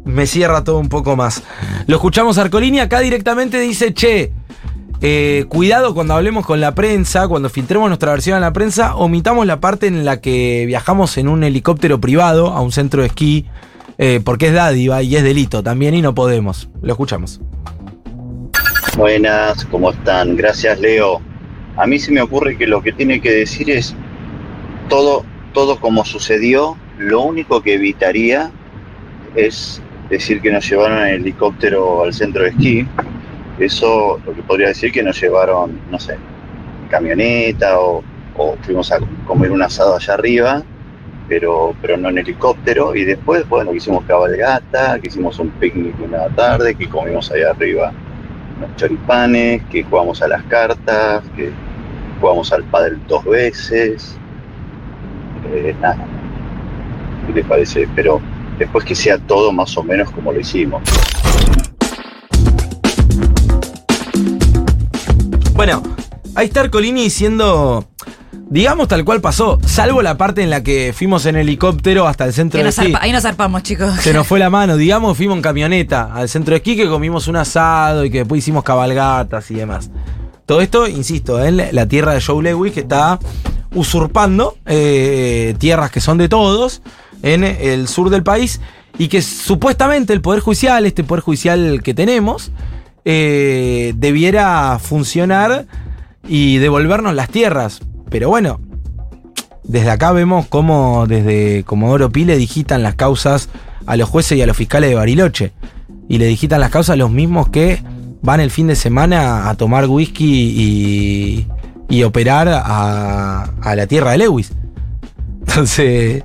me 0.03 0.27
cierra 0.27 0.63
todo 0.63 0.79
un 0.79 0.89
poco 0.89 1.15
más. 1.15 1.43
Lo 1.87 1.95
escuchamos 1.95 2.37
Arcolini, 2.37 2.79
acá 2.79 2.99
directamente 2.99 3.59
dice, 3.59 3.93
che, 3.93 4.31
eh, 5.01 5.45
cuidado 5.49 5.93
cuando 5.93 6.13
hablemos 6.13 6.45
con 6.45 6.59
la 6.59 6.73
prensa, 6.73 7.27
cuando 7.27 7.49
filtremos 7.49 7.89
nuestra 7.89 8.11
versión 8.11 8.37
a 8.37 8.39
la 8.39 8.53
prensa, 8.53 8.95
omitamos 8.95 9.45
la 9.45 9.59
parte 9.59 9.87
en 9.87 10.05
la 10.05 10.21
que 10.21 10.65
viajamos 10.65 11.17
en 11.17 11.27
un 11.27 11.43
helicóptero 11.43 11.99
privado 11.99 12.47
a 12.47 12.61
un 12.61 12.71
centro 12.71 13.01
de 13.01 13.07
esquí, 13.07 13.45
eh, 13.97 14.19
porque 14.23 14.47
es 14.47 14.53
dádiva 14.53 15.01
y 15.01 15.15
es 15.15 15.23
delito 15.23 15.63
también 15.63 15.95
y 15.95 16.01
no 16.01 16.13
podemos. 16.13 16.69
Lo 16.81 16.93
escuchamos. 16.93 17.41
Buenas, 18.97 19.65
¿cómo 19.65 19.91
están? 19.91 20.35
Gracias, 20.35 20.79
Leo. 20.79 21.21
A 21.77 21.85
mí 21.85 21.99
se 21.99 22.11
me 22.11 22.21
ocurre 22.21 22.57
que 22.57 22.67
lo 22.67 22.81
que 22.81 22.93
tiene 22.93 23.19
que 23.19 23.31
decir 23.31 23.69
es 23.69 23.93
todo, 24.87 25.25
todo 25.53 25.79
como 25.79 26.05
sucedió. 26.05 26.77
Lo 26.97 27.21
único 27.21 27.61
que 27.61 27.73
evitaría 27.73 28.51
es 29.35 29.81
decir 30.09 30.41
que 30.41 30.51
nos 30.51 30.69
llevaron 30.69 30.99
en 30.99 31.15
helicóptero 31.15 32.03
al 32.03 32.13
centro 32.13 32.43
de 32.43 32.49
esquí. 32.49 32.87
Eso 33.59 34.19
lo 34.25 34.33
que 34.33 34.43
podría 34.43 34.69
decir 34.69 34.91
que 34.91 35.03
nos 35.03 35.19
llevaron, 35.19 35.79
no 35.89 35.99
sé, 35.99 36.17
camioneta 36.89 37.79
o, 37.79 38.03
o 38.37 38.55
fuimos 38.61 38.91
a 38.91 38.99
comer 39.25 39.51
un 39.51 39.61
asado 39.61 39.95
allá 39.95 40.13
arriba, 40.13 40.63
pero, 41.27 41.75
pero 41.81 41.97
no 41.97 42.09
en 42.09 42.17
helicóptero. 42.17 42.95
Y 42.95 43.03
después, 43.03 43.47
bueno, 43.47 43.71
que 43.71 43.77
hicimos 43.77 44.03
cabalgata, 44.05 44.99
que 44.99 45.07
hicimos 45.07 45.39
un 45.39 45.49
picnic 45.51 45.95
una 45.99 46.27
tarde, 46.29 46.75
que 46.75 46.89
comimos 46.89 47.31
allá 47.31 47.51
arriba 47.51 47.93
unos 48.57 48.75
choripanes, 48.77 49.63
que 49.69 49.83
jugamos 49.83 50.21
a 50.21 50.27
las 50.27 50.43
cartas, 50.43 51.23
que 51.35 51.51
jugamos 52.19 52.51
al 52.53 52.63
pádel 52.65 52.99
dos 53.07 53.23
veces. 53.25 54.17
Eh, 55.53 55.75
nada. 55.81 56.05
¿Qué 57.27 57.33
les 57.33 57.45
parece? 57.45 57.87
Pero 57.95 58.21
después 58.57 58.85
que 58.85 58.95
sea 58.95 59.17
todo 59.17 59.51
más 59.51 59.77
o 59.77 59.83
menos 59.83 60.11
como 60.11 60.31
lo 60.31 60.39
hicimos. 60.39 60.81
Bueno, 65.53 65.81
ahí 66.35 66.47
está 66.47 66.61
Arcolini 66.61 67.03
diciendo, 67.03 67.85
digamos 68.49 68.87
tal 68.87 69.03
cual 69.03 69.21
pasó, 69.21 69.59
salvo 69.65 70.01
la 70.01 70.17
parte 70.17 70.43
en 70.43 70.49
la 70.49 70.61
que 70.63 70.93
fuimos 70.95 71.25
en 71.25 71.35
helicóptero 71.35 72.07
hasta 72.07 72.25
el 72.25 72.33
centro 72.33 72.59
Que 72.59 72.63
de 72.63 72.69
esquí. 72.69 72.93
ahí 72.99 73.11
nos 73.11 73.23
zarpamos, 73.23 73.63
chicos. 73.63 73.93
Se 74.01 74.13
nos 74.13 74.27
fue 74.27 74.39
la 74.39 74.49
mano, 74.51 74.77
digamos, 74.77 75.17
fuimos 75.17 75.35
en 75.37 75.41
camioneta 75.41 76.13
al 76.13 76.29
centro 76.29 76.51
de 76.51 76.57
esquí 76.57 76.75
que 76.75 76.87
comimos 76.87 77.27
un 77.27 77.35
asado 77.37 78.05
y 78.05 78.09
que 78.11 78.19
después 78.19 78.39
hicimos 78.39 78.63
cabalgatas 78.63 79.49
y 79.51 79.55
demás. 79.55 79.89
Todo 80.45 80.61
esto, 80.61 80.87
insisto, 80.87 81.43
en 81.43 81.57
la- 81.57 81.71
la 81.71 81.87
tierra 81.87 82.13
de 82.13 82.21
Joe 82.21 82.43
Lewis 82.43 82.71
que 82.73 82.81
está 82.81 83.17
usurpando 83.73 84.55
eh, 84.65 85.55
tierras 85.57 85.91
que 85.91 85.99
son 85.99 86.17
de 86.17 86.29
todos 86.29 86.81
en 87.23 87.43
el 87.43 87.87
sur 87.87 88.09
del 88.09 88.23
país 88.23 88.61
y 88.97 89.07
que 89.09 89.21
supuestamente 89.21 90.13
el 90.13 90.21
Poder 90.21 90.39
Judicial, 90.39 90.85
este 90.85 91.03
Poder 91.03 91.23
Judicial 91.23 91.81
que 91.83 91.93
tenemos, 91.93 92.51
eh, 93.03 93.93
debiera 93.97 94.79
funcionar 94.79 95.65
y 96.27 96.57
devolvernos 96.57 97.13
las 97.15 97.29
tierras. 97.29 97.81
Pero 98.15 98.29
bueno, 98.29 98.61
desde 99.65 99.89
acá 99.91 100.13
vemos 100.13 100.47
cómo 100.47 101.05
desde 101.05 101.65
Comodoro 101.65 102.13
Pi 102.13 102.23
le 102.23 102.37
digitan 102.37 102.81
las 102.81 102.95
causas 102.95 103.49
a 103.85 103.97
los 103.97 104.07
jueces 104.07 104.37
y 104.37 104.41
a 104.41 104.47
los 104.47 104.55
fiscales 104.55 104.89
de 104.89 104.95
Bariloche. 104.95 105.51
Y 106.07 106.17
le 106.17 106.25
digitan 106.27 106.61
las 106.61 106.69
causas 106.69 106.93
a 106.93 106.95
los 106.95 107.11
mismos 107.11 107.49
que 107.49 107.83
van 108.21 108.39
el 108.39 108.51
fin 108.51 108.67
de 108.67 108.77
semana 108.77 109.49
a 109.49 109.55
tomar 109.55 109.87
whisky 109.87 110.23
y, 110.23 111.47
y 111.89 112.03
operar 112.03 112.47
a, 112.49 113.51
la 113.75 113.85
tierra 113.85 114.11
de 114.11 114.19
Lewis. 114.19 114.53
Entonces, 115.45 116.23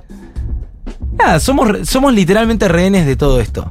somos, 1.41 1.89
somos 1.89 2.13
literalmente 2.13 2.69
rehenes 2.69 3.05
de 3.05 3.17
todo 3.17 3.41
esto. 3.41 3.69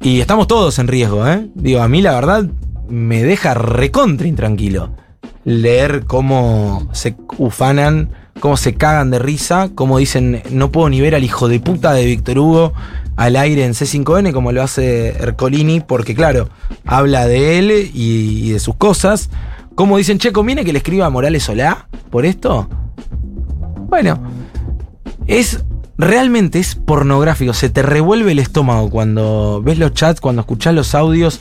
Y 0.00 0.20
estamos 0.20 0.48
todos 0.48 0.78
en 0.78 0.88
riesgo, 0.88 1.28
¿eh? 1.28 1.50
Digo, 1.54 1.82
a 1.82 1.88
mí 1.88 2.00
la 2.00 2.14
verdad 2.14 2.46
me 2.88 3.22
deja 3.22 3.52
recontra 3.52 4.26
intranquilo 4.26 4.90
leer 5.48 6.04
cómo 6.06 6.86
se 6.92 7.16
ufanan, 7.38 8.10
cómo 8.38 8.58
se 8.58 8.74
cagan 8.74 9.10
de 9.10 9.18
risa, 9.18 9.70
cómo 9.74 9.96
dicen, 9.96 10.42
no 10.50 10.70
puedo 10.70 10.90
ni 10.90 11.00
ver 11.00 11.14
al 11.14 11.24
hijo 11.24 11.48
de 11.48 11.58
puta 11.58 11.94
de 11.94 12.04
Víctor 12.04 12.38
Hugo 12.38 12.74
al 13.16 13.34
aire 13.34 13.64
en 13.64 13.72
C5N 13.72 14.32
como 14.32 14.52
lo 14.52 14.62
hace 14.62 15.08
Ercolini, 15.08 15.80
porque 15.80 16.14
claro, 16.14 16.50
habla 16.84 17.26
de 17.26 17.58
él 17.58 17.90
y, 17.94 18.50
de 18.50 18.60
sus 18.60 18.76
cosas. 18.76 19.30
Como 19.74 19.96
dicen, 19.96 20.18
che, 20.18 20.32
¿conviene 20.32 20.66
que 20.66 20.72
le 20.72 20.78
escriba 20.80 21.06
a 21.06 21.10
Morales 21.10 21.44
Solá 21.44 21.88
por 22.10 22.26
esto? 22.26 22.68
Bueno, 23.88 24.20
es 25.26 25.64
realmente 25.96 26.58
es 26.58 26.74
pornográfico, 26.74 27.54
se 27.54 27.70
te 27.70 27.80
revuelve 27.80 28.32
el 28.32 28.38
estómago 28.38 28.90
cuando 28.90 29.62
ves 29.64 29.78
los 29.78 29.94
chats, 29.94 30.20
cuando 30.20 30.40
escuchás 30.40 30.74
los 30.74 30.94
audios, 30.94 31.40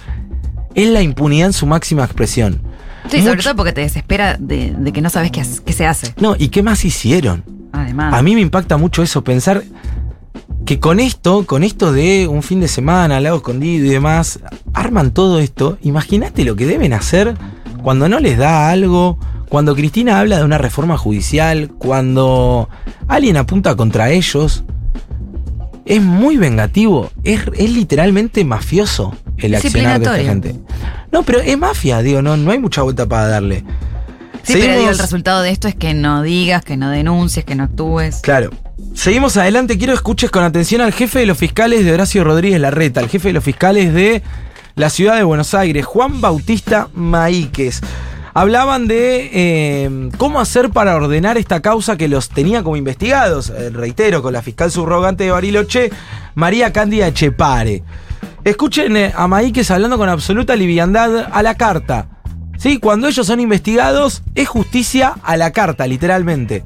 es 0.76 0.88
la 0.88 1.02
impunidad 1.02 1.48
en 1.48 1.54
su 1.54 1.66
máxima 1.66 2.06
expresión. 2.06 2.62
Sí, 3.10 3.20
sobre 3.20 3.32
Mucho- 3.36 3.44
todo 3.50 3.56
porque 3.56 3.74
te 3.74 3.82
desespera 3.82 4.38
de, 4.40 4.74
de 4.78 4.92
que 4.92 5.02
no 5.02 5.10
sabes 5.10 5.32
qué, 5.32 5.44
se 5.44 5.86
hace. 5.86 6.14
No, 6.20 6.36
¿y 6.38 6.50
qué 6.50 6.62
más 6.64 6.84
hicieron? 6.86 7.44
Además. 7.72 8.14
A 8.14 8.22
mí 8.22 8.36
me 8.36 8.42
impacta 8.42 8.78
mucho 8.78 9.04
eso, 9.04 9.24
pensar 9.24 9.64
que 10.66 10.80
con 10.80 11.00
esto, 11.00 11.46
con 11.46 11.64
esto 11.64 11.94
de 11.94 12.28
un 12.28 12.44
fin 12.44 12.60
de 12.60 12.68
semana, 12.68 13.20
lago 13.22 13.38
escondido 13.38 13.86
y 13.86 13.90
demás, 13.90 14.40
arman 14.74 15.12
todo 15.12 15.40
esto. 15.40 15.78
Imagínate 15.82 16.44
lo 16.44 16.56
que 16.56 16.66
deben 16.66 16.92
hacer 16.94 17.36
cuando 17.82 18.10
no 18.10 18.20
les 18.20 18.38
da 18.38 18.70
algo, 18.70 19.18
cuando 19.48 19.76
Cristina 19.76 20.20
habla 20.20 20.40
de 20.40 20.44
una 20.44 20.58
reforma 20.58 20.98
judicial, 20.98 21.70
cuando 21.78 22.68
alguien 23.08 23.38
apunta 23.38 23.76
contra 23.78 24.10
ellos. 24.12 24.64
Es 25.86 26.02
muy 26.02 26.36
vengativo, 26.36 27.12
es, 27.24 27.42
es 27.56 27.72
literalmente 27.72 28.44
mafioso 28.44 29.16
el 29.38 29.56
accionar 29.56 30.00
de 30.02 30.06
esta 30.06 30.18
Disciplinatorio. 30.18 30.26
gente. 30.26 30.56
No, 31.12 31.24
pero 31.24 31.40
es 31.40 31.58
mafia, 31.58 32.02
digo, 32.02 32.22
no, 32.22 32.38
no 32.38 32.52
hay 32.52 32.60
mucha 32.60 32.82
vuelta 32.82 33.06
para 33.06 33.28
darle. 33.28 33.64
Sí, 34.44 34.54
pero 34.62 34.78
digo, 34.78 34.90
el 34.90 34.98
resultado 34.98 35.42
de 35.42 35.52
esto 35.52 35.68
es 35.68 35.76
que 35.76 35.94
no 35.94 36.22
digas, 36.22 36.64
que 36.64 36.78
no 36.78 36.90
denuncies, 36.90 37.44
que 37.44 37.56
no 37.56 37.64
actúes. 37.64 38.20
Claro. 38.22 38.52
Seguimos 38.94 39.36
adelante. 39.38 39.78
Quiero 39.78 39.94
que 39.94 39.98
escuches 39.98 40.32
con 40.32 40.44
atención 40.44 40.82
al 40.82 40.94
jefe 40.94 41.20
de 41.20 41.26
los 41.26 41.38
fiscales 41.38 41.84
de 41.84 41.94
Horacio 41.94 42.24
Rodríguez 42.24 42.60
Larreta, 42.60 43.02
el 43.02 43.10
jefe 43.10 43.30
de 43.30 43.34
los 43.34 43.44
fiscales 43.44 43.94
de 43.94 44.24
la 44.76 44.90
ciudad 44.90 45.18
de 45.18 45.24
Buenos 45.24 45.54
Aires, 45.54 45.86
Juan 45.86 46.22
Bautista 46.22 46.88
Maíquez. 46.94 47.82
Hablaban 48.34 48.88
de 48.88 49.32
eh, 49.34 50.10
cómo 50.18 50.40
hacer 50.40 50.70
para 50.70 50.96
ordenar 50.96 51.38
esta 51.38 51.60
causa 51.60 51.98
que 51.98 52.08
los 52.08 52.30
tenía 52.30 52.62
como 52.62 52.78
investigados, 52.78 53.50
eh, 53.50 53.72
reitero, 53.72 54.22
con 54.22 54.34
la 54.34 54.44
fiscal 54.44 54.72
subrogante 54.72 55.24
de 55.24 55.32
Bariloche, 55.32 55.90
María 56.36 56.72
Cándida 56.72 57.12
Chepare. 57.12 57.84
Escuchen 58.48 58.96
eh, 58.96 59.12
a 59.14 59.28
Maíquez 59.28 59.70
hablando 59.72 59.98
con 59.98 60.08
absoluta 60.08 60.56
liviandad 60.56 61.28
a 61.34 61.44
la 61.44 61.56
carta. 61.56 62.08
¿Sí? 62.58 62.80
Cuando 62.80 63.10
ellos 63.10 63.28
son 63.28 63.42
investigados, 63.42 64.24
es 64.36 64.48
justicia 64.48 65.16
a 65.22 65.36
la 65.36 65.52
carta, 65.52 65.86
literalmente. 65.86 66.64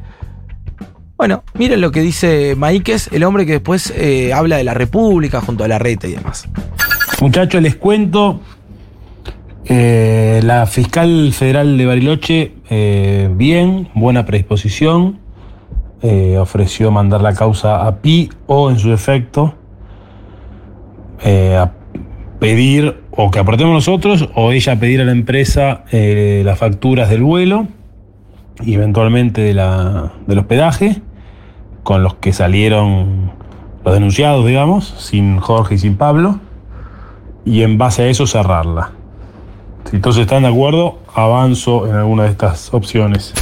Bueno, 1.17 1.43
miren 1.55 1.81
lo 1.81 1.91
que 1.91 2.01
dice 2.01 2.53
Maíquez, 2.55 3.09
el 3.11 3.23
hombre 3.23 3.47
que 3.47 3.53
después 3.53 3.91
eh, 3.97 4.31
habla 4.31 4.57
de 4.57 4.63
la 4.63 4.75
República 4.75 5.41
junto 5.41 5.63
a 5.63 5.67
la 5.67 5.79
reta 5.79 6.07
y 6.07 6.11
demás. 6.11 6.47
Muchachos, 7.19 7.59
les 7.63 7.75
cuento. 7.77 8.41
eh, 9.65 10.39
la 10.43 10.67
fiscal 10.67 11.33
federal 11.33 11.79
de 11.79 11.85
Bariloche, 11.87 12.53
bien, 13.35 13.89
buena 13.95 14.23
predisposición. 14.23 15.19
ofreció 16.39 16.91
mandar 16.91 17.21
la 17.21 17.33
causa 17.33 17.87
a 17.87 17.95
PI 18.01 18.29
o, 18.45 18.69
en 18.69 18.77
su 18.77 18.91
defecto, 18.91 19.55
eh, 21.23 21.55
a 21.55 21.71
pedir 22.39 23.01
o 23.11 23.29
que 23.29 23.39
aportemos 23.39 23.73
nosotros 23.73 24.29
o 24.33 24.51
ella 24.51 24.79
pedir 24.79 25.01
a 25.01 25.05
la 25.05 25.11
empresa 25.11 25.83
eh, 25.91 26.41
las 26.43 26.57
facturas 26.57 27.09
del 27.09 27.21
vuelo 27.21 27.67
y 28.63 28.73
eventualmente 28.73 29.41
de 29.41 29.53
la, 29.53 30.13
del 30.27 30.39
hospedaje 30.39 31.01
con 31.83 32.03
los 32.03 32.15
que 32.15 32.33
salieron 32.33 33.31
los 33.83 33.93
denunciados, 33.93 34.45
digamos, 34.45 34.87
sin 34.97 35.39
Jorge 35.39 35.75
y 35.75 35.77
sin 35.77 35.97
Pablo 35.97 36.39
y 37.45 37.63
en 37.63 37.77
base 37.77 38.03
a 38.03 38.07
eso 38.07 38.27
cerrarla. 38.27 38.91
Si 39.89 39.99
todos 39.99 40.17
están 40.17 40.43
de 40.43 40.49
acuerdo, 40.49 40.99
avanzo 41.13 41.87
en 41.87 41.95
alguna 41.95 42.23
de 42.23 42.29
estas 42.29 42.73
opciones. 42.73 43.33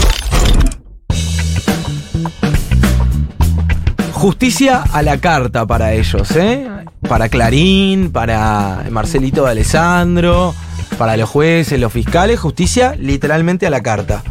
Justicia 4.19 4.83
a 4.91 5.01
la 5.01 5.17
carta 5.17 5.65
para 5.65 5.93
ellos, 5.93 6.29
¿eh? 6.35 6.67
Para 7.07 7.29
Clarín, 7.29 8.11
para 8.11 8.83
Marcelito 8.91 9.45
de 9.45 9.51
Alessandro, 9.51 10.53
para 10.97 11.15
los 11.15 11.29
jueces, 11.29 11.79
los 11.79 11.93
fiscales, 11.93 12.37
justicia 12.37 12.95
literalmente 12.99 13.65
a 13.65 13.69
la 13.69 13.81
carta. 13.81 14.21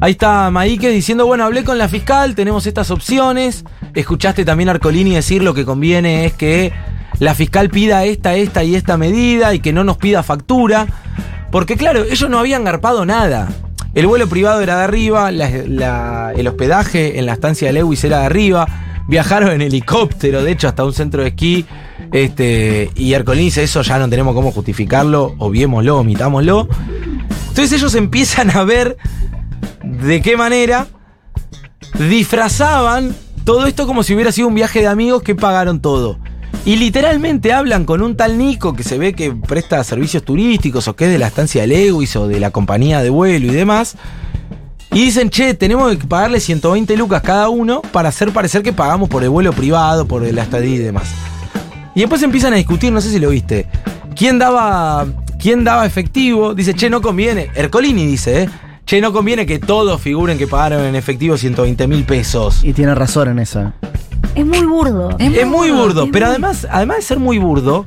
Ahí 0.00 0.12
está 0.12 0.50
Maíque 0.50 0.88
diciendo, 0.88 1.26
bueno, 1.26 1.44
hablé 1.44 1.62
con 1.62 1.76
la 1.76 1.88
fiscal, 1.88 2.34
tenemos 2.34 2.66
estas 2.66 2.90
opciones. 2.90 3.66
Escuchaste 3.92 4.46
también 4.46 4.70
a 4.70 4.72
Arcolini 4.72 5.14
decir 5.14 5.42
lo 5.42 5.52
que 5.52 5.66
conviene 5.66 6.24
es 6.24 6.32
que 6.32 6.72
la 7.18 7.34
fiscal 7.34 7.68
pida 7.68 8.02
esta, 8.06 8.34
esta 8.36 8.64
y 8.64 8.74
esta 8.74 8.96
medida 8.96 9.52
y 9.52 9.60
que 9.60 9.74
no 9.74 9.84
nos 9.84 9.98
pida 9.98 10.22
factura. 10.22 10.86
Porque 11.50 11.76
claro, 11.76 12.02
ellos 12.04 12.30
no 12.30 12.38
habían 12.38 12.64
garpado 12.64 13.04
nada. 13.04 13.50
El 13.94 14.06
vuelo 14.06 14.26
privado 14.26 14.62
era 14.62 14.78
de 14.78 14.84
arriba, 14.84 15.28
el 15.28 16.48
hospedaje 16.48 17.18
en 17.18 17.26
la 17.26 17.34
estancia 17.34 17.68
de 17.68 17.74
Lewis 17.74 18.02
era 18.04 18.20
de 18.20 18.24
arriba, 18.24 18.66
viajaron 19.08 19.50
en 19.52 19.62
helicóptero, 19.62 20.42
de 20.42 20.52
hecho, 20.52 20.68
hasta 20.68 20.84
un 20.84 20.92
centro 20.92 21.22
de 21.22 21.28
esquí. 21.28 21.64
Este, 22.12 22.90
y 22.94 23.14
Arcolini 23.14 23.46
dice, 23.46 23.62
eso 23.62 23.82
ya 23.82 23.98
no 23.98 24.08
tenemos 24.08 24.34
cómo 24.34 24.52
justificarlo, 24.52 25.34
obviémoslo, 25.38 25.98
omitámoslo. 25.98 26.68
Entonces 27.48 27.72
ellos 27.72 27.94
empiezan 27.94 28.50
a 28.56 28.64
ver 28.64 28.96
de 29.82 30.22
qué 30.22 30.36
manera 30.36 30.86
disfrazaban 31.98 33.14
todo 33.44 33.66
esto 33.66 33.86
como 33.86 34.02
si 34.02 34.14
hubiera 34.14 34.32
sido 34.32 34.48
un 34.48 34.54
viaje 34.54 34.80
de 34.80 34.88
amigos 34.88 35.22
que 35.22 35.34
pagaron 35.34 35.80
todo. 35.80 36.18
Y 36.64 36.76
literalmente 36.76 37.52
hablan 37.52 37.84
con 37.84 38.00
un 38.00 38.16
tal 38.16 38.38
Nico 38.38 38.72
que 38.74 38.82
se 38.82 38.96
ve 38.96 39.12
que 39.12 39.32
presta 39.32 39.84
servicios 39.84 40.24
turísticos 40.24 40.88
o 40.88 40.96
que 40.96 41.04
es 41.04 41.10
de 41.10 41.18
la 41.18 41.26
estancia 41.26 41.62
de 41.62 41.68
Lewis 41.68 42.16
o 42.16 42.26
de 42.26 42.40
la 42.40 42.50
compañía 42.50 43.02
de 43.02 43.10
vuelo 43.10 43.46
y 43.46 43.54
demás. 43.54 43.96
Y 44.92 45.06
dicen, 45.06 45.28
che, 45.30 45.54
tenemos 45.54 45.96
que 45.96 46.06
pagarle 46.06 46.38
120 46.38 46.96
lucas 46.96 47.20
cada 47.22 47.48
uno 47.48 47.82
para 47.92 48.10
hacer 48.10 48.30
parecer 48.32 48.62
que 48.62 48.72
pagamos 48.72 49.08
por 49.08 49.22
el 49.24 49.30
vuelo 49.30 49.52
privado, 49.52 50.06
por 50.06 50.22
la 50.22 50.42
estadía 50.42 50.74
y 50.76 50.78
demás. 50.78 51.08
Y 51.96 52.00
después 52.00 52.22
empiezan 52.22 52.52
a 52.52 52.56
discutir, 52.56 52.92
no 52.92 53.00
sé 53.00 53.10
si 53.10 53.18
lo 53.18 53.30
viste. 53.30 53.66
¿Quién 54.16 54.38
daba, 54.38 55.04
quién 55.40 55.64
daba 55.64 55.84
efectivo? 55.86 56.54
Dice, 56.54 56.74
che, 56.74 56.88
no 56.90 57.00
conviene. 57.02 57.50
Ercolini 57.54 58.06
dice, 58.06 58.42
¿eh? 58.44 58.48
Che, 58.86 59.00
no 59.00 59.12
conviene 59.12 59.46
que 59.46 59.58
todos 59.58 60.00
figuren 60.00 60.38
que 60.38 60.46
pagaron 60.46 60.84
en 60.84 60.94
efectivo 60.94 61.36
120 61.36 61.88
mil 61.88 62.04
pesos. 62.04 62.62
Y 62.62 62.72
tiene 62.72 62.94
razón 62.94 63.28
en 63.30 63.38
esa. 63.40 63.74
Es 64.36 64.46
muy 64.46 64.62
burdo. 64.64 65.16
Es 65.18 65.46
muy 65.46 65.70
burdo, 65.70 66.04
es 66.04 66.10
pero 66.12 66.26
muy- 66.26 66.30
además, 66.32 66.66
además 66.70 66.96
de 66.98 67.02
ser 67.02 67.18
muy 67.18 67.38
burdo, 67.38 67.84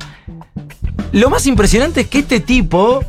lo 1.12 1.30
más 1.30 1.46
impresionante 1.46 2.02
es 2.02 2.08
que 2.08 2.18
este 2.20 2.40
tipo 2.40 3.04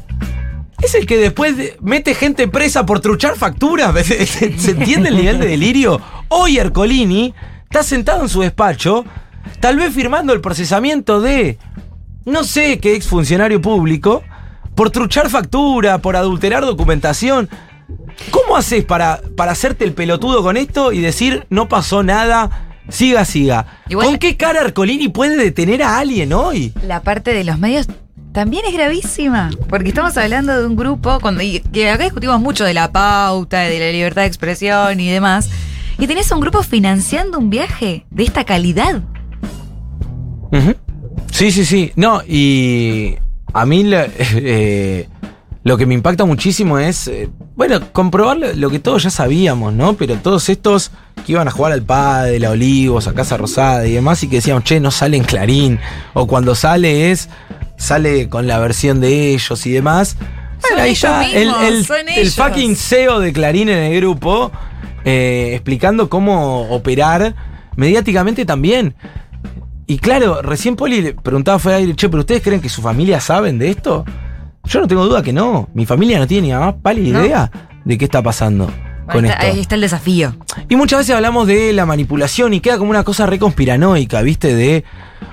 es 0.81 0.95
el 0.95 1.05
que 1.05 1.17
después 1.17 1.57
de- 1.57 1.77
mete 1.81 2.13
gente 2.15 2.47
presa 2.47 2.85
por 2.85 2.99
truchar 2.99 3.35
facturas. 3.35 3.93
¿Se, 4.05 4.25
se 4.25 4.71
entiende 4.71 5.09
el 5.09 5.17
nivel 5.17 5.39
de 5.39 5.47
delirio? 5.47 6.01
Hoy 6.29 6.57
Ercolini 6.57 7.33
está 7.63 7.83
sentado 7.83 8.23
en 8.23 8.29
su 8.29 8.41
despacho 8.41 9.05
tal 9.59 9.77
vez 9.77 9.93
firmando 9.93 10.33
el 10.33 10.41
procesamiento 10.41 11.21
de 11.21 11.57
no 12.25 12.43
sé 12.43 12.79
qué 12.79 12.95
exfuncionario 12.95 13.61
público 13.61 14.23
por 14.75 14.91
truchar 14.91 15.29
factura, 15.29 15.97
por 15.97 16.15
adulterar 16.15 16.65
documentación. 16.65 17.49
¿Cómo 18.31 18.55
haces 18.57 18.85
para, 18.85 19.21
para 19.35 19.51
hacerte 19.53 19.83
el 19.85 19.93
pelotudo 19.93 20.43
con 20.43 20.57
esto 20.57 20.91
y 20.93 20.99
decir 20.99 21.45
no 21.49 21.67
pasó 21.67 22.03
nada? 22.03 22.67
Siga, 22.89 23.23
siga. 23.25 23.79
Igual- 23.89 24.07
¿Con 24.07 24.17
qué 24.17 24.35
cara 24.37 24.61
Arcolini 24.61 25.09
puede 25.09 25.35
detener 25.37 25.83
a 25.83 25.97
alguien 25.99 26.33
hoy? 26.33 26.73
La 26.83 27.01
parte 27.01 27.33
de 27.33 27.43
los 27.43 27.57
medios 27.59 27.87
también 28.31 28.63
es 28.67 28.73
gravísima, 28.73 29.49
porque 29.69 29.89
estamos 29.89 30.15
hablando 30.17 30.59
de 30.59 30.65
un 30.67 30.75
grupo 30.75 31.19
cuando, 31.19 31.41
y 31.43 31.59
que 31.59 31.89
acá 31.89 32.03
discutimos 32.05 32.39
mucho 32.39 32.63
de 32.63 32.73
la 32.73 32.91
pauta, 32.91 33.61
de 33.61 33.79
la 33.79 33.91
libertad 33.91 34.21
de 34.23 34.27
expresión 34.27 34.99
y 34.99 35.09
demás, 35.09 35.49
y 35.97 36.07
tenés 36.07 36.31
un 36.31 36.39
grupo 36.39 36.63
financiando 36.63 37.37
un 37.39 37.49
viaje 37.49 38.05
de 38.11 38.23
esta 38.23 38.43
calidad. 38.45 39.01
Sí, 41.31 41.51
sí, 41.51 41.65
sí. 41.65 41.91
No, 41.95 42.21
y 42.27 43.15
a 43.53 43.65
mí 43.65 43.83
la- 43.83 44.07
eh, 44.35 45.07
lo 45.63 45.77
que 45.77 45.85
me 45.85 45.93
impacta 45.93 46.25
muchísimo 46.25 46.79
es, 46.79 47.07
eh, 47.07 47.29
bueno, 47.55 47.91
comprobar 47.91 48.37
lo, 48.55 48.69
que 48.69 48.79
todos 48.79 49.03
ya 49.03 49.09
sabíamos, 49.09 49.73
¿no? 49.73 49.93
Pero 49.93 50.15
todos 50.15 50.47
estos 50.49 50.91
que 51.25 51.33
iban 51.33 51.47
a 51.47 51.51
jugar 51.51 51.73
al 51.73 51.83
Padre, 51.83 52.45
a 52.45 52.51
Olivos, 52.51 53.07
a 53.07 53.13
Casa 53.13 53.35
Rosada 53.35 53.85
y 53.85 53.91
demás, 53.91 54.23
y 54.23 54.29
que 54.29 54.37
decían, 54.37 54.63
che, 54.63 54.79
no 54.79 54.89
sale 54.89 55.17
en 55.17 55.23
Clarín, 55.23 55.79
o 56.13 56.27
cuando 56.27 56.55
sale 56.55 57.11
es, 57.11 57.27
sale 57.77 58.29
con 58.29 58.47
la 58.47 58.59
versión 58.59 59.01
de 59.01 59.33
ellos 59.33 59.65
y 59.65 59.71
demás. 59.71 60.15
Bueno, 60.61 60.81
ahí 60.81 60.93
ya 60.93 61.29
el, 61.29 61.47
mismos, 61.47 61.89
el- 62.15 62.31
fucking 62.31 62.75
CEO 62.75 63.19
de 63.19 63.33
Clarín 63.33 63.69
en 63.69 63.79
el 63.79 63.95
grupo, 63.97 64.51
eh, 65.03 65.51
explicando 65.53 66.09
cómo 66.09 66.69
operar 66.69 67.35
mediáticamente 67.75 68.45
también. 68.45 68.95
Y 69.87 69.97
claro, 69.99 70.41
recién 70.41 70.75
Poli 70.75 71.01
le 71.01 71.13
preguntaba 71.15 71.59
fuera 71.59 71.77
de 71.77 71.83
aire, 71.83 71.95
che, 71.95 72.07
pero 72.09 72.21
¿ustedes 72.21 72.41
creen 72.43 72.61
que 72.61 72.69
su 72.69 72.81
familia 72.81 73.19
saben 73.19 73.57
de 73.57 73.71
esto? 73.71 74.05
Yo 74.69 74.79
no 74.81 74.87
tengo 74.87 75.05
duda 75.05 75.21
que 75.23 75.33
no. 75.33 75.67
Mi 75.73 75.85
familia 75.85 76.19
no 76.19 76.27
tiene 76.27 76.47
ni 76.47 76.53
la 76.53 76.59
más 76.59 76.75
pálida 76.81 77.19
No. 77.19 77.25
idea 77.25 77.51
de 77.83 77.97
qué 77.97 78.05
está 78.05 78.21
pasando 78.21 78.71
con 79.11 79.25
está- 79.25 79.37
esto. 79.39 79.53
ahí 79.53 79.59
está 79.59 79.75
el 79.75 79.81
desafío. 79.81 80.35
Y 80.69 80.75
muchas 80.75 80.99
veces 80.99 81.15
hablamos 81.15 81.47
de 81.47 81.73
la 81.73 81.85
manipulación 81.87 82.53
y 82.53 82.59
queda 82.59 82.77
como 82.77 82.91
una 82.91 83.03
cosa 83.03 83.25
re 83.25 83.39
conspiranoica, 83.39 84.21
¿viste? 84.21 84.53
De, 84.53 84.83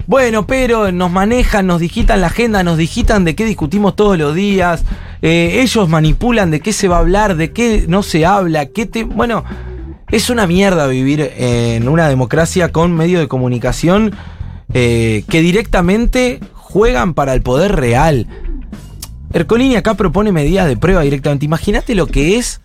bueno, 0.06 0.46
pero 0.46 0.90
nos 0.92 1.10
manejan, 1.10 1.66
nos 1.66 1.80
digitan 1.80 2.22
la 2.22 2.28
agenda, 2.28 2.62
nos 2.62 2.78
digitan 2.78 3.24
de 3.24 3.34
qué 3.34 3.44
discutimos 3.44 3.94
todos 3.94 4.16
los 4.16 4.34
días, 4.34 4.84
eh, 5.20 5.58
ellos 5.60 5.88
manipulan 5.90 6.50
de 6.50 6.60
qué 6.60 6.72
se 6.72 6.88
va 6.88 6.96
a 6.96 7.00
hablar, 7.00 7.36
de 7.36 7.52
qué 7.52 7.84
no 7.88 8.02
se 8.02 8.24
habla, 8.24 8.64
qué 8.66 8.86
te... 8.86 9.04
Bueno, 9.04 9.44
es 10.10 10.30
una 10.30 10.46
mierda 10.46 10.86
vivir 10.86 11.32
en 11.36 11.86
una 11.88 12.08
democracia 12.08 12.72
con 12.72 12.94
medios 12.94 13.20
de 13.20 13.28
comunicación 13.28 14.14
eh, 14.72 15.24
que 15.28 15.40
directamente 15.42 16.40
juegan 16.54 17.12
para 17.12 17.34
el 17.34 17.42
poder 17.42 17.76
real. 17.76 18.26
Ercolini 19.36 19.76
acá 19.76 19.92
propone 19.92 20.32
medidas 20.32 20.66
de 20.66 20.78
prueba 20.78 21.02
directamente. 21.02 21.44
Imagínate 21.44 21.94
lo 21.94 22.06
que 22.06 22.38
es 22.38 22.62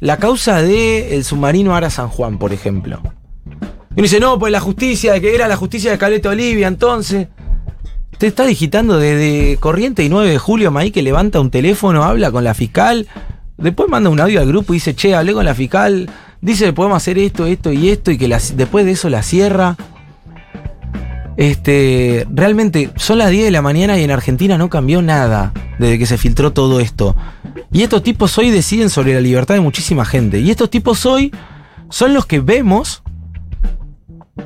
la 0.00 0.16
causa 0.16 0.60
del 0.62 1.22
submarino 1.22 1.76
Ara 1.76 1.90
San 1.90 2.08
Juan, 2.08 2.38
por 2.38 2.52
ejemplo. 2.52 3.00
Y 3.90 4.00
uno 4.00 4.02
dice, 4.02 4.18
no, 4.18 4.36
pues 4.36 4.50
la 4.50 4.58
justicia, 4.58 5.12
de 5.12 5.20
que 5.20 5.32
era 5.32 5.46
la 5.46 5.54
justicia 5.56 5.92
de 5.92 5.98
Caleta 5.98 6.30
Olivia, 6.30 6.66
entonces. 6.66 7.28
Te 8.18 8.26
está 8.26 8.44
digitando 8.46 8.98
desde 8.98 9.58
Corriente 9.58 10.02
y 10.02 10.08
9 10.08 10.28
de 10.28 10.38
julio, 10.38 10.72
Maí, 10.72 10.90
que 10.90 11.02
levanta 11.02 11.38
un 11.38 11.52
teléfono, 11.52 12.02
habla 12.02 12.32
con 12.32 12.42
la 12.42 12.52
fiscal, 12.52 13.06
después 13.56 13.88
manda 13.88 14.10
un 14.10 14.18
audio 14.18 14.40
al 14.40 14.48
grupo 14.48 14.74
y 14.74 14.78
dice, 14.78 14.96
che, 14.96 15.14
hablé 15.14 15.34
con 15.34 15.44
la 15.44 15.54
fiscal, 15.54 16.10
dice 16.40 16.64
que 16.64 16.72
podemos 16.72 16.96
hacer 16.96 17.16
esto, 17.16 17.46
esto 17.46 17.72
y 17.72 17.90
esto, 17.90 18.10
y 18.10 18.18
que 18.18 18.26
después 18.26 18.84
de 18.86 18.90
eso 18.90 19.08
la 19.08 19.22
cierra. 19.22 19.76
Este, 21.38 22.26
realmente 22.34 22.90
son 22.96 23.18
las 23.18 23.30
10 23.30 23.44
de 23.44 23.50
la 23.52 23.62
mañana 23.62 23.96
y 23.96 24.02
en 24.02 24.10
Argentina 24.10 24.58
no 24.58 24.68
cambió 24.68 25.02
nada 25.02 25.52
desde 25.78 25.96
que 25.96 26.04
se 26.04 26.18
filtró 26.18 26.52
todo 26.52 26.80
esto. 26.80 27.14
Y 27.72 27.82
estos 27.82 28.02
tipos 28.02 28.36
hoy 28.38 28.50
deciden 28.50 28.90
sobre 28.90 29.14
la 29.14 29.20
libertad 29.20 29.54
de 29.54 29.60
muchísima 29.60 30.04
gente. 30.04 30.40
Y 30.40 30.50
estos 30.50 30.68
tipos 30.68 31.06
hoy 31.06 31.32
son 31.90 32.12
los 32.12 32.26
que 32.26 32.40
vemos 32.40 33.04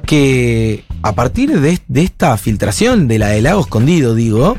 que 0.05 0.84
a 1.03 1.14
partir 1.14 1.59
de, 1.61 1.80
esta 1.95 2.36
filtración 2.36 3.09
de 3.09 3.18
la 3.18 3.28
del 3.28 3.45
lago 3.45 3.62
escondido, 3.62 4.14
digo, 4.14 4.59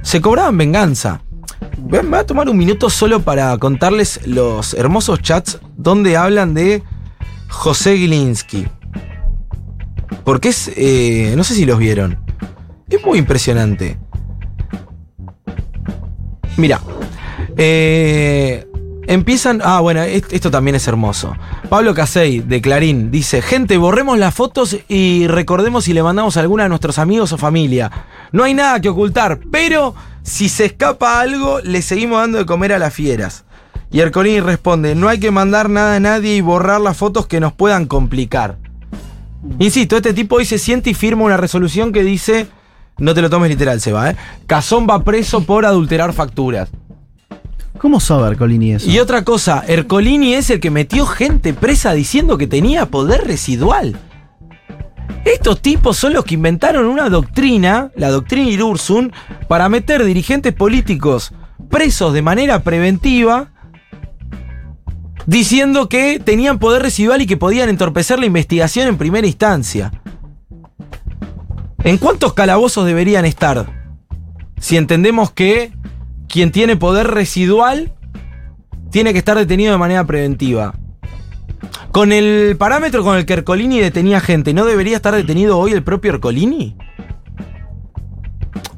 se 0.00 0.22
cobraban 0.22 0.56
venganza. 0.56 1.20
Voy 1.76 2.00
a 2.14 2.24
tomar 2.24 2.48
un 2.48 2.56
minuto 2.56 2.88
solo 2.88 3.20
para 3.20 3.54
contarles 3.58 4.26
los 4.26 4.72
hermosos 4.72 5.20
chats 5.20 5.58
donde 5.76 6.16
hablan 6.16 6.54
de 6.54 6.82
José 7.50 7.98
Gilinski. 7.98 8.68
Porque 10.28 10.50
es. 10.50 10.70
eh, 10.76 11.32
no 11.38 11.42
sé 11.42 11.54
si 11.54 11.64
los 11.64 11.78
vieron. 11.78 12.18
Es 12.90 13.02
muy 13.02 13.18
impresionante. 13.18 13.96
Mira. 16.58 16.82
eh, 17.56 18.66
empiezan. 19.06 19.62
Ah, 19.64 19.80
bueno, 19.80 20.02
est- 20.02 20.30
esto 20.30 20.50
también 20.50 20.74
es 20.74 20.86
hermoso. 20.86 21.34
Pablo 21.70 21.94
Casey, 21.94 22.40
de 22.40 22.60
Clarín, 22.60 23.10
dice: 23.10 23.40
Gente, 23.40 23.78
borremos 23.78 24.18
las 24.18 24.34
fotos 24.34 24.76
y 24.86 25.26
recordemos 25.28 25.84
si 25.84 25.94
le 25.94 26.02
mandamos 26.02 26.36
a 26.36 26.40
alguna 26.40 26.64
de 26.64 26.68
nuestros 26.68 26.98
amigos 26.98 27.32
o 27.32 27.38
familia. 27.38 27.90
No 28.30 28.44
hay 28.44 28.52
nada 28.52 28.82
que 28.82 28.90
ocultar, 28.90 29.40
pero 29.50 29.94
si 30.24 30.50
se 30.50 30.66
escapa 30.66 31.20
algo, 31.20 31.60
le 31.60 31.80
seguimos 31.80 32.20
dando 32.20 32.36
de 32.36 32.44
comer 32.44 32.74
a 32.74 32.78
las 32.78 32.92
fieras. 32.92 33.46
Y 33.90 34.00
Ercolini 34.00 34.40
responde: 34.40 34.94
No 34.94 35.08
hay 35.08 35.20
que 35.20 35.30
mandar 35.30 35.70
nada 35.70 35.96
a 35.96 36.00
nadie 36.00 36.36
y 36.36 36.42
borrar 36.42 36.82
las 36.82 36.98
fotos 36.98 37.26
que 37.26 37.40
nos 37.40 37.54
puedan 37.54 37.86
complicar. 37.86 38.58
Insisto, 39.58 39.96
este 39.96 40.14
tipo 40.14 40.36
hoy 40.36 40.44
se 40.44 40.58
siente 40.58 40.90
y 40.90 40.94
firma 40.94 41.24
una 41.24 41.36
resolución 41.36 41.92
que 41.92 42.02
dice, 42.02 42.48
no 42.98 43.14
te 43.14 43.22
lo 43.22 43.30
tomes 43.30 43.50
literal, 43.50 43.80
se 43.80 43.92
va, 43.92 44.10
¿eh? 44.10 44.16
Cazón 44.46 44.86
va 44.88 45.04
preso 45.04 45.44
por 45.44 45.64
adulterar 45.64 46.12
facturas. 46.12 46.68
¿Cómo 47.78 48.00
sabe 48.00 48.26
Arcolini 48.26 48.72
eso? 48.72 48.90
Y 48.90 48.98
otra 48.98 49.22
cosa, 49.22 49.64
Ercolini 49.66 50.34
es 50.34 50.50
el 50.50 50.58
que 50.58 50.70
metió 50.70 51.06
gente 51.06 51.54
presa 51.54 51.92
diciendo 51.92 52.36
que 52.36 52.48
tenía 52.48 52.86
poder 52.86 53.24
residual. 53.24 53.96
Estos 55.24 55.60
tipos 55.60 55.96
son 55.96 56.14
los 56.14 56.24
que 56.24 56.34
inventaron 56.34 56.86
una 56.86 57.08
doctrina, 57.08 57.92
la 57.94 58.10
doctrina 58.10 58.50
Irursun, 58.50 59.12
para 59.46 59.68
meter 59.68 60.04
dirigentes 60.04 60.52
políticos 60.54 61.32
presos 61.70 62.12
de 62.12 62.22
manera 62.22 62.62
preventiva, 62.62 63.52
diciendo 65.28 65.90
que 65.90 66.20
tenían 66.24 66.58
poder 66.58 66.80
residual 66.80 67.20
y 67.20 67.26
que 67.26 67.36
podían 67.36 67.68
entorpecer 67.68 68.18
la 68.18 68.24
investigación 68.24 68.88
en 68.88 68.96
primera 68.96 69.26
instancia. 69.26 69.92
¿En 71.84 71.98
cuántos 71.98 72.32
calabozos 72.32 72.86
deberían 72.86 73.26
estar? 73.26 73.92
Si 74.58 74.78
entendemos 74.78 75.30
que 75.30 75.72
quien 76.28 76.50
tiene 76.50 76.76
poder 76.76 77.08
residual 77.08 77.92
tiene 78.90 79.12
que 79.12 79.18
estar 79.18 79.36
detenido 79.36 79.72
de 79.72 79.78
manera 79.78 80.06
preventiva. 80.06 80.74
Con 81.92 82.12
el 82.12 82.56
parámetro 82.56 83.04
con 83.04 83.18
el 83.18 83.26
que 83.26 83.34
Ercolini 83.34 83.80
detenía 83.80 84.20
gente, 84.20 84.54
¿no 84.54 84.64
debería 84.64 84.96
estar 84.96 85.14
detenido 85.14 85.58
hoy 85.58 85.72
el 85.72 85.82
propio 85.82 86.12
Ercolini? 86.12 86.74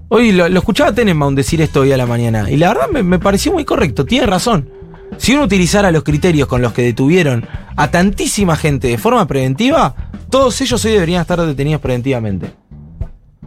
Hoy 0.08 0.32
lo, 0.32 0.48
lo 0.48 0.58
escuchaba 0.58 0.92
Tenenbaum 0.92 1.36
decir 1.36 1.62
esto 1.62 1.82
hoy 1.82 1.92
a 1.92 1.96
la 1.96 2.06
mañana 2.06 2.50
y 2.50 2.56
la 2.56 2.68
verdad 2.68 2.88
me, 2.92 3.04
me 3.04 3.20
pareció 3.20 3.52
muy 3.52 3.64
correcto, 3.64 4.04
tiene 4.04 4.26
razón. 4.26 4.79
Si 5.18 5.34
uno 5.34 5.44
utilizara 5.44 5.90
los 5.90 6.02
criterios 6.02 6.48
con 6.48 6.62
los 6.62 6.72
que 6.72 6.82
detuvieron 6.82 7.46
a 7.76 7.90
tantísima 7.90 8.56
gente 8.56 8.88
de 8.88 8.98
forma 8.98 9.26
preventiva, 9.26 9.94
todos 10.30 10.60
ellos 10.60 10.84
hoy 10.84 10.92
deberían 10.92 11.20
estar 11.22 11.40
detenidos 11.44 11.80
preventivamente. 11.80 12.52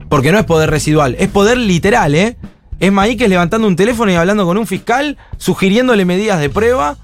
Porque 0.09 0.32
no 0.32 0.38
es 0.39 0.45
poder 0.45 0.70
residual, 0.70 1.16
es 1.18 1.28
poder 1.30 1.57
literal, 1.57 2.14
¿eh? 2.16 2.38
Es 2.80 2.91
Maíquez 2.91 3.30
levantando 3.30 3.68
un 3.68 3.76
teléfono 3.76 4.11
y 4.11 4.16
hablando 4.16 4.45
con 4.45 4.57
un 4.57 4.68
fiscal, 4.68 5.18
sugiriéndole 5.38 6.05
medidas 6.05 6.39
de 6.39 6.49
prueba. 6.49 6.97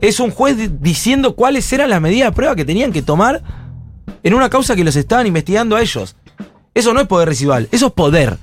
Es 0.00 0.20
un 0.20 0.30
juez 0.30 0.56
di- 0.56 0.70
diciendo 0.80 1.34
cuáles 1.34 1.72
eran 1.72 1.90
las 1.90 2.00
medidas 2.00 2.28
de 2.30 2.36
prueba 2.36 2.54
que 2.54 2.64
tenían 2.64 2.92
que 2.92 3.00
tomar 3.02 3.42
en 4.22 4.34
una 4.34 4.50
causa 4.50 4.76
que 4.76 4.84
los 4.84 4.96
estaban 4.96 5.26
investigando 5.26 5.76
a 5.76 5.80
ellos. 5.82 6.16
Eso 6.74 6.92
no 6.92 7.00
es 7.00 7.06
poder 7.06 7.28
residual, 7.28 7.68
eso 7.72 7.86
es 7.86 7.92
poder. 7.92 8.36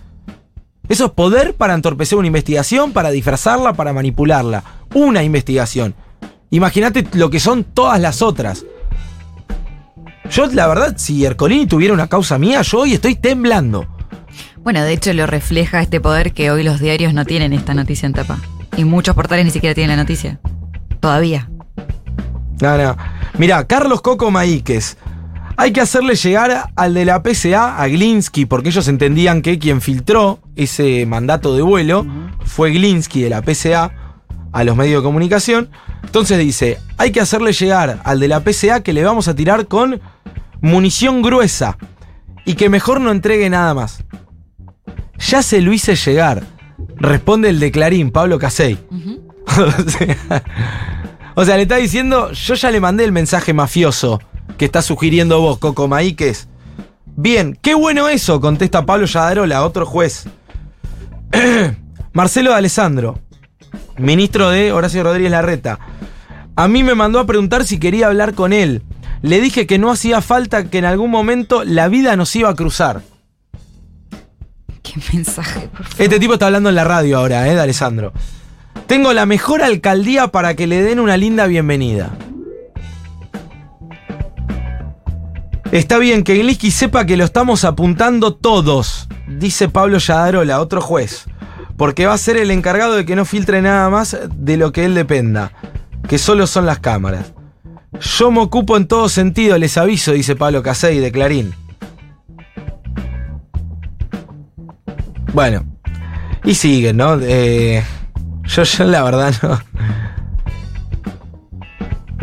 Eso 0.91 1.05
es 1.05 1.11
poder 1.11 1.55
para 1.55 1.73
entorpecer 1.73 2.17
una 2.17 2.27
investigación, 2.27 2.91
para 2.91 3.11
disfrazarla, 3.11 3.71
para 3.71 3.93
manipularla. 3.93 4.61
Una 4.93 5.23
investigación. 5.23 5.95
Imagínate 6.49 7.07
lo 7.13 7.29
que 7.29 7.39
son 7.39 7.63
todas 7.63 7.97
las 8.01 8.21
otras. 8.21 8.65
Yo, 10.29 10.47
la 10.47 10.67
verdad, 10.67 10.95
si 10.97 11.23
Ercolini 11.23 11.65
tuviera 11.65 11.93
una 11.93 12.07
causa 12.07 12.37
mía, 12.37 12.61
yo 12.63 12.79
hoy 12.79 12.91
estoy 12.91 13.15
temblando. 13.15 13.87
Bueno, 14.57 14.83
de 14.83 14.91
hecho 14.91 15.13
lo 15.13 15.27
refleja 15.27 15.81
este 15.81 16.01
poder 16.01 16.33
que 16.33 16.51
hoy 16.51 16.61
los 16.61 16.81
diarios 16.81 17.13
no 17.13 17.23
tienen 17.23 17.53
esta 17.53 17.73
noticia 17.73 18.05
en 18.05 18.11
tapa. 18.11 18.39
Y 18.75 18.83
muchos 18.83 19.15
portales 19.15 19.45
ni 19.45 19.51
siquiera 19.51 19.73
tienen 19.73 19.95
la 19.95 20.03
noticia. 20.03 20.41
Todavía. 20.99 21.49
No, 22.59 22.77
no. 22.77 22.97
Mirá, 23.37 23.65
Carlos 23.65 24.01
Coco 24.01 24.29
Maíquez. 24.29 24.97
Hay 25.61 25.73
que 25.73 25.81
hacerle 25.81 26.15
llegar 26.15 26.71
al 26.75 26.95
de 26.95 27.05
la 27.05 27.21
PCA, 27.21 27.79
a 27.79 27.87
Glinsky, 27.87 28.47
porque 28.47 28.69
ellos 28.69 28.87
entendían 28.87 29.43
que 29.43 29.59
quien 29.59 29.79
filtró 29.79 30.39
ese 30.55 31.05
mandato 31.05 31.55
de 31.55 31.61
vuelo 31.61 32.03
fue 32.43 32.71
Glinsky 32.71 33.21
de 33.21 33.29
la 33.29 33.43
PCA 33.43 34.17
a 34.53 34.63
los 34.63 34.75
medios 34.75 35.03
de 35.03 35.05
comunicación. 35.05 35.69
Entonces 36.03 36.39
dice, 36.39 36.79
hay 36.97 37.11
que 37.11 37.21
hacerle 37.21 37.53
llegar 37.53 38.01
al 38.03 38.19
de 38.19 38.27
la 38.27 38.39
PCA 38.39 38.81
que 38.81 38.91
le 38.91 39.03
vamos 39.03 39.27
a 39.27 39.35
tirar 39.35 39.67
con 39.67 40.01
munición 40.61 41.21
gruesa. 41.21 41.77
y 42.43 42.55
que 42.55 42.67
mejor 42.67 42.99
no 42.99 43.11
entregue 43.11 43.47
nada 43.47 43.75
más. 43.75 44.03
Ya 45.19 45.43
se 45.43 45.61
lo 45.61 45.71
hice 45.73 45.95
llegar. 45.95 46.41
Responde 46.95 47.49
el 47.49 47.59
de 47.59 47.71
Clarín, 47.71 48.09
Pablo 48.09 48.39
Casey. 48.39 48.79
o, 49.45 49.89
sea, 49.91 50.43
o 51.35 51.45
sea, 51.45 51.55
le 51.57 51.61
está 51.61 51.75
diciendo, 51.75 52.31
yo 52.31 52.55
ya 52.55 52.71
le 52.71 52.79
mandé 52.79 53.03
el 53.03 53.11
mensaje 53.11 53.53
mafioso 53.53 54.19
que 54.57 54.65
está 54.65 54.81
sugiriendo 54.81 55.41
vos, 55.41 55.57
Coco 55.57 55.87
Maíquez. 55.87 56.47
Bien, 57.05 57.57
qué 57.61 57.73
bueno 57.73 58.07
eso, 58.09 58.39
contesta 58.39 58.85
Pablo 58.85 59.05
Yadarola, 59.05 59.63
otro 59.63 59.85
juez. 59.85 60.25
Marcelo 62.13 62.51
de 62.51 62.57
Alessandro, 62.57 63.19
ministro 63.97 64.49
de 64.49 64.71
Horacio 64.71 65.03
Rodríguez 65.03 65.31
Larreta. 65.31 65.79
A 66.55 66.67
mí 66.67 66.83
me 66.83 66.95
mandó 66.95 67.19
a 67.19 67.25
preguntar 67.25 67.65
si 67.65 67.79
quería 67.79 68.07
hablar 68.07 68.33
con 68.33 68.53
él. 68.53 68.83
Le 69.21 69.39
dije 69.39 69.67
que 69.67 69.77
no 69.77 69.91
hacía 69.91 70.21
falta 70.21 70.65
que 70.65 70.79
en 70.79 70.85
algún 70.85 71.11
momento 71.11 71.63
la 71.63 71.87
vida 71.87 72.15
nos 72.15 72.35
iba 72.35 72.49
a 72.49 72.55
cruzar. 72.55 73.01
Qué 74.81 74.99
mensaje, 75.13 75.69
por 75.69 75.85
favor. 75.85 76.01
Este 76.01 76.19
tipo 76.19 76.33
está 76.33 76.47
hablando 76.47 76.69
en 76.69 76.75
la 76.75 76.83
radio 76.83 77.19
ahora, 77.19 77.47
¿eh? 77.47 77.53
De 77.53 77.61
Alessandro. 77.61 78.13
Tengo 78.87 79.13
la 79.13 79.25
mejor 79.25 79.61
alcaldía 79.61 80.29
para 80.29 80.55
que 80.55 80.67
le 80.67 80.81
den 80.81 80.99
una 80.99 81.17
linda 81.17 81.45
bienvenida. 81.47 82.11
Está 85.71 85.99
bien 85.99 86.25
que 86.25 86.35
Gliski 86.35 86.69
sepa 86.69 87.05
que 87.05 87.15
lo 87.15 87.23
estamos 87.23 87.63
apuntando 87.63 88.35
todos, 88.35 89.07
dice 89.25 89.69
Pablo 89.69 89.99
Yadarola, 89.99 90.59
otro 90.59 90.81
juez. 90.81 91.25
Porque 91.77 92.05
va 92.05 92.13
a 92.13 92.17
ser 92.17 92.35
el 92.35 92.51
encargado 92.51 92.95
de 92.95 93.05
que 93.05 93.15
no 93.15 93.23
filtre 93.23 93.61
nada 93.61 93.89
más 93.89 94.17
de 94.35 94.57
lo 94.57 94.73
que 94.73 94.83
él 94.83 94.93
dependa. 94.95 95.53
Que 96.09 96.17
solo 96.17 96.45
son 96.45 96.65
las 96.65 96.79
cámaras. 96.79 97.33
Yo 98.01 98.31
me 98.31 98.41
ocupo 98.41 98.75
en 98.75 98.85
todo 98.85 99.07
sentido, 99.07 99.57
les 99.57 99.77
aviso, 99.77 100.11
dice 100.11 100.35
Pablo 100.35 100.61
Casey 100.61 100.99
de 100.99 101.11
Clarín. 101.11 101.53
Bueno. 105.33 105.65
Y 106.43 106.55
siguen, 106.55 106.97
¿no? 106.97 107.17
Eh, 107.21 107.81
yo, 108.43 108.63
yo 108.63 108.83
la 108.83 109.03
verdad 109.03 109.33
no. 109.41 109.59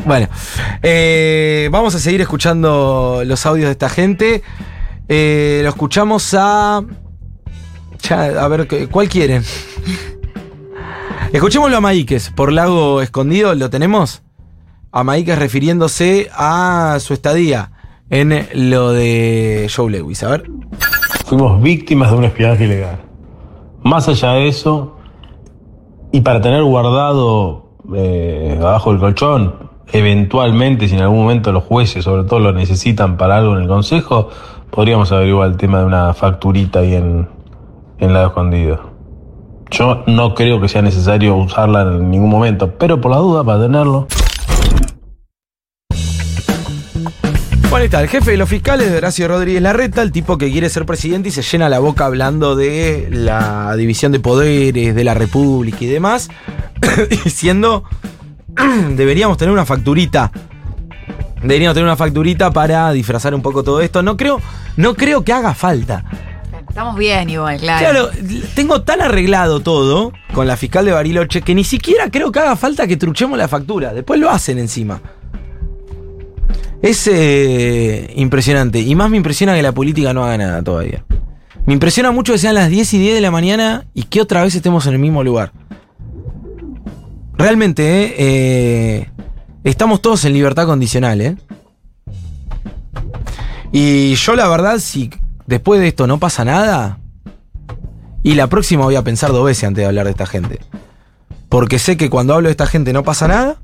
Bueno, 0.08 0.26
eh, 0.82 1.68
vamos 1.70 1.94
a 1.94 1.98
seguir 1.98 2.22
escuchando 2.22 3.20
los 3.26 3.44
audios 3.44 3.66
de 3.66 3.72
esta 3.72 3.90
gente. 3.90 4.42
Eh, 5.06 5.60
lo 5.62 5.68
escuchamos 5.68 6.32
a. 6.32 6.78
A 6.78 8.48
ver, 8.48 8.66
¿qué- 8.66 8.86
¿cuál 8.86 9.06
quieren? 9.10 9.44
Escuchémoslo 11.30 11.76
a 11.76 11.80
Maíquez, 11.82 12.30
por 12.30 12.52
Lago 12.52 13.02
Escondido, 13.02 13.54
¿lo 13.54 13.68
tenemos? 13.68 14.22
A 14.92 15.04
refiriéndose 15.36 16.30
a 16.32 16.96
su 17.00 17.12
estadía 17.12 17.72
en 18.08 18.48
lo 18.70 18.92
de 18.92 19.70
Joe 19.74 19.90
Lewis. 19.90 20.22
A 20.22 20.30
ver. 20.30 20.44
Fuimos 21.26 21.60
víctimas 21.60 22.10
de 22.12 22.16
un 22.16 22.24
espionaje 22.24 22.64
ilegal. 22.64 22.98
Más 23.82 24.08
allá 24.08 24.32
de 24.32 24.48
eso, 24.48 24.96
y 26.12 26.22
para 26.22 26.40
tener 26.40 26.62
guardado 26.62 27.74
eh, 27.94 28.56
abajo 28.58 28.90
del 28.92 29.00
colchón, 29.00 29.67
eventualmente, 29.92 30.88
si 30.88 30.94
en 30.94 31.02
algún 31.02 31.22
momento 31.22 31.52
los 31.52 31.64
jueces, 31.64 32.04
sobre 32.04 32.24
todo, 32.24 32.40
lo 32.40 32.52
necesitan 32.52 33.16
para 33.16 33.36
algo 33.36 33.56
en 33.56 33.62
el 33.62 33.68
consejo, 33.68 34.30
podríamos 34.70 35.12
averiguar 35.12 35.48
el 35.48 35.56
tema 35.56 35.80
de 35.80 35.86
una 35.86 36.14
facturita 36.14 36.80
ahí 36.80 36.94
en, 36.94 37.28
en 37.98 38.12
lado 38.12 38.28
escondido. 38.28 38.90
Yo 39.70 40.04
no 40.06 40.34
creo 40.34 40.60
que 40.60 40.68
sea 40.68 40.82
necesario 40.82 41.36
usarla 41.36 41.82
en 41.82 42.10
ningún 42.10 42.30
momento, 42.30 42.74
pero 42.78 43.00
por 43.00 43.10
la 43.10 43.18
duda, 43.18 43.44
para 43.44 43.62
tenerlo. 43.62 44.06
Bueno, 47.70 47.84
está, 47.84 48.00
el 48.00 48.08
jefe 48.08 48.30
de 48.30 48.38
los 48.38 48.48
fiscales 48.48 48.90
de 48.90 48.96
Horacio 48.96 49.28
Rodríguez 49.28 49.60
Larreta, 49.60 50.00
el 50.00 50.10
tipo 50.10 50.38
que 50.38 50.50
quiere 50.50 50.70
ser 50.70 50.86
presidente 50.86 51.28
y 51.28 51.32
se 51.32 51.42
llena 51.42 51.68
la 51.68 51.78
boca 51.80 52.06
hablando 52.06 52.56
de 52.56 53.08
la 53.10 53.76
división 53.76 54.10
de 54.10 54.20
poderes, 54.20 54.94
de 54.94 55.04
la 55.04 55.12
república 55.12 55.76
y 55.82 55.86
demás, 55.86 56.30
diciendo, 57.24 57.84
deberíamos 58.96 59.36
tener 59.36 59.52
una 59.52 59.64
facturita. 59.64 60.30
Deberíamos 61.42 61.74
tener 61.74 61.84
una 61.84 61.96
facturita 61.96 62.50
para 62.50 62.90
disfrazar 62.92 63.34
un 63.34 63.42
poco 63.42 63.62
todo 63.62 63.80
esto. 63.80 64.02
No 64.02 64.16
creo, 64.16 64.40
no 64.76 64.94
creo 64.94 65.24
que 65.24 65.32
haga 65.32 65.54
falta. 65.54 66.04
Estamos 66.68 66.96
bien 66.96 67.28
igual, 67.30 67.58
claro. 67.58 68.10
Claro, 68.10 68.10
tengo 68.54 68.82
tan 68.82 69.00
arreglado 69.00 69.60
todo 69.60 70.12
con 70.32 70.46
la 70.46 70.56
fiscal 70.56 70.84
de 70.84 70.92
Bariloche 70.92 71.42
que 71.42 71.54
ni 71.54 71.64
siquiera 71.64 72.10
creo 72.10 72.30
que 72.30 72.38
haga 72.38 72.56
falta 72.56 72.86
que 72.86 72.96
truchemos 72.96 73.38
la 73.38 73.48
factura. 73.48 73.92
Después 73.92 74.20
lo 74.20 74.30
hacen 74.30 74.58
encima. 74.58 75.00
Es 76.82 77.08
eh, 77.12 78.12
impresionante. 78.16 78.80
Y 78.80 78.94
más 78.94 79.10
me 79.10 79.16
impresiona 79.16 79.54
que 79.54 79.62
la 79.62 79.72
política 79.72 80.12
no 80.12 80.24
haga 80.24 80.38
nada 80.38 80.62
todavía. 80.62 81.04
Me 81.66 81.74
impresiona 81.74 82.12
mucho 82.12 82.32
que 82.32 82.38
sean 82.38 82.54
las 82.54 82.70
10 82.70 82.94
y 82.94 82.98
10 82.98 83.14
de 83.14 83.20
la 83.20 83.30
mañana 83.30 83.86
y 83.94 84.04
que 84.04 84.20
otra 84.20 84.42
vez 84.42 84.54
estemos 84.54 84.86
en 84.86 84.94
el 84.94 84.98
mismo 84.98 85.24
lugar. 85.24 85.52
Realmente, 87.38 88.14
eh, 88.18 89.10
estamos 89.62 90.02
todos 90.02 90.24
en 90.24 90.32
libertad 90.32 90.66
condicional, 90.66 91.20
¿eh? 91.20 91.36
Y 93.70 94.16
yo 94.16 94.34
la 94.34 94.48
verdad, 94.48 94.78
si 94.80 95.10
después 95.46 95.80
de 95.80 95.88
esto 95.88 96.08
no 96.08 96.18
pasa 96.18 96.44
nada, 96.44 96.98
y 98.24 98.34
la 98.34 98.48
próxima 98.48 98.84
voy 98.84 98.96
a 98.96 99.04
pensar 99.04 99.30
dos 99.30 99.46
veces 99.46 99.64
antes 99.64 99.82
de 99.82 99.86
hablar 99.86 100.06
de 100.06 100.10
esta 100.10 100.26
gente. 100.26 100.58
Porque 101.48 101.78
sé 101.78 101.96
que 101.96 102.10
cuando 102.10 102.34
hablo 102.34 102.48
de 102.48 102.52
esta 102.52 102.66
gente 102.66 102.92
no 102.92 103.04
pasa 103.04 103.28
nada. 103.28 103.56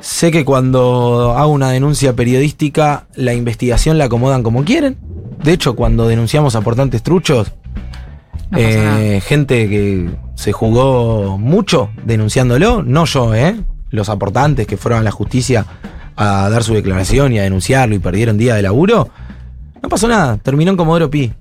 Sé 0.00 0.30
que 0.30 0.44
cuando 0.44 1.34
hago 1.36 1.52
una 1.52 1.70
denuncia 1.70 2.14
periodística, 2.14 3.06
la 3.14 3.34
investigación 3.34 3.98
la 3.98 4.04
acomodan 4.04 4.42
como 4.42 4.64
quieren. 4.64 4.96
De 5.42 5.52
hecho, 5.52 5.76
cuando 5.76 6.08
denunciamos 6.08 6.56
a 6.56 6.62
portantes 6.62 7.02
truchos, 7.02 7.52
No 8.50 8.58
eh, 8.58 9.20
gente 9.24 9.68
que 9.68 10.08
se 10.38 10.52
jugó 10.52 11.36
mucho 11.36 11.90
denunciándolo, 12.04 12.84
no 12.84 13.06
yo, 13.06 13.34
¿eh? 13.34 13.56
Los 13.90 14.08
aportantes 14.08 14.68
que 14.68 14.76
fueron 14.76 15.00
a 15.00 15.02
la 15.02 15.10
justicia 15.10 15.66
a 16.14 16.48
dar 16.48 16.62
su 16.62 16.74
declaración 16.74 17.32
y 17.32 17.40
a 17.40 17.42
denunciarlo 17.42 17.96
y 17.96 17.98
perdieron 17.98 18.38
día 18.38 18.54
de 18.54 18.62
laburo, 18.62 19.08
no 19.82 19.88
pasó 19.88 20.06
nada, 20.06 20.36
terminó 20.36 20.70
en 20.70 20.76
Comodoro 20.76 21.10
Pi. 21.10 21.32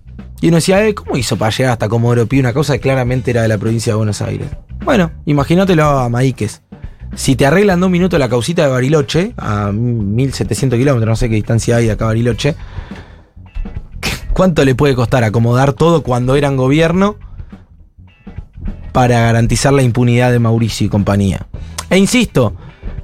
Y 0.41 0.47
uno 0.47 0.55
decía, 0.55 0.83
eh, 0.83 0.95
¿cómo 0.95 1.15
hizo 1.15 1.37
para 1.37 1.51
llegar 1.51 1.73
hasta 1.73 1.87
Comodoro 1.87 2.25
Pi? 2.25 2.39
Una 2.39 2.53
cosa 2.53 2.73
que 2.73 2.79
claramente 2.79 3.29
era 3.29 3.43
de 3.43 3.49
la 3.49 3.59
provincia 3.59 3.93
de 3.93 3.97
Buenos 3.97 4.19
Aires. 4.23 4.47
Bueno, 4.83 5.11
imagínatelo 5.27 5.83
a 5.85 6.09
Maíquez. 6.09 6.63
Si 7.13 7.35
te 7.35 7.45
arreglan 7.45 7.79
dos 7.79 7.91
minutos 7.91 8.19
la 8.19 8.29
causita 8.29 8.63
de 8.63 8.69
Bariloche, 8.69 9.33
a 9.37 9.71
1700 9.71 10.79
kilómetros, 10.79 11.07
no 11.07 11.15
sé 11.15 11.29
qué 11.29 11.35
distancia 11.35 11.75
hay 11.75 11.85
de 11.85 11.91
acá 11.91 12.05
Bariloche, 12.05 12.55
¿cuánto 14.33 14.65
le 14.65 14.73
puede 14.73 14.95
costar 14.95 15.23
acomodar 15.23 15.73
todo 15.73 16.01
cuando 16.01 16.35
eran 16.35 16.57
gobierno 16.57 17.17
para 18.91 19.19
garantizar 19.19 19.73
la 19.73 19.83
impunidad 19.83 20.31
de 20.31 20.39
Mauricio 20.39 20.87
y 20.87 20.89
compañía? 20.89 21.47
E 21.89 21.97
insisto, 21.97 22.55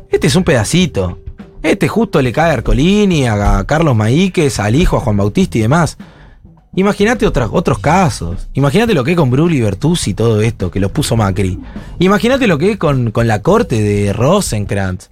este 0.09 0.27
es 0.27 0.35
un 0.35 0.43
pedacito. 0.43 1.19
Este 1.61 1.87
justo 1.87 2.21
le 2.21 2.33
cae 2.33 2.51
a 2.51 2.53
Ercolini, 2.55 3.25
a 3.25 3.63
Carlos 3.65 3.95
Maíquez, 3.95 4.59
al 4.59 4.75
hijo, 4.75 4.97
a 4.97 4.99
Juan 4.99 5.17
Bautista 5.17 5.57
y 5.57 5.61
demás. 5.61 5.97
Imagínate 6.75 7.27
otros 7.27 7.79
casos. 7.79 8.49
Imagínate 8.53 8.93
lo 8.93 9.03
que 9.03 9.11
es 9.11 9.17
con 9.17 9.29
Bruli 9.29 9.61
Bertuzzi 9.61 10.11
y 10.11 10.13
todo 10.13 10.41
esto, 10.41 10.71
que 10.71 10.79
lo 10.79 10.91
puso 10.91 11.15
Macri. 11.15 11.59
Imagínate 11.99 12.47
lo 12.47 12.57
que 12.57 12.71
es 12.71 12.77
con, 12.77 13.11
con 13.11 13.27
la 13.27 13.41
corte 13.41 13.81
de 13.81 14.11
Rosenkrantz. 14.11 15.09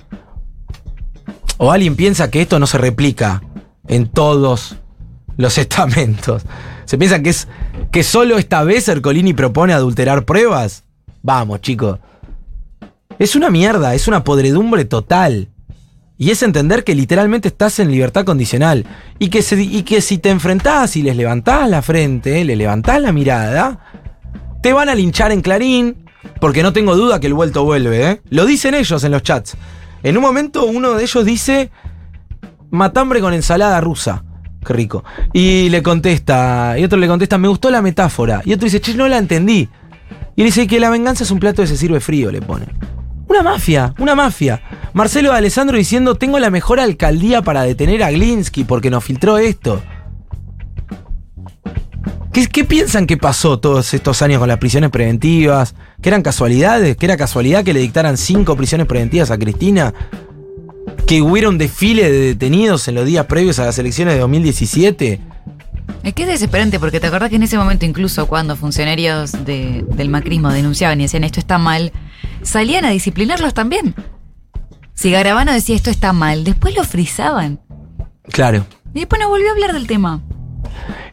O 1.58 1.72
alguien 1.72 1.96
piensa 1.96 2.32
que 2.32 2.42
esto 2.42 2.58
no 2.58 2.66
se 2.66 2.80
replica 2.80 3.44
en 3.88 4.08
todos 4.08 4.78
los 5.38 5.58
estamentos. 5.60 6.44
¿Se 6.92 6.98
piensa 6.98 7.24
que 7.24 7.30
es 7.30 7.48
que 7.90 8.04
solo 8.04 8.38
esta 8.38 8.66
vez 8.66 8.90
Ercolini 8.90 9.34
propone 9.34 9.72
adulterar 9.72 10.26
pruebas? 10.26 10.84
Vamos, 11.22 11.62
chicos. 11.62 12.00
Es 13.18 13.38
una 13.38 13.50
mierda, 13.50 13.96
es 13.96 14.10
una 14.10 14.26
podredumbre 14.26 14.84
total. 14.84 15.48
Y 16.18 16.32
es 16.32 16.44
entender 16.44 16.84
que 16.84 16.94
literalmente 16.94 17.48
estás 17.48 17.80
en 17.80 17.92
libertad 17.92 18.26
condicional. 18.26 18.86
Y 19.20 19.30
que, 19.30 19.42
y 19.58 19.84
que 19.84 20.02
si 20.02 20.18
te 20.18 20.32
enfrentás 20.32 20.98
y 20.98 21.02
les 21.02 21.16
levantás 21.16 21.70
la 21.70 21.82
frente, 21.82 22.44
le 22.44 22.58
levantás 22.58 23.02
la 23.02 23.14
mirada, 23.14 23.80
te 24.62 24.74
van 24.74 24.90
a 24.90 24.96
linchar 24.96 25.32
en 25.32 25.40
Clarín, 25.40 26.10
porque 26.42 26.62
no 26.62 26.74
tengo 26.74 26.98
duda 26.98 27.22
que 27.22 27.28
el 27.28 27.34
vuelto 27.34 27.64
vuelve, 27.64 28.06
¿eh? 28.06 28.22
Lo 28.30 28.46
dicen 28.46 28.74
ellos 28.74 29.02
en 29.06 29.14
los 29.14 29.24
chats. 29.24 29.56
En 30.04 30.18
un 30.18 30.24
momento 30.24 30.66
uno 30.66 30.96
de 30.96 31.04
ellos 31.04 31.24
dice, 31.24 31.72
matambre 32.70 33.22
con 33.22 33.34
ensalada 33.34 33.80
rusa. 33.80 34.26
Qué 34.66 34.74
rico. 34.74 35.04
Y 35.34 35.70
le 35.70 35.82
contesta, 35.82 36.76
y 36.78 36.84
otro 36.84 37.00
le 37.00 37.08
contesta, 37.08 37.38
me 37.38 37.48
gustó 37.48 37.70
la 37.70 37.82
metáfora. 37.82 38.42
Y 38.46 38.54
otro 38.54 38.66
dice, 38.66 38.80
che, 38.80 38.94
no 38.94 39.08
la 39.08 39.18
entendí. 39.18 39.70
Y 40.36 40.44
dice 40.44 40.68
que 40.68 40.80
la 40.80 40.90
venganza 40.90 41.24
es 41.24 41.32
un 41.32 41.40
plato 41.40 41.62
que 41.62 41.68
se 41.68 41.78
sirve 41.78 42.00
frío, 42.00 42.32
le 42.32 42.42
pone. 42.42 42.68
Una 43.28 43.44
mafia, 43.44 43.94
una 43.98 44.14
mafia. 44.14 44.62
Marcelo 44.94 45.32
Alessandro 45.32 45.78
diciendo, 45.78 46.16
tengo 46.16 46.38
la 46.38 46.50
mejor 46.50 46.80
alcaldía 46.80 47.42
para 47.42 47.64
detener 47.64 48.04
a 48.04 48.12
Glinsky 48.12 48.66
porque 48.66 48.90
nos 48.90 49.04
filtró 49.04 49.38
esto. 49.38 49.82
¿Qué, 52.34 52.48
qué 52.48 52.64
piensan 52.64 53.08
que 53.08 53.18
pasó 53.18 53.60
todos 53.60 53.94
estos 53.94 54.22
años 54.22 54.40
con 54.40 54.48
las 54.48 54.58
prisiones 54.58 54.90
preventivas? 54.90 55.76
¿Que 56.02 56.10
eran 56.10 56.22
casualidades? 56.22 56.96
¿Que 56.98 57.06
era 57.06 57.18
casualidad 57.18 57.64
que 57.64 57.74
le 57.74 57.80
dictaran 57.80 58.18
cinco 58.18 58.56
prisiones 58.56 58.88
preventivas 58.88 59.32
a 59.32 59.38
Cristina? 59.38 59.94
¿Que 61.08 61.22
hubiera 61.22 61.50
un 61.50 61.58
desfile 61.58 62.10
de 62.12 62.20
detenidos 62.20 62.88
en 62.88 62.96
los 62.96 63.06
días 63.06 63.26
previos 63.26 63.60
a 63.60 63.66
las 63.66 63.78
elecciones 63.80 64.14
de 64.14 64.20
2017? 64.22 65.20
Es 66.04 66.14
que 66.14 66.24
es 66.24 66.28
desesperante 66.30 66.80
porque 66.80 67.00
te 67.00 67.08
acordás 67.08 67.30
que 67.30 67.36
en 67.36 67.44
ese 67.44 67.58
momento, 67.58 67.86
incluso 67.86 68.26
cuando 68.28 68.56
funcionarios 68.56 69.32
de- 69.46 69.86
del 69.96 70.10
macrismo 70.10 70.50
denunciaban 70.52 71.00
y 71.00 71.04
decían 71.04 71.24
esto 71.24 71.40
está 71.40 71.58
mal, 71.58 71.92
salían 72.42 72.86
a 72.86 72.90
disciplinarlos 72.92 73.54
también. 73.54 73.94
Si 74.94 75.12
Garabano 75.12 75.52
decía 75.54 75.76
esto 75.76 75.90
está 75.90 76.14
mal, 76.14 76.44
después 76.44 76.76
lo 76.76 76.84
frisaban. 76.84 77.60
Claro. 78.32 78.66
Y 78.94 79.00
después 79.00 79.20
no 79.22 79.30
volvió 79.30 79.50
a 79.50 79.52
hablar 79.52 79.74
del 79.74 79.88
tema. 79.88 80.22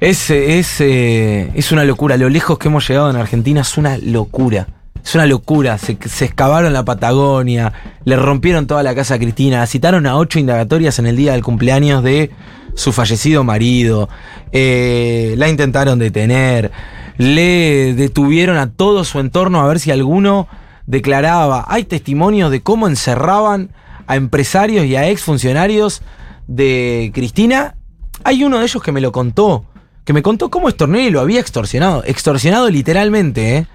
Es, 0.01 0.31
es, 0.31 0.81
eh, 0.81 1.51
es 1.55 1.73
una 1.73 1.85
locura. 1.85 2.17
Lo 2.17 2.29
lejos 2.29 2.59
que 2.59 2.69
hemos 2.69 2.87
llegado 2.89 3.11
en 3.11 3.17
Argentina 3.17 3.61
es 3.63 3.77
una 3.77 3.99
locura. 3.99 4.69
Es 5.09 5.15
una 5.15 5.25
locura. 5.25 5.79
Se, 5.79 5.93
excavaron 5.93 6.75
la 6.75 6.85
Patagonia, 6.85 7.73
le 8.05 8.15
rompieron 8.17 8.67
toda 8.67 8.83
la 8.83 8.95
casa 8.95 9.15
a 9.15 9.19
Cristina, 9.19 9.67
citaron 9.67 10.05
a 10.05 10.19
ocho 10.19 10.39
indagatorias 10.39 10.99
en 10.99 11.07
el 11.07 11.17
día 11.17 11.33
del 11.33 11.43
cumpleaños 11.43 12.05
de 12.05 12.31
su 12.75 12.93
fallecido 12.93 13.43
marido, 13.43 14.11
eh, 14.53 15.35
la 15.39 15.49
intentaron 15.49 15.99
detener, 15.99 16.73
le 17.17 17.95
detuvieron 17.95 18.59
a 18.59 18.71
todo 18.71 19.03
su 19.03 19.19
entorno 19.19 19.63
a 19.63 19.67
ver 19.67 19.81
si 19.81 19.91
alguno 19.91 20.47
declaraba. 20.85 21.65
Hay 21.69 21.85
testimonios 21.85 22.51
de 22.51 22.61
cómo 22.61 22.87
encerraban 22.87 23.71
a 24.07 24.17
empresarios 24.17 24.85
y 24.85 24.97
a 24.97 25.09
exfuncionarios 25.09 26.03
de 26.49 27.13
Cristina. 27.15 27.77
Hay 28.25 28.45
uno 28.45 28.59
de 28.59 28.65
ellos 28.65 28.83
que 28.83 28.93
me 28.93 29.01
lo 29.01 29.11
contó, 29.11 29.65
que 30.05 30.13
me 30.13 30.21
contó 30.21 30.51
cómo 30.51 30.69
Stornelli 30.69 31.09
lo 31.09 31.21
había 31.21 31.41
extorsionado, 31.41 32.05
extorsionado 32.05 32.69
literalmente, 32.69 33.57
¿eh? 33.57 33.67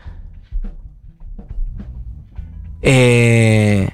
Eh, 2.86 3.90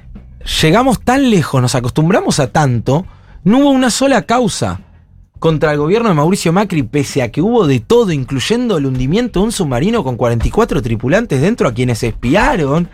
llegamos 0.61 0.99
tan 1.01 1.29
lejos, 1.29 1.61
nos 1.61 1.75
acostumbramos 1.75 2.39
a 2.39 2.51
tanto, 2.51 3.05
no 3.43 3.59
hubo 3.59 3.69
una 3.69 3.91
sola 3.91 4.23
causa 4.23 4.81
contra 5.37 5.71
el 5.71 5.77
gobierno 5.77 6.09
de 6.09 6.15
Mauricio 6.15 6.51
Macri, 6.51 6.81
pese 6.81 7.21
a 7.21 7.31
que 7.31 7.41
hubo 7.41 7.67
de 7.67 7.79
todo, 7.79 8.11
incluyendo 8.11 8.77
el 8.77 8.87
hundimiento 8.87 9.39
de 9.39 9.45
un 9.45 9.51
submarino 9.51 10.03
con 10.03 10.17
44 10.17 10.81
tripulantes 10.81 11.39
dentro 11.39 11.69
a 11.69 11.73
quienes 11.73 12.01
espiaron. 12.01 12.89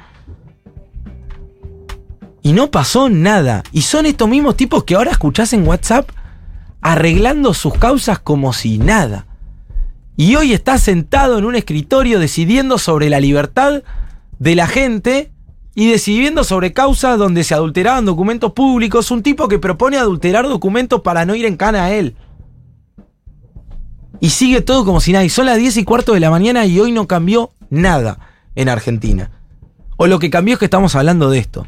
Y 2.43 2.52
no 2.52 2.70
pasó 2.70 3.10
nada. 3.10 3.64
Y 3.72 3.82
son 3.82 4.06
estos 4.06 4.30
mismos 4.30 4.56
tipos 4.56 4.84
que 4.84 4.96
ahora 4.96 5.12
escuchás 5.12 5.54
en 5.54 5.68
WhatsApp 5.68 6.10
arreglando 6.82 7.56
sus 7.56 7.74
causas 7.74 8.20
como 8.20 8.54
si 8.54 8.78
nada. 8.78 9.26
Y 10.18 10.36
hoy 10.36 10.54
está 10.54 10.78
sentado 10.78 11.39
en 11.39 11.46
un 11.46 11.56
escritorio 11.56 12.20
decidiendo 12.20 12.78
sobre 12.78 13.10
la 13.10 13.20
libertad 13.20 13.82
de 14.38 14.56
la 14.56 14.68
gente 14.68 15.32
y 15.76 15.89
decidiendo 15.89 16.45
sobre 16.45 16.71
causas 16.71 17.19
donde 17.19 17.43
se 17.43 17.53
adulteraban 17.53 18.05
documentos 18.05 18.53
públicos. 18.53 19.11
Un 19.11 19.21
tipo 19.21 19.49
que 19.49 19.59
propone 19.59 19.97
adulterar 19.97 20.47
documentos 20.47 21.01
para 21.01 21.26
no 21.26 21.36
ir 21.36 21.45
en 21.45 21.57
cana 21.57 21.84
a 21.84 21.93
él. 21.93 22.15
Y 24.21 24.30
sigue 24.30 24.61
todo 24.61 24.86
como 24.86 25.01
si 25.01 25.11
nada. 25.11 25.26
Y 25.26 25.30
son 25.30 25.45
las 25.45 25.57
10 25.57 25.78
y 25.78 25.84
cuarto 25.84 26.13
de 26.13 26.21
la 26.21 26.32
mañana 26.32 26.65
y 26.65 26.80
hoy 26.80 26.93
no 26.93 27.07
cambió 27.07 27.51
nada 27.69 28.19
en 28.55 28.69
Argentina. 28.69 29.32
O 29.97 30.07
lo 30.07 30.17
que 30.17 30.30
cambió 30.30 30.53
es 30.53 30.59
que 30.59 30.65
estamos 30.65 30.95
hablando 30.95 31.30
de 31.30 31.39
esto. 31.39 31.67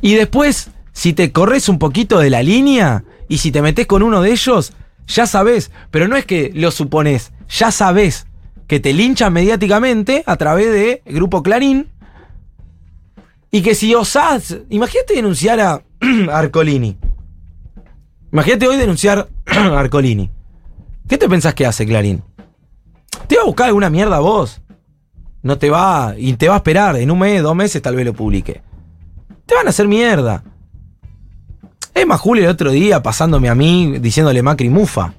Y 0.00 0.14
después, 0.14 0.70
si 0.92 1.12
te 1.12 1.32
corres 1.32 1.68
un 1.68 1.80
poquito 1.80 2.20
de 2.20 2.30
la 2.30 2.44
línea 2.44 3.02
y 3.28 3.38
si 3.38 3.50
te 3.50 3.62
metes 3.62 3.88
con 3.88 4.04
uno 4.04 4.22
de 4.22 4.30
ellos, 4.30 4.72
ya 5.08 5.26
sabes, 5.26 5.72
pero 5.90 6.06
no 6.06 6.16
es 6.16 6.24
que 6.24 6.52
lo 6.54 6.70
supones, 6.70 7.32
ya 7.48 7.72
sabes 7.72 8.26
que 8.68 8.78
te 8.78 8.92
linchan 8.92 9.32
mediáticamente 9.32 10.22
a 10.26 10.36
través 10.36 10.70
de 10.70 11.02
Grupo 11.06 11.42
Clarín 11.42 11.88
y 13.56 13.62
que 13.62 13.74
si 13.74 13.94
osás, 13.94 14.54
imagínate 14.68 15.14
denunciar 15.14 15.58
a 15.60 15.82
Arcolini. 16.30 16.98
Imagínate 18.30 18.68
hoy 18.68 18.76
denunciar 18.76 19.30
a 19.46 19.78
Arcolini. 19.80 20.30
¿Qué 21.08 21.16
te 21.16 21.26
pensás 21.26 21.54
que 21.54 21.64
hace 21.64 21.86
Clarín? 21.86 22.22
¿Te 23.26 23.36
va 23.36 23.44
a 23.44 23.46
buscar 23.46 23.68
alguna 23.68 23.88
mierda 23.88 24.18
vos? 24.18 24.60
No 25.42 25.56
te 25.56 25.70
va, 25.70 26.12
y 26.18 26.34
te 26.34 26.48
va 26.48 26.54
a 26.54 26.56
esperar, 26.58 26.96
en 26.96 27.10
un 27.10 27.18
mes, 27.18 27.42
dos 27.42 27.56
meses 27.56 27.80
tal 27.80 27.96
vez 27.96 28.04
lo 28.04 28.12
publique. 28.12 28.60
Te 29.46 29.54
van 29.54 29.68
a 29.68 29.70
hacer 29.70 29.88
mierda. 29.88 30.44
Es 31.94 32.06
más, 32.06 32.20
Julio 32.20 32.44
el 32.44 32.50
otro 32.50 32.70
día 32.70 33.02
pasándome 33.02 33.48
a 33.48 33.54
mí 33.54 33.96
diciéndole 34.00 34.42
Macri 34.42 34.68
mufa. 34.68 35.14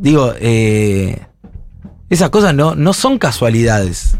Digo, 0.00 0.32
eh, 0.40 1.16
esas 2.08 2.30
cosas 2.30 2.56
no, 2.56 2.74
no 2.74 2.92
son 2.92 3.20
casualidades. 3.20 4.18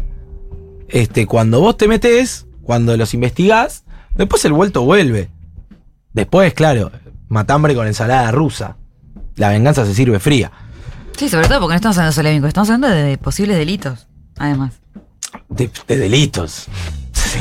Este, 0.91 1.25
cuando 1.25 1.59
vos 1.61 1.77
te 1.77 1.87
metés, 1.87 2.45
cuando 2.63 2.95
los 2.97 3.13
investigás, 3.13 3.83
después 4.15 4.43
el 4.45 4.53
vuelto 4.53 4.83
vuelve. 4.83 5.29
Después, 6.13 6.53
claro, 6.53 6.91
matambre 7.29 7.73
con 7.75 7.87
ensalada 7.87 8.29
rusa. 8.31 8.77
La 9.35 9.49
venganza 9.49 9.85
se 9.85 9.93
sirve 9.95 10.19
fría. 10.19 10.51
Sí, 11.17 11.29
sobre 11.29 11.47
todo 11.47 11.59
porque 11.61 11.73
no 11.73 11.77
estamos 11.77 11.97
hablando 11.97 12.21
de 12.23 12.29
vínculos, 12.31 12.49
estamos 12.49 12.69
hablando 12.69 12.89
de 12.89 13.17
posibles 13.17 13.57
delitos, 13.57 14.07
además. 14.37 14.73
De, 15.49 15.69
de 15.87 15.97
delitos. 15.97 16.67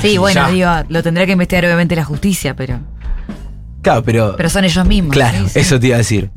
Sí, 0.00 0.18
bueno, 0.18 0.48
Ya. 0.48 0.50
digo, 0.80 0.88
lo 0.92 1.02
tendrá 1.02 1.26
que 1.26 1.32
investigar 1.32 1.64
obviamente 1.64 1.96
la 1.96 2.04
justicia, 2.04 2.54
pero, 2.54 2.78
Claro, 3.82 4.02
pero. 4.04 4.34
pero 4.36 4.48
son 4.50 4.64
ellos 4.64 4.86
mismos. 4.86 5.12
Claro, 5.12 5.48
sí. 5.48 5.58
eso 5.58 5.80
te 5.80 5.88
iba 5.88 5.96
a 5.96 5.98
decir. 5.98 6.30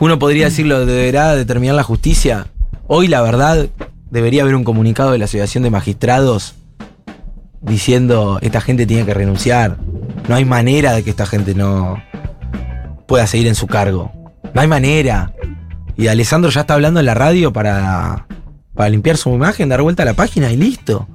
Uno 0.00 0.18
podría 0.18 0.46
decirlo, 0.46 0.84
deberá 0.86 1.34
determinar 1.34 1.74
la 1.76 1.82
justicia. 1.82 2.48
Hoy, 2.86 3.06
la 3.08 3.20
verdad, 3.22 3.68
debería 4.10 4.42
haber 4.42 4.54
un 4.54 4.64
comunicado 4.64 5.12
de 5.12 5.18
la 5.18 5.26
Asociación 5.26 5.64
de 5.64 5.70
Magistrados 5.70 6.54
diciendo 7.60 8.38
esta 8.40 8.60
gente 8.60 8.86
tiene 8.86 9.04
que 9.04 9.14
renunciar. 9.14 9.78
No 10.28 10.34
hay 10.34 10.44
manera 10.44 10.92
de 10.92 11.02
que 11.02 11.10
esta 11.10 11.26
gente 11.26 11.54
no 11.54 12.02
pueda 13.06 13.26
seguir 13.26 13.46
en 13.46 13.54
su 13.54 13.66
cargo. 13.66 14.12
No 14.54 14.60
hay 14.60 14.68
manera. 14.68 15.32
Y 15.96 16.08
Alessandro 16.08 16.50
ya 16.50 16.62
está 16.62 16.74
hablando 16.74 17.00
en 17.00 17.06
la 17.06 17.14
radio 17.14 17.52
para, 17.52 18.26
para 18.74 18.88
limpiar 18.88 19.16
su 19.16 19.30
imagen, 19.30 19.68
dar 19.68 19.82
vuelta 19.82 20.04
a 20.04 20.06
la 20.06 20.14
página 20.14 20.50
y 20.52 20.56
listo. 20.56 21.08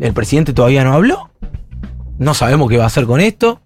El 0.00 0.12
presidente 0.12 0.52
todavía 0.52 0.84
no 0.84 0.92
habló. 0.92 1.30
No 2.18 2.34
sabemos 2.34 2.68
qué 2.68 2.76
va 2.76 2.84
a 2.84 2.88
hacer 2.88 3.06
con 3.06 3.20
esto. 3.20 3.60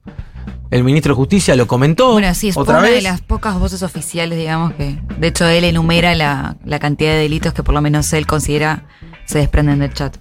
El 0.71 0.85
ministro 0.85 1.15
de 1.15 1.17
Justicia 1.17 1.57
lo 1.57 1.67
comentó. 1.67 2.13
Bueno, 2.13 2.35
sí, 2.35 2.49
es 2.49 2.57
otra 2.57 2.79
una 2.79 2.83
vez. 2.89 2.97
de 2.97 3.03
las 3.03 3.21
pocas 3.23 3.59
voces 3.59 3.83
oficiales, 3.83 4.39
digamos, 4.39 4.73
que 4.75 4.99
de 5.19 5.27
hecho 5.29 5.47
él 5.47 5.65
enumera 5.65 6.15
la, 6.15 6.57
la 6.65 6.79
cantidad 6.79 7.13
de 7.13 7.19
delitos 7.19 7.55
que 7.55 7.63
por 7.63 7.75
lo 7.75 7.81
menos 7.81 8.13
él 8.13 8.27
considera 8.27 8.85
se 9.25 9.39
desprenden 9.39 9.79
del 9.79 9.95
chat. 9.95 10.17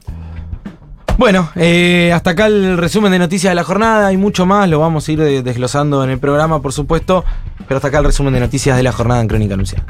Bueno, 1.17 1.49
eh, 1.55 2.11
hasta 2.13 2.29
acá 2.29 2.45
el 2.45 2.77
resumen 2.77 3.11
de 3.11 3.19
noticias 3.19 3.49
de 3.51 3.55
la 3.55 3.63
jornada. 3.63 4.07
Hay 4.07 4.17
mucho 4.17 4.45
más, 4.45 4.69
lo 4.69 4.79
vamos 4.79 5.07
a 5.07 5.11
ir 5.11 5.19
de- 5.19 5.41
desglosando 5.41 6.03
en 6.03 6.11
el 6.11 6.19
programa, 6.19 6.61
por 6.61 6.71
supuesto. 6.73 7.25
Pero 7.67 7.77
hasta 7.77 7.87
acá 7.87 7.97
el 7.99 8.05
resumen 8.05 8.33
de 8.33 8.39
noticias 8.39 8.77
de 8.77 8.83
la 8.83 8.91
jornada 8.91 9.19
en 9.21 9.27
Crónica 9.27 9.55
Anunciada. 9.55 9.83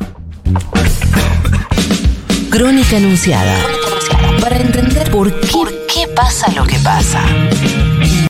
Crónica 2.49 2.97
Anunciada. 2.97 3.55
Para 4.41 4.57
entender 4.57 5.11
por 5.11 5.31
qué, 5.39 5.47
por 5.51 5.69
qué 5.87 6.07
pasa 6.15 6.51
lo 6.53 6.63
que 6.65 6.77
pasa. 6.79 7.21